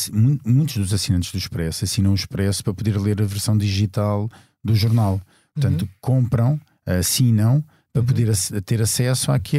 muitos 0.44 0.76
dos 0.76 0.92
assinantes 0.92 1.32
do 1.32 1.38
Expresso 1.38 1.84
assinam 1.84 2.12
o 2.12 2.14
Expresso 2.14 2.62
para 2.62 2.74
poder 2.74 2.96
ler 2.98 3.20
a 3.20 3.24
versão 3.24 3.56
digital 3.58 4.30
do 4.62 4.74
jornal. 4.74 5.20
Portanto, 5.52 5.82
uhum. 5.82 5.88
compram, 6.00 6.60
assinam 6.84 7.64
para 7.92 8.00
uhum. 8.00 8.06
poder 8.06 8.36
ter 8.62 8.80
acesso 8.80 9.32
aqui, 9.32 9.58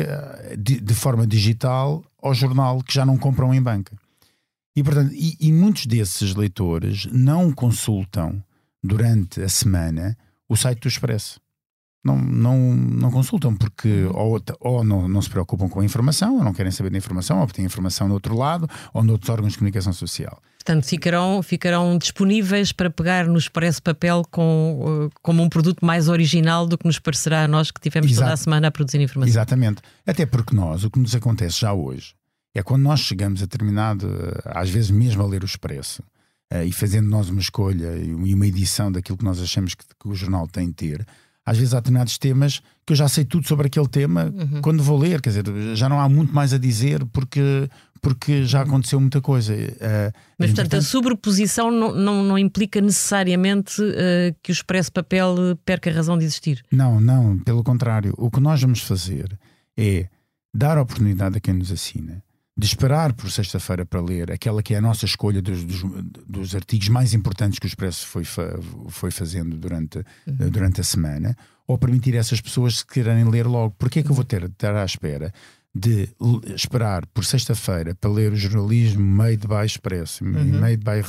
de, 0.57 0.79
de, 0.79 0.93
forma 0.93 1.27
digital 1.27 2.03
ao 2.21 2.33
jornal 2.33 2.81
que 2.81 2.93
já 2.93 3.05
não 3.05 3.17
compram 3.17 3.53
em 3.53 3.61
banca. 3.61 3.97
E, 4.75 4.83
portanto, 4.83 5.11
e, 5.13 5.35
e 5.39 5.51
muitos 5.51 5.85
desses 5.85 6.35
leitores 6.35 7.07
não 7.11 7.51
consultam 7.51 8.41
durante 8.81 9.41
a 9.41 9.49
semana 9.49 10.15
o 10.47 10.55
site 10.55 10.81
do 10.81 10.87
Expresso 10.87 11.41
não, 12.03 12.17
não, 12.17 12.57
não 12.75 13.11
consultam, 13.11 13.55
porque 13.55 14.05
ou, 14.13 14.41
ou 14.59 14.83
não, 14.83 15.07
não 15.07 15.21
se 15.21 15.29
preocupam 15.29 15.67
com 15.67 15.79
a 15.79 15.85
informação, 15.85 16.37
ou 16.37 16.43
não 16.43 16.53
querem 16.53 16.71
saber 16.71 16.89
da 16.89 16.97
informação, 16.97 17.39
ou 17.41 17.47
têm 17.47 17.65
informação 17.65 18.07
do 18.07 18.13
outro 18.13 18.35
lado, 18.35 18.67
ou 18.93 19.03
noutros 19.03 19.29
órgãos 19.29 19.53
de 19.53 19.59
comunicação 19.59 19.91
social. 19.91 20.41
Portanto, 20.67 20.85
ficarão, 20.85 21.41
ficarão 21.41 21.97
disponíveis 21.97 22.73
para 22.73 22.89
pegar 22.89 23.25
no 23.25 23.37
Expresso 23.37 23.81
Papel 23.81 24.23
com, 24.29 25.05
uh, 25.07 25.19
como 25.21 25.41
um 25.41 25.47
produto 25.47 25.85
mais 25.85 26.09
original 26.09 26.67
do 26.67 26.77
que 26.77 26.85
nos 26.85 26.99
parecerá 26.99 27.45
a 27.45 27.47
nós 27.47 27.71
que 27.71 27.79
tivemos 27.79 28.11
Exato. 28.11 28.25
toda 28.25 28.33
a 28.33 28.37
semana 28.37 28.67
a 28.67 28.71
produzir 28.71 28.99
informação. 28.99 29.31
Exatamente. 29.31 29.81
Até 30.05 30.25
porque 30.25 30.53
nós, 30.53 30.83
o 30.83 30.91
que 30.91 30.99
nos 30.99 31.15
acontece 31.15 31.61
já 31.61 31.73
hoje, 31.73 32.13
é 32.53 32.61
quando 32.61 32.83
nós 32.83 32.99
chegamos 32.99 33.41
a 33.41 33.45
determinado, 33.45 34.07
uh, 34.07 34.41
às 34.43 34.69
vezes 34.69 34.91
mesmo 34.91 35.23
a 35.23 35.25
ler 35.25 35.41
o 35.41 35.45
Expresso, 35.45 36.03
uh, 36.53 36.63
e 36.65 36.71
fazendo 36.73 37.07
nós 37.07 37.29
uma 37.29 37.39
escolha 37.39 37.95
e 37.97 38.33
uma 38.33 38.45
edição 38.45 38.91
daquilo 38.91 39.17
que 39.17 39.23
nós 39.23 39.41
achamos 39.41 39.73
que, 39.73 39.85
que 39.85 40.07
o 40.07 40.15
jornal 40.15 40.49
tem 40.49 40.67
de 40.67 40.73
ter, 40.73 41.07
às 41.47 41.57
vezes 41.57 41.73
há 41.73 41.77
determinados 41.77 42.17
temas 42.17 42.61
que 42.85 42.91
eu 42.91 42.97
já 42.97 43.07
sei 43.07 43.23
tudo 43.23 43.47
sobre 43.47 43.67
aquele 43.67 43.87
tema 43.87 44.25
uhum. 44.35 44.61
quando 44.61 44.83
vou 44.83 44.97
ler, 44.97 45.21
quer 45.21 45.29
dizer, 45.29 45.45
já 45.77 45.87
não 45.87 45.97
há 45.97 46.09
muito 46.09 46.35
mais 46.35 46.53
a 46.53 46.57
dizer 46.57 47.05
porque, 47.05 47.69
porque 48.01 48.43
já 48.43 48.63
aconteceu 48.63 48.99
muita 48.99 49.21
coisa. 49.21 49.53
Uh, 49.53 50.11
Mas, 50.37 50.51
portanto, 50.51 50.75
a 50.75 50.81
sobreposição 50.81 51.71
não, 51.71 51.95
não, 51.95 52.21
não 52.21 52.37
implica 52.37 52.81
necessariamente 52.81 53.81
uh, 53.81 54.35
que 54.43 54.51
o 54.51 54.53
Expresso 54.53 54.91
Papel 54.91 55.57
perca 55.63 55.89
a 55.89 55.93
razão 55.93 56.17
de 56.17 56.25
existir? 56.25 56.61
Não, 56.69 56.99
não, 56.99 57.39
pelo 57.39 57.63
contrário. 57.63 58.13
O 58.17 58.29
que 58.29 58.41
nós 58.41 58.61
vamos 58.61 58.81
fazer 58.81 59.39
é 59.77 60.09
dar 60.53 60.77
oportunidade 60.77 61.37
a 61.37 61.39
quem 61.39 61.53
nos 61.53 61.71
assina 61.71 62.21
de 62.57 62.65
esperar 62.65 63.13
por 63.13 63.31
sexta-feira 63.31 63.85
para 63.85 64.01
ler 64.01 64.31
aquela 64.31 64.63
que 64.63 64.73
é 64.73 64.77
a 64.77 64.81
nossa 64.81 65.05
escolha 65.05 65.41
dos, 65.41 65.63
dos, 65.63 65.83
dos, 66.27 66.55
artigos 66.55 66.89
mais 66.89 67.13
importantes 67.13 67.59
que 67.59 67.65
o 67.65 67.69
Expresso 67.69 68.07
foi, 68.07 68.23
foi 68.89 69.11
fazendo 69.11 69.55
durante, 69.55 69.99
uhum. 70.25 70.49
durante 70.49 70.81
a 70.81 70.83
semana, 70.83 71.37
ou 71.67 71.77
permitir 71.77 72.15
a 72.15 72.19
essas 72.19 72.41
pessoas 72.41 72.81
que 72.81 73.03
querem 73.03 73.29
ler 73.29 73.45
logo. 73.45 73.75
Porquê 73.77 73.99
é 73.99 74.03
que 74.03 74.09
eu 74.09 74.15
vou 74.15 74.23
ter 74.23 74.41
de 74.41 74.53
estar 74.53 74.75
à 74.75 74.83
espera 74.83 75.31
de 75.77 76.09
esperar 76.55 77.05
por 77.07 77.23
sexta-feira 77.23 77.93
para 77.93 78.09
ler 78.09 78.31
o 78.31 78.35
jornalismo 78.35 79.03
made 79.03 79.47
by 79.47 79.63
Expresso, 79.63 80.23
uhum. 80.23 80.59
made 80.59 80.77
by, 80.77 81.03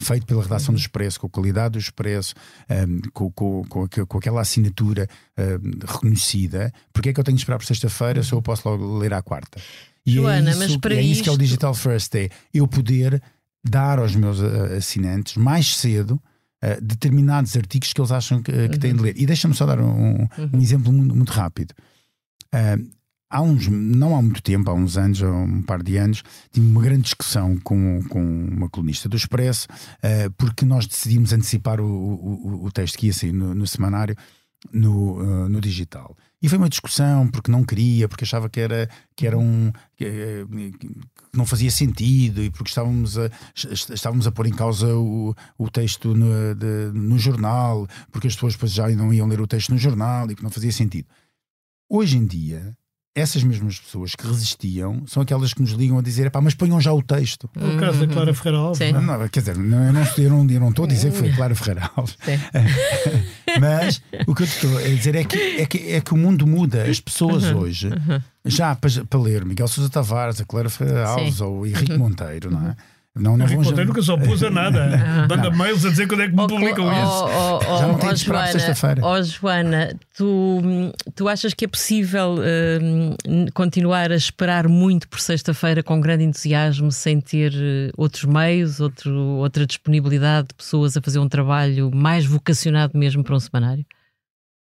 feito 0.00 0.24
pela 0.26 0.42
redação 0.42 0.72
uhum. 0.72 0.78
do 0.78 0.80
Expresso, 0.80 1.18
com 1.18 1.26
a 1.26 1.30
qualidade 1.30 1.72
do 1.72 1.78
Expresso, 1.78 2.34
um, 2.70 3.00
com, 3.12 3.32
com, 3.32 3.64
com, 3.64 3.88
com, 3.88 4.18
aquela 4.18 4.40
assinatura 4.40 5.08
um, 5.36 5.86
reconhecida, 5.86 6.72
porque 6.92 7.08
é 7.08 7.12
que 7.12 7.18
eu 7.18 7.24
tenho 7.24 7.36
de 7.36 7.42
esperar 7.42 7.58
por 7.58 7.66
sexta-feira 7.66 8.22
se 8.22 8.32
eu 8.32 8.40
posso 8.40 8.68
logo 8.68 8.98
ler 8.98 9.12
à 9.12 9.20
quarta? 9.20 9.60
E 10.04 10.12
Joana, 10.12 10.48
é 10.48 10.52
isso, 10.52 10.58
mas 10.58 10.76
para 10.76 10.94
é 10.94 11.02
isso 11.02 11.22
que 11.22 11.28
é 11.28 11.32
o 11.32 11.38
Digital 11.38 11.74
First, 11.74 12.14
é 12.14 12.28
eu 12.52 12.66
poder 12.66 13.22
dar 13.64 13.98
aos 13.98 14.14
meus 14.16 14.40
uh, 14.40 14.74
assinantes 14.76 15.36
mais 15.36 15.76
cedo 15.76 16.12
uh, 16.12 16.80
determinados 16.82 17.56
artigos 17.56 17.92
que 17.92 18.00
eles 18.00 18.10
acham 18.10 18.42
que, 18.42 18.50
uh, 18.50 18.68
que 18.68 18.74
uhum. 18.74 18.80
têm 18.80 18.94
de 18.94 19.02
ler. 19.02 19.14
E 19.16 19.26
deixa-me 19.26 19.54
só 19.54 19.64
dar 19.64 19.80
um, 19.80 20.22
uhum. 20.22 20.28
um 20.54 20.60
exemplo 20.60 20.92
muito, 20.92 21.14
muito 21.14 21.32
rápido. 21.32 21.74
há 23.30 23.40
uns, 23.40 23.68
não 23.68 24.16
há 24.16 24.20
muito 24.22 24.42
tempo, 24.42 24.68
há 24.70 24.74
uns 24.74 24.96
anos, 24.96 25.22
há 25.22 25.30
um 25.30 25.62
par 25.62 25.82
de 25.82 25.96
anos, 25.96 26.22
tive 26.50 26.66
uma 26.66 26.82
grande 26.82 27.02
discussão 27.02 27.56
com, 27.58 28.02
com 28.08 28.20
uma 28.20 28.68
colunista 28.68 29.08
do 29.08 29.16
Expresso, 29.16 29.68
porque 30.36 30.64
nós 30.64 30.86
decidimos 30.86 31.32
antecipar 31.32 31.80
o, 31.80 31.86
o, 31.86 32.64
o, 32.64 32.72
texto 32.72 32.98
que 32.98 33.06
ia 33.06 33.12
sair 33.12 33.32
no, 33.32 33.54
no 33.54 33.66
semanário 33.66 34.16
no, 34.72 35.48
no 35.48 35.60
digital. 35.60 36.14
E 36.42 36.48
foi 36.48 36.58
uma 36.58 36.68
discussão 36.68 37.28
porque 37.28 37.50
não 37.50 37.62
queria, 37.62 38.08
porque 38.08 38.24
achava 38.24 38.48
que 38.48 38.58
era, 38.58 38.88
que 39.14 39.26
era 39.26 39.38
um. 39.38 39.70
que, 39.96 40.04
eh, 40.04 40.44
não 41.32 41.46
fazia 41.46 41.70
sentido 41.70 42.42
e 42.42 42.50
porque 42.50 42.68
estávamos 42.68 43.16
a, 43.16 43.30
estávamos 43.94 44.26
a 44.26 44.32
pôr 44.32 44.46
em 44.46 44.52
causa 44.52 44.94
o, 44.94 45.34
o 45.56 45.70
texto 45.70 46.14
no, 46.14 46.54
de, 46.54 46.90
no 46.92 47.18
jornal, 47.18 47.86
porque 48.10 48.26
as 48.26 48.34
pessoas 48.34 48.54
depois 48.54 48.72
já 48.72 48.88
não 48.90 49.14
iam 49.14 49.26
ler 49.26 49.40
o 49.40 49.46
texto 49.46 49.70
no 49.70 49.78
jornal 49.78 50.30
e 50.30 50.34
que 50.34 50.42
não 50.42 50.50
fazia 50.50 50.72
sentido. 50.72 51.06
Hoje 51.88 52.18
em 52.18 52.26
dia, 52.26 52.76
essas 53.14 53.42
mesmas 53.44 53.78
pessoas 53.78 54.14
que 54.14 54.26
resistiam 54.26 55.06
são 55.06 55.22
aquelas 55.22 55.52
que 55.52 55.60
nos 55.60 55.72
ligam 55.72 55.98
a 55.98 56.02
dizer, 56.02 56.30
pá, 56.30 56.40
mas 56.40 56.54
ponham 56.54 56.80
já 56.80 56.92
o 56.92 57.02
texto. 57.02 57.48
O 57.56 57.78
caso 57.78 58.06
da 58.06 58.12
Clara 58.12 58.34
Ferreira 58.34 58.58
Alves. 58.58 58.92
Não, 58.92 59.02
não, 59.02 59.28
quer 59.28 59.40
dizer, 59.40 59.56
não, 59.56 59.86
eu, 59.86 59.92
não, 59.92 60.02
eu, 60.02 60.30
não, 60.30 60.50
eu 60.50 60.60
não 60.60 60.70
estou 60.70 60.84
a 60.86 60.88
dizer 60.88 61.12
que 61.12 61.18
foi 61.18 61.30
a 61.30 61.36
Clara 61.36 61.54
Ferreira 61.54 61.90
Alves. 61.94 62.16
mas 63.60 64.02
o 64.26 64.34
que 64.34 64.42
eu 64.42 64.46
estou 64.46 64.78
a 64.78 64.82
dizer 64.82 65.14
é 65.14 65.24
que, 65.24 65.36
é 65.36 65.66
que, 65.66 65.92
é 65.92 66.00
que 66.00 66.14
o 66.14 66.16
mundo 66.16 66.46
muda. 66.46 66.84
As 66.84 67.00
pessoas 67.00 67.44
uhum. 67.44 67.58
hoje, 67.58 67.88
uhum. 67.88 68.20
já 68.44 68.74
para, 68.74 68.90
para, 69.04 69.20
ler 69.20 69.44
Miguel 69.44 69.68
Sousa 69.68 69.90
Tavares, 69.90 70.40
a 70.40 70.44
Clara 70.44 70.68
Alves 71.06 71.40
ou 71.40 71.60
o 71.60 71.66
Henrique 71.66 71.92
uhum. 71.92 71.98
Monteiro, 71.98 72.50
não 72.50 72.68
é? 72.68 72.76
Não, 73.14 73.36
não 73.36 73.46
vão 73.46 73.62
já... 73.62 73.84
nunca 73.84 74.00
só 74.00 74.16
pus 74.16 74.42
a 74.42 74.50
nada. 74.50 74.96
Manda 75.28 75.50
mails 75.50 75.84
a 75.84 75.90
dizer 75.90 76.08
quando 76.08 76.22
é 76.22 76.28
que 76.28 76.34
me 76.34 76.46
publicam 76.48 76.86
oh, 76.86 76.92
isso. 76.92 77.24
Oh, 77.24 77.58
oh, 77.58 77.78
já 77.78 77.86
não 77.86 77.98
tenho 77.98 78.12
oh, 78.12 78.16
Joana, 78.16 78.46
sexta-feira. 78.52 79.06
Oh, 79.06 79.22
Joana, 79.22 80.00
tu, 80.16 80.62
tu 81.14 81.28
achas 81.28 81.52
que 81.52 81.66
é 81.66 81.68
possível 81.68 82.36
uh, 82.36 83.52
continuar 83.52 84.10
a 84.10 84.16
esperar 84.16 84.66
muito 84.66 85.06
por 85.08 85.20
sexta-feira 85.20 85.82
com 85.82 86.00
grande 86.00 86.24
entusiasmo, 86.24 86.90
sem 86.90 87.20
ter 87.20 87.52
uh, 87.52 87.92
outros 87.98 88.24
meios, 88.24 88.80
outro, 88.80 89.14
outra 89.14 89.66
disponibilidade 89.66 90.48
de 90.48 90.54
pessoas 90.54 90.96
a 90.96 91.02
fazer 91.02 91.18
um 91.18 91.28
trabalho 91.28 91.90
mais 91.94 92.24
vocacionado 92.24 92.98
mesmo 92.98 93.22
para 93.22 93.36
um 93.36 93.40
semanário? 93.40 93.84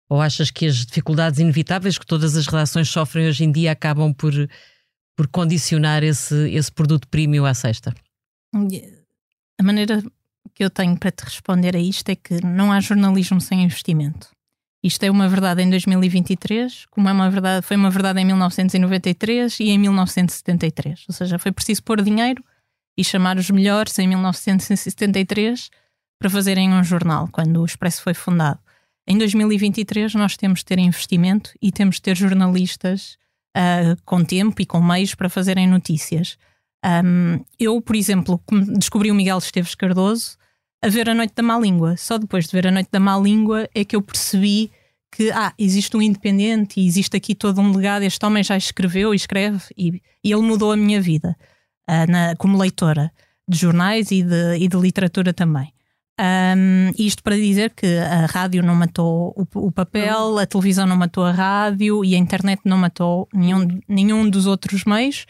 Ou 0.09 0.21
achas 0.21 0.49
que 0.49 0.65
as 0.65 0.85
dificuldades 0.85 1.41
inevitáveis 1.41 1.97
que 1.97 2.05
todas 2.05 2.37
as 2.37 2.47
relações 2.47 2.87
sofrem 2.87 3.27
hoje 3.27 3.43
em 3.43 3.51
dia 3.51 3.73
acabam 3.73 4.13
por, 4.13 4.31
por 5.15 5.27
condicionar 5.27 6.03
esse, 6.03 6.49
esse 6.51 6.71
produto 6.71 7.05
premium 7.09 7.43
à 7.43 7.53
sexta? 7.53 7.93
A 9.59 9.63
maneira 9.63 10.01
que 10.53 10.63
eu 10.63 10.69
tenho 10.69 10.97
para 10.97 11.11
te 11.11 11.23
responder 11.23 11.75
a 11.75 11.79
isto 11.79 12.09
é 12.09 12.15
que 12.15 12.43
não 12.45 12.71
há 12.71 12.79
jornalismo 12.79 13.39
sem 13.39 13.63
investimento. 13.63 14.29
Isto 14.81 15.03
é 15.03 15.11
uma 15.11 15.27
verdade 15.27 15.61
em 15.61 15.69
2023, 15.69 16.85
como 16.89 17.09
é 17.09 17.11
uma 17.11 17.29
verdade, 17.29 17.65
foi 17.65 17.75
uma 17.75 17.89
verdade 17.89 18.21
em 18.21 18.25
1993 18.25 19.59
e 19.59 19.69
em 19.69 19.77
1973. 19.77 21.05
Ou 21.09 21.13
seja, 21.13 21.37
foi 21.37 21.51
preciso 21.51 21.83
pôr 21.83 22.01
dinheiro 22.01 22.43
e 22.97 23.03
chamar 23.03 23.37
os 23.37 23.49
melhores 23.49 23.97
em 23.99 24.07
1973 24.07 25.69
para 26.17 26.29
fazerem 26.29 26.73
um 26.73 26.83
jornal, 26.83 27.27
quando 27.31 27.61
o 27.61 27.65
Expresso 27.65 28.01
foi 28.01 28.13
fundado. 28.13 28.59
Em 29.07 29.17
2023, 29.17 30.13
nós 30.15 30.37
temos 30.37 30.59
de 30.59 30.65
ter 30.65 30.79
investimento 30.79 31.51
e 31.61 31.71
temos 31.71 31.95
de 31.95 32.03
ter 32.03 32.15
jornalistas 32.15 33.17
uh, 33.57 34.01
com 34.05 34.23
tempo 34.23 34.61
e 34.61 34.65
com 34.65 34.81
meios 34.81 35.15
para 35.15 35.29
fazerem 35.29 35.67
notícias. 35.67 36.37
Um, 36.85 37.43
eu, 37.59 37.81
por 37.81 37.95
exemplo, 37.95 38.41
descobri 38.77 39.11
o 39.11 39.15
Miguel 39.15 39.37
Esteves 39.37 39.75
Cardoso 39.75 40.37
a 40.81 40.87
ver 40.87 41.09
A 41.09 41.13
Noite 41.13 41.33
da 41.35 41.43
Má 41.43 41.59
Língua. 41.59 41.97
Só 41.97 42.17
depois 42.17 42.45
de 42.45 42.51
ver 42.51 42.67
A 42.67 42.71
Noite 42.71 42.89
da 42.91 42.99
Má 42.99 43.17
Língua 43.17 43.69
é 43.75 43.83
que 43.83 43.95
eu 43.95 44.01
percebi 44.01 44.71
que 45.11 45.31
ah, 45.31 45.53
existe 45.57 45.95
um 45.97 46.01
independente 46.01 46.79
e 46.79 46.87
existe 46.87 47.17
aqui 47.17 47.35
todo 47.35 47.59
um 47.59 47.75
legado. 47.75 48.03
Este 48.03 48.25
homem 48.25 48.43
já 48.43 48.55
escreveu 48.55 49.13
e 49.13 49.17
escreve 49.17 49.61
e, 49.77 50.01
e 50.23 50.31
ele 50.31 50.41
mudou 50.41 50.71
a 50.71 50.77
minha 50.77 51.01
vida 51.01 51.35
uh, 51.89 52.11
na, 52.11 52.35
como 52.37 52.57
leitora 52.57 53.11
de 53.47 53.57
jornais 53.57 54.11
e 54.11 54.23
de, 54.23 54.57
e 54.57 54.67
de 54.67 54.77
literatura 54.77 55.33
também. 55.33 55.73
Um, 56.19 56.91
isto 56.97 57.23
para 57.23 57.37
dizer 57.37 57.71
que 57.71 57.97
a 57.97 58.25
rádio 58.25 58.61
não 58.61 58.75
matou 58.75 59.33
o, 59.37 59.67
o, 59.67 59.71
papel, 59.71 60.37
a 60.37 60.45
televisão 60.45 60.85
não 60.85 60.97
matou 60.97 61.23
a 61.23 61.31
rádio 61.31 62.03
e 62.03 62.13
a 62.13 62.17
internet 62.17 62.61
não 62.65 62.77
matou 62.77 63.27
nenhum, 63.33 63.65
nenhum 63.87 64.29
dos 64.29 64.45
outros 64.45 64.83
meios. 64.83 65.25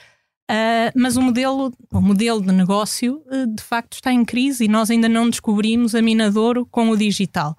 Uh, 0.49 0.89
mas 0.95 1.15
o 1.15 1.21
modelo, 1.21 1.71
o 1.91 2.01
modelo 2.01 2.41
de 2.41 2.51
negócio 2.51 3.21
uh, 3.27 3.45
de 3.45 3.61
facto 3.61 3.93
está 3.93 4.11
em 4.11 4.25
crise 4.25 4.65
e 4.65 4.67
nós 4.67 4.89
ainda 4.89 5.07
não 5.07 5.29
descobrimos 5.29 5.93
a 5.93 6.01
Minadouro 6.01 6.65
com 6.65 6.89
o 6.89 6.97
digital. 6.97 7.55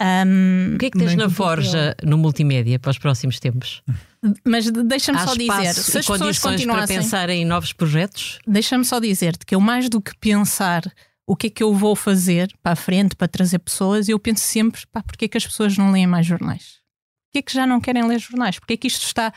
Um, 0.00 0.76
o 0.76 0.78
que 0.78 0.86
é 0.86 0.90
que 0.90 0.98
tens 0.98 1.14
na 1.14 1.28
Forja 1.28 1.94
no 2.02 2.16
multimédia 2.16 2.78
para 2.78 2.90
os 2.90 2.96
próximos 2.96 3.38
tempos? 3.38 3.82
Mas 4.42 4.70
deixa-me 4.70 5.18
só 5.18 5.34
dizer, 5.34 5.74
se 5.74 5.98
as 5.98 6.06
pessoas 6.06 6.38
continuassem 6.38 6.86
para 6.86 7.02
pensar 7.02 7.28
em 7.28 7.44
novos 7.44 7.74
projetos, 7.74 8.38
deixa-me 8.46 8.86
só 8.86 8.98
dizer-te 8.98 9.44
que 9.44 9.54
eu 9.54 9.60
mais 9.60 9.90
do 9.90 10.00
que 10.00 10.16
pensar 10.16 10.90
o 11.26 11.36
que 11.36 11.48
é 11.48 11.50
que 11.50 11.62
eu 11.62 11.74
vou 11.74 11.94
fazer 11.94 12.50
para 12.62 12.72
a 12.72 12.76
frente 12.76 13.14
para 13.14 13.28
trazer 13.28 13.58
pessoas, 13.58 14.08
eu 14.08 14.18
penso 14.18 14.42
sempre, 14.42 14.80
pá, 14.90 15.02
porque 15.02 15.26
é 15.26 15.28
que 15.28 15.36
as 15.36 15.46
pessoas 15.46 15.76
não 15.76 15.92
leem 15.92 16.06
mais 16.06 16.24
jornais? 16.24 16.80
Porquê 17.26 17.38
é 17.38 17.42
que 17.42 17.52
já 17.52 17.66
não 17.66 17.80
querem 17.80 18.02
ler 18.06 18.18
jornais? 18.18 18.58
Porquê 18.58 18.74
é 18.74 18.76
que 18.78 18.88
isto 18.88 19.04
está 19.04 19.30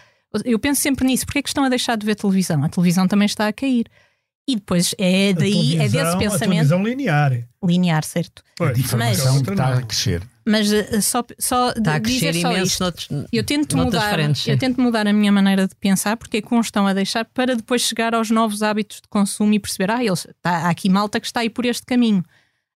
eu 0.43 0.57
penso 0.59 0.81
sempre 0.81 1.05
nisso. 1.05 1.25
Porquê 1.25 1.39
é 1.39 1.41
que 1.41 1.49
estão 1.49 1.63
a 1.63 1.69
deixar 1.69 1.97
de 1.97 2.05
ver 2.05 2.15
televisão? 2.15 2.63
A 2.63 2.69
televisão 2.69 3.07
também 3.07 3.25
está 3.25 3.47
a 3.47 3.53
cair. 3.53 3.85
E 4.47 4.55
depois 4.55 4.93
é 4.97 5.31
daí, 5.31 5.77
é 5.77 5.87
desse 5.87 6.17
pensamento. 6.17 6.35
A 6.35 6.39
televisão 6.39 6.83
linear. 6.83 7.47
Linear, 7.63 8.03
certo. 8.03 8.43
Pois, 8.57 8.75
a 8.75 8.79
informação 8.79 9.33
mas, 9.35 9.47
está 9.47 9.73
a 9.73 9.81
crescer. 9.81 10.21
Mas 10.45 10.69
uh, 10.69 11.01
só, 11.01 11.23
só 11.39 11.69
está 11.69 11.95
a 11.95 11.99
crescer 12.01 12.33
só 12.33 12.51
imenso 12.51 12.65
isto. 12.65 12.81
Noutros, 12.81 13.07
eu 13.31 13.43
tento 13.45 13.77
mudar, 13.77 14.19
eu 14.19 14.57
tento 14.57 14.81
mudar 14.81 15.07
a 15.07 15.13
minha 15.13 15.31
maneira 15.31 15.65
de 15.65 15.75
pensar 15.75 16.17
porque 16.17 16.37
é 16.37 16.41
que 16.41 16.53
uns 16.53 16.65
estão 16.65 16.85
a 16.85 16.93
deixar 16.93 17.23
para 17.23 17.55
depois 17.55 17.83
chegar 17.83 18.13
aos 18.13 18.29
novos 18.29 18.61
hábitos 18.61 18.97
de 18.97 19.07
consumo 19.07 19.53
e 19.53 19.59
perceber, 19.59 19.89
ah, 19.91 20.03
eles, 20.03 20.27
está, 20.29 20.65
há 20.65 20.69
aqui 20.69 20.89
malta 20.89 21.21
que 21.21 21.25
está 21.25 21.39
aí 21.39 21.49
por 21.49 21.65
este 21.65 21.85
caminho. 21.85 22.23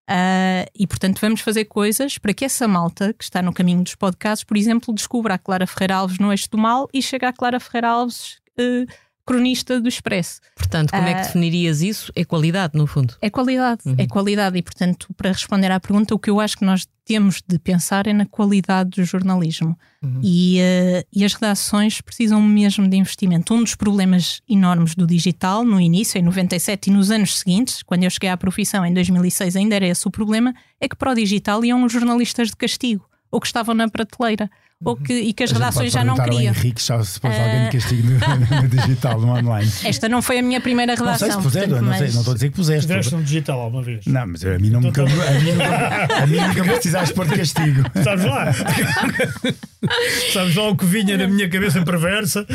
Uh, 0.08 0.64
e 0.74 0.86
portanto 0.86 1.20
vamos 1.20 1.42
fazer 1.42 1.66
coisas 1.66 2.16
para 2.16 2.32
que 2.32 2.42
essa 2.42 2.66
malta 2.66 3.12
que 3.12 3.22
está 3.22 3.42
no 3.42 3.52
caminho 3.52 3.82
dos 3.82 3.94
podcasts, 3.94 4.42
por 4.42 4.56
exemplo, 4.56 4.94
descubra 4.94 5.34
a 5.34 5.38
Clara 5.38 5.66
Ferreira 5.66 5.96
Alves 5.96 6.18
no 6.18 6.32
Eixo 6.32 6.48
do 6.50 6.56
Mal 6.56 6.88
e 6.94 7.02
chegue 7.02 7.26
à 7.26 7.32
Clara 7.32 7.60
Ferreira 7.60 7.88
Alves 7.88 8.38
uh, 8.58 8.90
cronista 9.28 9.78
do 9.78 9.88
Expresso. 9.88 10.40
Portanto, 10.56 10.90
como 10.90 11.06
é 11.06 11.14
que 11.14 11.22
definirias 11.26 11.82
isso? 11.82 12.10
É 12.16 12.24
qualidade, 12.24 12.76
no 12.76 12.86
fundo. 12.86 13.14
É 13.20 13.28
qualidade, 13.28 13.82
uhum. 13.84 13.94
é 13.98 14.06
qualidade. 14.06 14.56
E 14.56 14.62
portanto, 14.62 15.08
para 15.14 15.30
responder 15.30 15.70
à 15.70 15.78
pergunta, 15.78 16.14
o 16.14 16.18
que 16.18 16.30
eu 16.30 16.40
acho 16.40 16.56
que 16.56 16.64
nós 16.64 16.86
temos 17.04 17.42
de 17.46 17.58
pensar 17.58 18.06
é 18.06 18.12
na 18.12 18.24
qualidade 18.24 18.90
do 18.90 19.04
jornalismo. 19.04 19.78
Uhum. 20.02 20.20
E, 20.22 20.60
uh, 20.60 21.06
e 21.12 21.24
as 21.24 21.34
redações 21.34 22.00
precisam 22.00 22.40
mesmo 22.40 22.88
de 22.88 22.96
investimento. 22.96 23.52
Um 23.52 23.62
dos 23.62 23.74
problemas 23.74 24.40
enormes 24.48 24.94
do 24.94 25.06
digital, 25.06 25.64
no 25.64 25.78
início, 25.78 26.18
em 26.18 26.22
97 26.22 26.88
e 26.88 26.92
nos 26.92 27.10
anos 27.10 27.38
seguintes, 27.38 27.82
quando 27.82 28.04
eu 28.04 28.10
cheguei 28.10 28.30
à 28.30 28.36
profissão 28.36 28.84
em 28.84 28.94
2006, 28.94 29.56
ainda 29.56 29.76
era 29.76 29.86
esse 29.86 30.06
o 30.06 30.10
problema, 30.10 30.54
é 30.80 30.88
que 30.88 30.96
para 30.96 31.12
o 31.12 31.14
digital 31.14 31.62
iam 31.64 31.84
os 31.84 31.92
jornalistas 31.92 32.48
de 32.48 32.56
castigo 32.56 33.08
ou 33.30 33.40
que 33.40 33.46
estavam 33.46 33.74
na 33.74 33.88
prateleira 33.88 34.50
ou 34.84 34.96
que, 34.96 35.12
e 35.12 35.32
que 35.32 35.42
as 35.42 35.50
redações 35.50 35.92
já 35.92 36.04
não 36.04 36.14
queriam. 36.14 36.54
Henrique 36.54 36.80
já 36.80 37.02
se 37.02 37.18
pôs 37.18 37.34
uh... 37.34 37.40
alguém 37.40 37.64
de 37.64 37.70
castigo 37.78 38.08
no, 38.08 38.62
no, 38.62 38.68
digital, 38.68 39.20
no 39.20 39.36
online. 39.36 39.70
Esta 39.84 40.08
não 40.08 40.22
foi 40.22 40.38
a 40.38 40.42
minha 40.42 40.60
primeira 40.60 40.94
redação. 40.94 41.28
Não 41.28 41.34
sei 41.34 41.42
se 41.42 41.42
puseram, 41.42 41.68
portanto, 41.68 41.86
não, 41.86 41.98
sei, 41.98 42.08
não 42.10 42.18
estou 42.20 42.30
a 42.30 42.34
dizer 42.34 42.50
que 42.50 42.56
puseste. 42.56 42.86
Puseste 42.86 43.14
no 43.14 43.22
digital 43.24 43.60
alguma 43.60 43.82
vez? 43.82 44.06
Não, 44.06 44.26
mas 44.26 44.44
a 44.44 44.58
mim, 44.58 44.70
não 44.70 44.80
então, 44.80 45.04
me, 45.04 45.12
a 45.12 45.40
mim, 45.40 45.52
nunca, 45.52 46.22
a 46.22 46.26
mim 46.26 46.36
nunca 46.36 46.62
me 46.62 46.70
precisaste 46.70 47.14
pôr 47.14 47.26
de 47.26 47.36
castigo. 47.36 47.82
Sabes 48.04 48.24
lá? 48.24 48.52
Sabes 50.32 50.56
lá 50.56 50.68
o 50.68 50.76
que 50.76 50.84
vinha 50.84 51.16
na 51.16 51.28
minha 51.28 51.48
cabeça 51.48 51.82
perversa? 51.84 52.46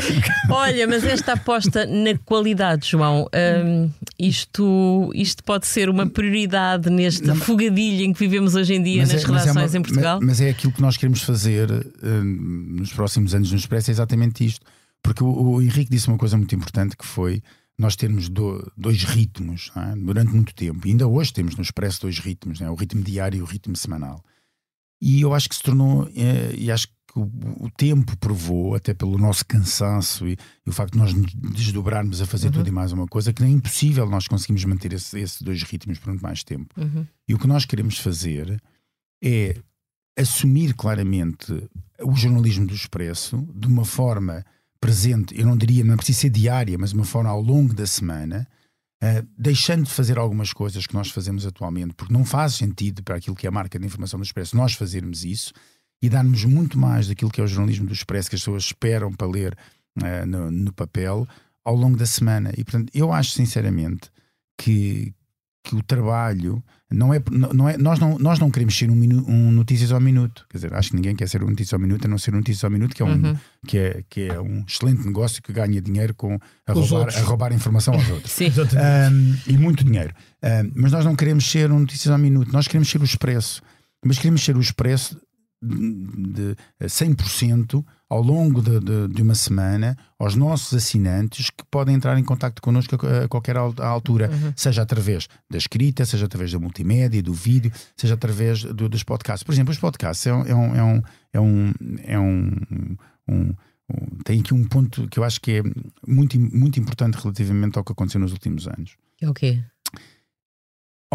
Olha, 0.50 0.86
mas 0.86 1.04
esta 1.04 1.32
aposta 1.32 1.86
na 1.86 2.16
qualidade, 2.18 2.90
João, 2.90 3.28
um, 3.64 3.90
isto, 4.18 5.10
isto 5.14 5.42
pode 5.42 5.66
ser 5.66 5.88
uma 5.88 6.06
prioridade 6.06 6.90
neste 6.90 7.26
não, 7.26 7.36
fogadilho 7.36 8.04
em 8.04 8.12
que 8.12 8.18
vivemos 8.18 8.54
hoje 8.54 8.74
em 8.74 8.82
dia 8.82 9.02
nas 9.02 9.12
é, 9.12 9.26
redações 9.26 9.56
é 9.56 9.78
uma, 9.78 9.78
em 9.78 9.82
Portugal? 9.82 10.18
Mas, 10.20 10.28
mas, 10.28 10.40
é 10.40 10.50
aquilo 10.50 10.72
que 10.72 10.82
nós 10.82 10.96
queremos 10.96 11.22
fazer 11.22 11.68
nos 12.02 12.92
próximos 12.92 13.34
anos 13.34 13.50
no 13.50 13.56
Expresso 13.56 13.90
é 13.90 13.92
exatamente 13.92 14.44
isto. 14.44 14.64
Porque 15.02 15.22
o, 15.22 15.28
o, 15.28 15.62
Henrique 15.62 15.90
disse 15.90 16.08
uma 16.08 16.16
coisa 16.16 16.36
muito 16.36 16.54
importante 16.54 16.96
que 16.96 17.04
foi 17.04 17.42
nós 17.78 17.94
termos 17.94 18.28
do, 18.28 18.72
dois 18.76 19.04
ritmos 19.04 19.70
é? 19.76 19.94
durante 19.96 20.32
muito 20.32 20.54
tempo. 20.54 20.86
E 20.86 20.90
ainda 20.90 21.06
hoje 21.06 21.32
temos 21.32 21.56
no 21.56 21.62
Expresso 21.62 22.02
dois 22.02 22.18
ritmos, 22.18 22.60
é? 22.60 22.70
o 22.70 22.74
ritmo 22.74 23.02
diário 23.02 23.38
e 23.38 23.42
o 23.42 23.44
ritmo 23.44 23.76
semanal. 23.76 24.24
E 25.00 25.20
eu 25.20 25.34
acho 25.34 25.48
que 25.48 25.54
se 25.54 25.62
tornou, 25.62 26.08
é, 26.16 26.54
e 26.56 26.70
acho 26.70 26.88
que 26.88 26.93
o, 27.14 27.66
o, 27.66 27.70
tempo 27.70 28.16
provou, 28.16 28.74
até 28.74 28.92
pelo 28.92 29.16
nosso 29.16 29.46
cansaço 29.46 30.26
e, 30.26 30.36
e, 30.66 30.70
o 30.70 30.72
facto 30.72 30.92
de 30.92 30.98
nós 30.98 31.14
nos 31.14 31.32
desdobrarmos 31.32 32.20
a 32.20 32.26
fazer 32.26 32.48
uhum. 32.48 32.52
tudo 32.54 32.68
e 32.68 32.72
mais 32.72 32.92
uma 32.92 33.06
coisa, 33.06 33.32
que 33.32 33.42
é 33.42 33.48
impossível 33.48 34.08
nós 34.08 34.26
conseguimos 34.26 34.64
manter 34.64 34.92
esses 34.92 35.14
esse 35.14 35.44
dois 35.44 35.62
ritmos 35.62 35.98
por 35.98 36.08
muito 36.10 36.22
mais 36.22 36.42
tempo. 36.42 36.74
Uhum. 36.76 37.06
E 37.28 37.34
o 37.34 37.38
que 37.38 37.46
nós 37.46 37.64
queremos 37.64 37.98
fazer 37.98 38.60
é 39.22 39.56
assumir 40.16 40.74
claramente 40.74 41.52
o 42.02 42.14
jornalismo 42.14 42.66
do 42.66 42.74
Expresso 42.74 43.46
de 43.54 43.66
uma 43.66 43.84
forma 43.84 44.44
presente, 44.80 45.38
eu 45.38 45.46
não 45.46 45.56
diria, 45.56 45.82
não 45.82 45.96
precisa 45.96 46.20
ser 46.20 46.30
diária, 46.30 46.76
mas 46.78 46.92
uma 46.92 47.04
forma 47.04 47.30
ao 47.30 47.40
longo 47.40 47.72
da 47.72 47.86
semana, 47.86 48.46
uh, 49.02 49.26
deixando 49.38 49.84
de 49.84 49.90
fazer 49.90 50.18
algumas 50.18 50.52
coisas 50.52 50.86
que 50.86 50.94
nós 50.94 51.10
fazemos 51.10 51.46
atualmente, 51.46 51.94
porque 51.94 52.12
não 52.12 52.24
faz 52.24 52.54
sentido 52.54 53.02
para 53.02 53.16
aquilo 53.16 53.34
que 53.34 53.46
é 53.46 53.48
a 53.48 53.52
marca 53.52 53.78
de 53.78 53.86
informação 53.86 54.20
do 54.20 54.24
Expresso 54.24 54.56
nós 54.56 54.74
fazermos 54.74 55.24
isso 55.24 55.52
e 56.04 56.08
darmos 56.10 56.44
muito 56.44 56.78
mais 56.78 57.08
daquilo 57.08 57.30
que 57.30 57.40
é 57.40 57.44
o 57.44 57.46
jornalismo 57.46 57.86
do 57.86 57.94
Expresso 57.94 58.28
que 58.28 58.36
as 58.36 58.42
pessoas 58.42 58.64
esperam 58.64 59.10
para 59.10 59.26
ler 59.26 59.56
uh, 60.02 60.26
no, 60.26 60.50
no 60.50 60.70
papel 60.70 61.26
ao 61.64 61.74
longo 61.74 61.96
da 61.96 62.04
semana. 62.04 62.52
E 62.58 62.62
portanto, 62.62 62.90
eu 62.92 63.10
acho 63.10 63.30
sinceramente 63.30 64.10
que, 64.58 65.14
que 65.62 65.74
o 65.74 65.82
trabalho 65.82 66.62
não 66.92 67.14
é, 67.14 67.22
não 67.30 67.66
é 67.66 67.78
nós, 67.78 67.98
não, 67.98 68.18
nós 68.18 68.38
não 68.38 68.50
queremos 68.50 68.76
ser 68.76 68.90
um, 68.90 68.94
minu, 68.94 69.24
um 69.26 69.50
notícias 69.50 69.92
ao 69.92 69.98
minuto. 69.98 70.44
Quer 70.50 70.58
dizer, 70.58 70.74
acho 70.74 70.90
que 70.90 70.96
ninguém 70.96 71.16
quer 71.16 71.26
ser 71.26 71.42
um 71.42 71.48
notícias 71.48 71.72
ao 71.72 71.80
minuto, 71.80 72.04
a 72.04 72.08
não 72.08 72.18
ser 72.18 72.34
um 72.34 72.36
notícias 72.36 72.64
ao 72.64 72.70
minuto, 72.70 72.94
que 72.94 73.00
é 73.00 73.06
um, 73.06 73.24
uhum. 73.24 73.38
que 73.66 73.78
é, 73.78 74.04
que 74.06 74.20
é 74.28 74.38
um 74.38 74.62
excelente 74.68 75.06
negócio 75.06 75.42
que 75.42 75.54
ganha 75.54 75.80
dinheiro 75.80 76.14
com 76.14 76.38
a, 76.66 76.72
roubar, 76.74 77.16
a 77.16 77.20
roubar 77.22 77.52
informação 77.54 77.94
aos 77.94 78.10
outros. 78.10 78.30
Sim. 78.30 78.48
Um, 78.50 79.36
e 79.46 79.56
muito 79.56 79.82
dinheiro. 79.82 80.14
Um, 80.42 80.70
mas 80.74 80.92
nós 80.92 81.02
não 81.02 81.16
queremos 81.16 81.50
ser 81.50 81.72
um 81.72 81.78
notícias 81.78 82.12
ao 82.12 82.18
minuto, 82.18 82.52
nós 82.52 82.68
queremos 82.68 82.90
ser 82.90 83.00
o 83.00 83.04
expresso. 83.04 83.62
Mas 84.04 84.18
queremos 84.18 84.44
ser 84.44 84.54
o 84.54 84.60
expresso 84.60 85.18
de 85.64 86.56
100% 86.82 87.84
ao 88.08 88.22
longo 88.22 88.60
de, 88.62 88.78
de, 88.80 89.08
de, 89.08 89.22
uma 89.22 89.34
semana 89.34 89.96
aos 90.18 90.34
nossos 90.34 90.74
assinantes 90.74 91.50
que 91.50 91.64
podem 91.70 91.94
entrar 91.94 92.18
em 92.18 92.24
contato 92.24 92.60
connosco 92.60 92.94
a, 92.94 93.26
qualquer 93.28 93.56
altura, 93.56 94.30
uhum. 94.30 94.52
seja 94.54 94.82
através 94.82 95.26
da 95.50 95.58
escrita, 95.58 96.04
seja 96.04 96.26
através 96.26 96.52
da 96.52 96.58
multimédia, 96.58 97.22
do 97.22 97.32
vídeo, 97.32 97.72
seja 97.96 98.14
através 98.14 98.62
do, 98.62 98.88
dos 98.88 99.02
podcasts. 99.02 99.42
Por 99.42 99.52
exemplo, 99.52 99.72
os 99.72 99.78
podcasts 99.78 100.26
é 100.26 100.34
um, 100.34 100.44
é 100.44 100.54
um, 100.54 100.74
é 100.76 100.82
um, 100.84 101.02
é 101.32 101.40
um, 101.40 101.72
é 102.04 102.18
um, 102.18 102.96
um 103.28 103.54
tem 104.24 104.40
aqui 104.40 104.54
um 104.54 104.64
ponto 104.64 105.08
que 105.08 105.18
eu 105.18 105.24
acho 105.24 105.40
que 105.40 105.58
é 105.58 105.62
muito, 106.06 106.38
muito 106.38 106.80
importante 106.80 107.16
relativamente 107.16 107.76
ao 107.76 107.84
que 107.84 107.92
aconteceu 107.92 108.20
nos 108.20 108.32
últimos 108.32 108.66
anos. 108.66 108.96
É 109.20 109.28
o 109.28 109.34
quê? 109.34 109.62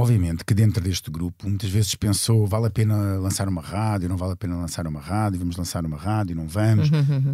Obviamente 0.01 0.43
que 0.45 0.53
dentro 0.53 0.83
deste 0.83 1.09
grupo 1.11 1.47
muitas 1.47 1.69
vezes 1.69 1.93
pensou 1.95 2.45
vale 2.47 2.67
a 2.67 2.69
pena 2.69 3.17
lançar 3.17 3.47
uma 3.47 3.61
rádio, 3.61 4.09
não 4.09 4.17
vale 4.17 4.33
a 4.33 4.35
pena 4.35 4.55
lançar 4.55 4.87
uma 4.87 4.99
rádio, 4.99 5.39
vamos 5.39 5.55
lançar 5.55 5.85
uma 5.85 5.97
rádio, 5.97 6.35
não 6.35 6.47
vamos. 6.47 6.89
Uhum, 6.89 6.99
uhum. 6.99 7.33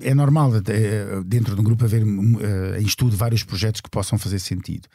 É, 0.00 0.10
é 0.10 0.14
normal 0.14 0.52
é, 0.56 1.22
dentro 1.24 1.54
de 1.54 1.60
um 1.60 1.64
grupo 1.64 1.84
haver 1.84 2.02
é, 2.02 2.80
em 2.80 2.84
estudo 2.84 3.16
vários 3.16 3.42
projetos 3.42 3.80
que 3.80 3.90
possam 3.90 4.18
fazer 4.18 4.38
sentido. 4.38 4.88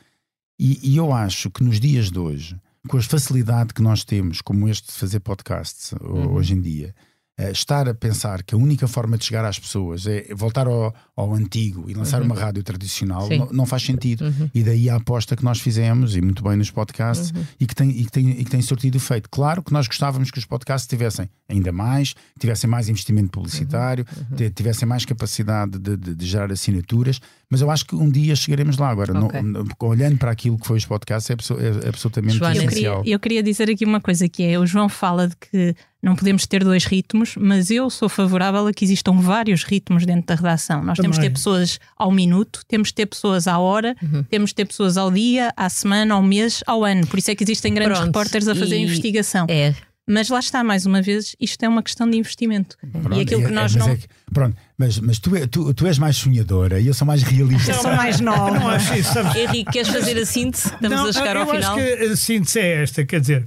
E, 0.59 0.79
e, 0.83 0.97
eu 0.97 1.13
acho 1.13 1.49
que 1.49 1.63
nos 1.63 1.79
dias 1.79 2.11
de 2.11 2.19
hoje, 2.19 2.59
com 2.87 2.97
a 2.97 3.01
facilidade 3.01 3.73
que 3.73 3.81
nós 3.81 4.03
temos, 4.03 4.41
como 4.41 4.67
este 4.67 4.87
de 4.87 4.93
fazer 4.93 5.21
podcasts 5.21 5.93
uhum. 5.93 6.33
hoje 6.33 6.53
em 6.53 6.61
dia, 6.61 6.93
uh, 7.39 7.51
estar 7.51 7.87
a 7.87 7.93
pensar 7.93 8.43
que 8.43 8.53
a 8.53 8.57
única 8.57 8.87
forma 8.87 9.17
de 9.17 9.25
chegar 9.25 9.45
às 9.45 9.57
pessoas 9.57 10.05
é 10.05 10.27
voltar 10.35 10.67
ao, 10.67 10.93
ao 11.15 11.33
antigo 11.33 11.89
e 11.89 11.93
lançar 11.93 12.19
uhum. 12.19 12.27
uma 12.27 12.35
rádio 12.35 12.61
tradicional 12.63 13.27
não, 13.29 13.49
não, 13.51 13.65
faz 13.65 13.83
sentido. 13.83 14.25
Uhum. 14.25 14.49
E 14.53 14.63
daí 14.63 14.89
a 14.89 14.95
aposta 14.95 15.35
que 15.35 15.43
nós 15.43 15.59
fizemos, 15.59 16.15
e 16.15 16.21
muito 16.21 16.43
bem 16.43 16.57
nos 16.57 16.69
podcasts, 16.69 17.31
uhum. 17.31 17.43
e, 17.59 17.65
que 17.65 17.75
tem, 17.75 17.89
e, 17.89 18.05
que 18.05 18.11
tem, 18.11 18.29
e 18.29 18.43
que 18.43 18.51
tem 18.51 18.61
sortido 18.61 18.97
efeito. 18.97 19.29
Claro 19.29 19.63
que 19.63 19.71
nós 19.71 19.87
gostávamos 19.87 20.29
que 20.31 20.37
os 20.37 20.45
podcasts 20.45 20.87
tivessem 20.87 21.29
ainda 21.47 21.71
mais, 21.71 22.13
tivessem 22.39 22.69
mais 22.69 22.89
investimento 22.89 23.31
publicitário, 23.31 24.05
uhum. 24.15 24.37
Uhum. 24.45 24.49
tivessem 24.51 24.87
mais 24.87 25.05
capacidade 25.05 25.79
de, 25.79 25.97
de, 25.97 26.15
de, 26.15 26.25
gerar 26.25 26.51
assinaturas, 26.51 27.19
mas 27.49 27.61
eu 27.61 27.71
acho 27.71 27.85
que 27.85 27.95
um 27.95 28.09
dia 28.09 28.35
chegaremos 28.35 28.77
lá. 28.77 28.89
Agora, 28.89 29.17
okay. 29.25 29.41
olhando 29.79 30.17
para 30.17 30.31
aquilo 30.31 30.57
que 30.57 30.67
foi 30.67 30.77
os 30.77 30.85
podcasts, 30.85 31.29
é, 31.29 31.33
é, 31.33 31.85
é 31.85 31.89
absolutamente 31.89 32.37
Joana, 32.37 32.55
essencial. 32.55 32.97
Eu 32.97 32.99
queria, 32.99 33.15
eu 33.15 33.19
queria 33.19 33.43
dizer 33.43 33.69
aqui 33.69 33.85
uma 33.85 34.01
coisa 34.01 34.27
que 34.29 34.43
é: 34.43 34.59
o 34.59 34.65
João 34.65 34.87
fala 34.87 35.27
de 35.27 35.35
que 35.35 35.75
não 36.01 36.15
podemos 36.15 36.47
ter 36.47 36.63
dois 36.63 36.85
ritmos, 36.85 37.35
mas 37.37 37.69
eu 37.69 37.89
sou 37.89 38.07
favorável 38.07 38.65
a 38.67 38.73
que 38.73 38.85
existam 38.85 39.13
vários 39.19 39.63
ritmos 39.63 40.05
dentro 40.05 40.27
da 40.27 40.35
redação. 40.35 40.81
Nós 40.83 40.97
Também. 40.97 41.11
temos 41.11 41.17
de 41.17 41.23
ter 41.23 41.29
pessoas 41.29 41.79
ao 41.97 42.11
minuto, 42.11 42.61
temos 42.67 42.87
de 42.87 42.93
ter 42.95 43.05
pessoas 43.05 43.47
à 43.47 43.59
hora, 43.59 43.95
uhum. 44.01 44.23
temos 44.23 44.51
de 44.51 44.55
ter 44.55 44.65
pessoas 44.65 44.95
ao 44.95 45.11
dia, 45.11 45.53
à 45.57 45.69
semana, 45.69 46.15
ao 46.15 46.23
mês, 46.23 46.63
ao 46.65 46.85
ano. 46.85 47.05
Por 47.05 47.19
isso 47.19 47.31
é 47.31 47.35
que 47.35 47.43
existem 47.43 47.73
grandes 47.73 47.97
Pronto. 47.97 48.07
repórteres 48.07 48.47
a 48.47 48.55
fazer 48.55 48.77
e 48.77 48.83
investigação. 48.83 49.45
É. 49.49 49.75
Mas 50.07 50.27
lá 50.29 50.39
está, 50.39 50.63
mais 50.63 50.87
uma 50.87 51.03
vez, 51.03 51.35
isto 51.39 51.61
é 51.63 51.69
uma 51.69 51.83
questão 51.83 52.09
de 52.09 52.17
investimento. 52.17 52.75
Pronto, 52.91 53.15
e 53.15 53.21
aquilo 53.21 53.41
que 53.41 53.47
é, 53.47 53.51
nós 53.51 53.75
é, 53.75 53.79
não. 53.79 53.89
É 53.89 53.95
que, 53.95 54.07
pronto, 54.33 54.57
mas, 54.75 54.97
mas 54.99 55.19
tu, 55.19 55.31
tu, 55.49 55.71
tu 55.71 55.85
és 55.85 55.99
mais 55.99 56.17
sonhadora 56.17 56.79
e 56.79 56.87
eu 56.87 56.95
sou 56.95 57.05
mais 57.05 57.21
realista. 57.21 57.71
Eu 57.71 57.75
sou 57.75 57.93
mais 57.93 58.17
nova. 58.21 58.57
Não 58.57 58.69
acho 58.69 58.95
isso. 58.95 59.19
Henrique, 59.37 59.71
queres 59.71 59.89
fazer 59.89 60.17
a 60.17 60.25
síntese? 60.25 60.69
Estamos 60.69 60.97
não, 60.97 61.05
a 61.05 61.13
chegar 61.13 61.37
ao 61.37 61.45
final. 61.45 61.77
Eu 61.77 61.85
acho 61.85 61.97
que 61.97 62.03
a 62.05 62.15
síntese 62.15 62.59
é 62.59 62.81
esta, 62.81 63.05
quer 63.05 63.19
dizer 63.19 63.45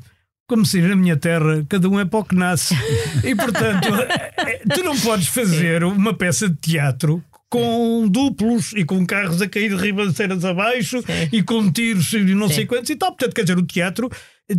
como 0.52 0.66
se 0.66 0.82
na 0.82 0.94
minha 0.94 1.16
terra, 1.16 1.64
cada 1.66 1.88
um 1.88 1.98
é 1.98 2.04
para 2.04 2.18
o 2.18 2.24
que 2.26 2.34
nasce. 2.34 2.76
E 3.24 3.34
portanto, 3.34 3.88
é, 4.36 4.58
tu 4.74 4.84
não 4.84 4.94
podes 4.98 5.28
fazer 5.28 5.82
uma 5.82 6.12
peça 6.12 6.46
de 6.46 6.56
teatro 6.56 7.24
com 7.48 8.06
duplos 8.06 8.74
e 8.76 8.84
com 8.84 9.06
carros 9.06 9.40
a 9.40 9.48
cair 9.48 9.70
de 9.70 9.82
ribanceiras 9.82 10.44
abaixo 10.44 11.00
Sim. 11.00 11.28
e 11.32 11.42
com 11.42 11.72
tiros 11.72 12.12
e 12.12 12.34
não 12.34 12.48
Sim. 12.48 12.54
sei 12.54 12.66
quantos 12.66 12.90
e 12.90 12.96
tal. 12.96 13.12
Portanto, 13.12 13.34
quer 13.34 13.42
dizer, 13.44 13.56
o 13.56 13.62
teatro 13.62 14.10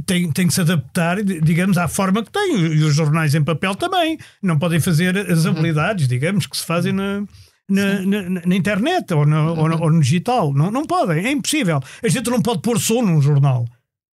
tem, 0.04 0.32
tem 0.32 0.48
que 0.48 0.54
se 0.56 0.62
adaptar, 0.62 1.22
digamos, 1.22 1.78
à 1.78 1.88
forma 1.88 2.24
que 2.24 2.32
tem. 2.32 2.56
E 2.58 2.84
os 2.84 2.96
jornais 2.96 3.36
em 3.36 3.44
papel 3.44 3.76
também. 3.76 4.18
Não 4.42 4.58
podem 4.58 4.80
fazer 4.80 5.16
as 5.16 5.46
uhum. 5.46 5.52
habilidades, 5.52 6.08
digamos, 6.08 6.48
que 6.48 6.58
se 6.58 6.66
fazem 6.66 6.92
na. 6.92 7.24
Na, 7.70 8.02
na, 8.02 8.30
na, 8.46 8.56
internet 8.56 9.14
ou, 9.14 9.26
na, 9.26 9.52
ou, 9.52 9.70
no, 9.70 9.82
ou, 9.82 9.92
no, 9.92 10.02
digital. 10.02 10.54
Não, 10.54 10.70
não 10.70 10.86
podem, 10.86 11.26
é 11.26 11.32
impossível. 11.32 11.80
A 12.04 12.08
gente 12.08 12.30
não 12.30 12.42
pode 12.42 12.62
pôr 12.62 12.80
som 12.80 13.02
num 13.02 13.22
jornal. 13.22 13.66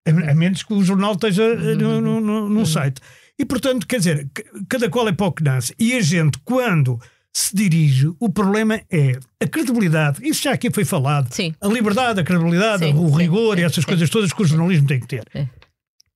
A, 0.09 0.35
menos 0.35 0.63
que 0.63 0.73
o 0.73 0.83
jornal 0.83 1.13
esteja 1.13 1.43
eh, 1.43 1.75
no, 1.75 2.01
no, 2.01 2.21
no, 2.21 2.49
no 2.49 2.65
site. 2.65 3.01
E, 3.37 3.45
portanto, 3.45 3.87
quer 3.87 3.99
dizer, 3.99 4.29
cada 4.67 4.89
qual 4.89 5.07
é 5.07 5.13
para 5.13 5.27
o 5.27 5.31
que 5.31 5.43
nasce. 5.43 5.73
E 5.79 5.93
a 5.93 6.01
gente, 6.01 6.37
quando 6.43 6.99
se 7.33 7.55
dirige, 7.55 8.11
o 8.19 8.29
problema 8.29 8.81
é 8.91 9.17
a 9.39 9.47
credibilidade. 9.47 10.27
Isso 10.27 10.43
já 10.43 10.51
aqui 10.51 10.69
foi 10.69 10.83
falado. 10.83 11.33
Sim. 11.33 11.53
A 11.61 11.67
liberdade, 11.67 12.19
a 12.19 12.23
credibilidade, 12.23 12.85
sim, 12.85 12.93
o 12.93 13.09
rigor 13.09 13.55
sim, 13.55 13.61
e 13.61 13.65
essas 13.65 13.85
coisas 13.85 14.09
todas 14.09 14.33
que 14.33 14.41
o 14.41 14.45
jornalismo 14.45 14.87
tem 14.87 14.99
que 14.99 15.07
ter. 15.07 15.25
É. 15.33 15.47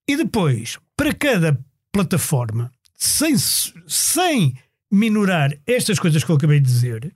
E 0.07 0.17
depois, 0.17 0.77
para 0.97 1.13
cada 1.13 1.57
plataforma, 1.93 2.69
sem, 2.97 3.35
sem 3.87 4.57
minorar 4.91 5.57
estas 5.65 5.97
coisas 5.99 6.23
que 6.23 6.29
eu 6.29 6.35
acabei 6.35 6.59
de 6.59 6.65
dizer, 6.65 7.15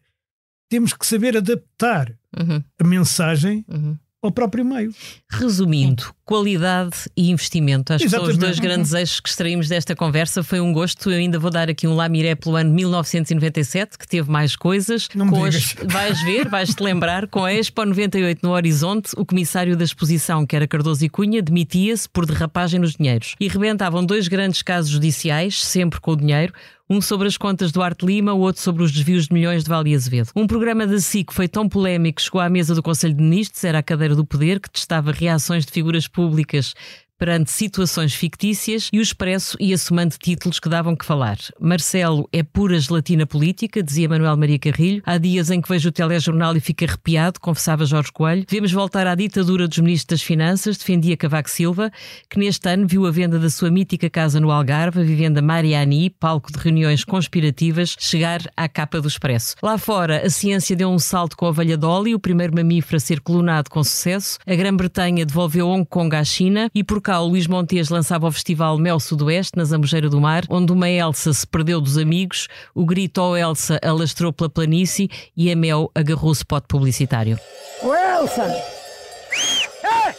temos 0.70 0.94
que 0.94 1.06
saber 1.06 1.36
adaptar 1.36 2.14
uhum. 2.38 2.64
a 2.80 2.84
mensagem 2.84 3.66
uhum 3.68 3.98
ao 4.22 4.32
próprio 4.32 4.66
meio. 4.66 4.94
Resumindo, 5.32 6.14
qualidade 6.26 7.10
e 7.16 7.30
investimento. 7.30 7.94
Acho 7.94 8.06
Exatamente. 8.06 8.36
que 8.36 8.40
são 8.40 8.50
os 8.50 8.58
dois 8.58 8.60
grandes 8.60 8.94
eixos 8.94 9.20
que 9.20 9.30
extraímos 9.30 9.70
desta 9.70 9.96
conversa. 9.96 10.44
Foi 10.44 10.60
um 10.60 10.74
gosto. 10.74 11.12
Eu 11.12 11.18
ainda 11.18 11.38
vou 11.38 11.52
dar 11.52 11.70
aqui 11.70 11.88
um 11.88 11.96
lamiré 11.96 12.36
pelo 12.36 12.56
ano 12.56 12.74
1997, 12.74 13.98
que 13.98 14.08
teve 14.08 14.30
mais 14.30 14.56
coisas. 14.56 15.08
Não 15.14 15.30
com 15.30 15.46
as... 15.46 15.76
Vais 15.86 16.22
ver, 16.24 16.50
vais-te 16.50 16.82
lembrar, 16.82 17.28
com 17.28 17.44
a 17.44 17.54
Expo 17.54 17.86
98 17.86 18.40
no 18.44 18.52
horizonte, 18.52 19.12
o 19.18 19.26
comissário 19.26 19.76
da 19.76 19.84
exposição, 19.84 20.46
que 20.46 20.56
era 20.56 20.68
Cardoso 20.68 21.06
e 21.06 21.10
Cunha, 21.10 21.42
demitia-se 21.42 22.10
por 22.10 22.26
derrapagem 22.26 22.80
nos 22.80 22.96
dinheiros. 22.96 23.36
E 23.40 23.48
rebentavam 23.48 24.06
dois 24.06 24.28
grandes 24.28 24.62
casos 24.62 24.90
judiciais, 24.90 25.64
sempre 25.64 26.00
com 26.00 26.12
o 26.12 26.16
dinheiro 26.16 26.54
um 26.90 27.02
sobre 27.02 27.28
as 27.28 27.38
contas 27.38 27.72
do 27.72 27.82
Arte 27.82 28.06
Lima, 28.06 28.34
o 28.34 28.40
outro 28.40 28.62
sobre 28.62 28.84
os 28.84 28.92
desvios 28.92 29.28
de 29.28 29.34
milhões 29.34 29.64
de 29.64 29.70
Vale 29.70 29.94
Azevedo. 29.94 30.30
Um 30.36 30.48
programa 30.48 30.88
da 30.88 31.00
SIC 31.00 31.34
foi 31.34 31.48
tão 31.48 31.68
polémico 31.68 32.18
que 32.18 32.22
chegou 32.22 32.40
à 32.40 32.50
mesa 32.50 32.74
do 32.74 32.82
Conselho 32.82 33.14
de 33.14 33.22
Ministros, 33.22 33.64
era 33.64 33.80
a 33.80 33.84
cadeira 33.84 34.16
do 34.16 34.26
poder, 34.26 34.60
que 34.60 34.70
testava 34.70 35.12
reações 35.12 35.66
de 35.66 35.72
figuras 35.72 36.08
públicas 36.08 36.74
perante 37.18 37.52
situações 37.52 38.14
fictícias 38.14 38.90
e 38.94 39.00
o 39.00 39.02
Expresso 39.02 39.58
ia 39.60 39.78
somando 39.78 40.16
títulos 40.18 40.60
que 40.60 40.70
davam 40.70 40.96
que 40.96 41.06
falar. 41.06 41.38
Marcelo 41.60 42.28
é 42.32 42.44
pura 42.44 42.80
gelatina 42.80 43.26
política, 43.26 43.82
dizia 43.82 44.08
Manuel 44.08 44.38
Maria 44.38 44.60
Carrilho. 44.60 45.02
Há 45.06 45.18
dias 45.18 45.50
em 45.50 45.60
que 45.60 45.70
vejo 45.70 45.90
o 45.90 45.92
telejornal 45.92 46.56
e 46.56 46.60
fico 46.60 46.84
arrepiado, 46.84 47.40
confessava 47.40 47.86
Jorge 47.86 48.12
Coelho. 48.12 48.46
Devemos 48.48 48.72
voltar 48.72 49.08
à 49.08 49.16
ditadura 49.16 49.68
dos 49.68 49.80
ministros 49.80 50.20
das 50.20 50.22
Finanças, 50.22 50.78
defendia 50.78 51.18
Cavaco 51.18 51.50
Silva, 51.50 51.92
que 52.30 52.38
neste 52.38 52.70
ano 52.70 52.88
viu 52.88 53.06
a 53.06 53.12
venda 53.12 53.40
da 53.40 53.50
sua 53.50 53.72
mítica 53.72 54.10
casa 54.10 54.40
no 54.40 54.52
Algarve, 54.52 55.02
a 55.02 55.04
vivenda 55.04 55.42
Mariani, 55.42 56.10
palco 56.10 56.52
de 56.52 56.60
reuniões 56.60 57.04
conspirativas, 57.04 57.96
chegar 58.00 58.42
à 58.56 58.68
capa 58.70 59.02
do 59.02 59.08
Expresso. 59.08 59.56
Lá 59.62 59.78
fora, 59.78 60.26
a 60.26 60.30
ciência 60.30 60.76
deu 60.76 60.90
um 60.90 61.00
salto 61.00 61.36
com 61.36 61.48
a 61.48 61.52
velha 61.52 61.78
Dolly, 61.78 62.14
o 62.14 62.20
primeiro 62.20 62.54
mamífero 62.54 62.98
a 62.98 63.00
ser 63.00 63.22
clonado 63.22 63.70
com 63.70 63.84
sucesso. 63.84 64.38
A 64.46 64.56
Grã-Bretanha 64.56 65.26
devolveu 65.26 65.68
Hong 65.68 65.86
Kong 65.86 66.16
à 66.16 66.24
China 66.24 66.70
e 66.74 66.84
por 66.84 67.02
local, 67.08 67.26
Luís 67.26 67.48
Montes 67.48 67.88
lançava 67.88 68.28
o 68.28 68.32
festival 68.32 68.78
Mel 68.78 69.00
Sudoeste, 69.00 69.58
na 69.58 69.64
Zambujeira 69.64 70.10
do 70.10 70.20
Mar, 70.20 70.44
onde 70.50 70.74
uma 70.74 70.90
Elsa 70.90 71.32
se 71.32 71.48
perdeu 71.48 71.80
dos 71.80 71.98
amigos, 71.98 72.50
o 72.76 72.86
grito 72.86 73.22
ao 73.22 73.38
Elsa 73.38 73.80
alastrou 73.82 74.34
pela 74.34 74.50
planície 74.50 75.10
e 75.36 75.50
a 75.50 75.56
Mel 75.56 75.90
agarrou 75.96 76.32
o 76.32 76.34
spot 76.34 76.66
publicitário. 76.68 77.40
Ô 77.82 77.94
Elsa! 77.96 78.44
Ei! 78.44 80.16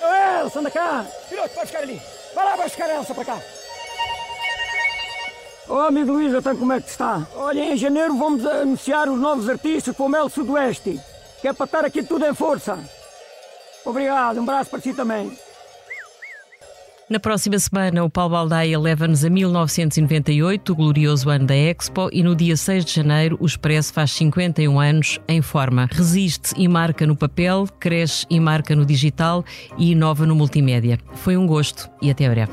Ô 0.00 0.44
Elsa, 0.44 0.60
anda 0.60 0.70
cá! 0.70 1.04
Piloto, 1.28 1.50
pode 1.50 1.66
ficar 1.66 1.80
ali! 1.80 2.00
Vai 2.36 2.44
lá 2.44 2.56
buscar 2.62 2.88
a 2.88 2.94
Elsa 2.94 3.12
para 3.12 3.24
cá! 3.24 3.38
Oh, 5.68 5.74
amigo 5.74 6.12
Luís, 6.12 6.32
então 6.32 6.56
como 6.56 6.72
é 6.72 6.80
que 6.80 6.88
está? 6.88 7.26
Olha, 7.34 7.72
em 7.72 7.76
janeiro 7.76 8.16
vamos 8.16 8.46
anunciar 8.46 9.08
os 9.08 9.18
novos 9.18 9.48
artistas 9.48 9.94
para 9.94 10.06
o 10.06 10.08
Mel 10.08 10.28
Sudoeste, 10.28 11.00
que 11.40 11.48
é 11.48 11.52
para 11.52 11.64
estar 11.64 11.84
aqui 11.84 12.04
tudo 12.04 12.24
em 12.24 12.32
força. 12.32 12.78
Obrigado, 13.84 14.38
um 14.38 14.44
abraço 14.44 14.70
para 14.70 14.80
si 14.80 14.94
também. 14.94 15.36
Na 17.08 17.18
próxima 17.18 17.58
semana, 17.58 18.04
o 18.04 18.10
Paulo 18.10 18.32
Baldaia 18.32 18.78
leva-nos 18.78 19.24
a 19.24 19.30
1998, 19.30 20.72
o 20.72 20.76
glorioso 20.76 21.30
ano 21.30 21.46
da 21.46 21.56
Expo, 21.56 22.10
e 22.12 22.22
no 22.22 22.36
dia 22.36 22.54
6 22.54 22.84
de 22.84 22.94
janeiro, 22.94 23.38
o 23.40 23.46
Expresso 23.46 23.94
faz 23.94 24.10
51 24.10 24.78
anos 24.78 25.18
em 25.26 25.40
forma. 25.40 25.88
Resiste 25.90 26.52
e 26.54 26.68
marca 26.68 27.06
no 27.06 27.16
papel, 27.16 27.66
cresce 27.80 28.26
e 28.28 28.38
marca 28.38 28.76
no 28.76 28.84
digital 28.84 29.42
e 29.78 29.92
inova 29.92 30.26
no 30.26 30.34
multimédia. 30.34 30.98
Foi 31.14 31.34
um 31.34 31.46
gosto 31.46 31.88
e 32.02 32.10
até 32.10 32.28
breve. 32.28 32.52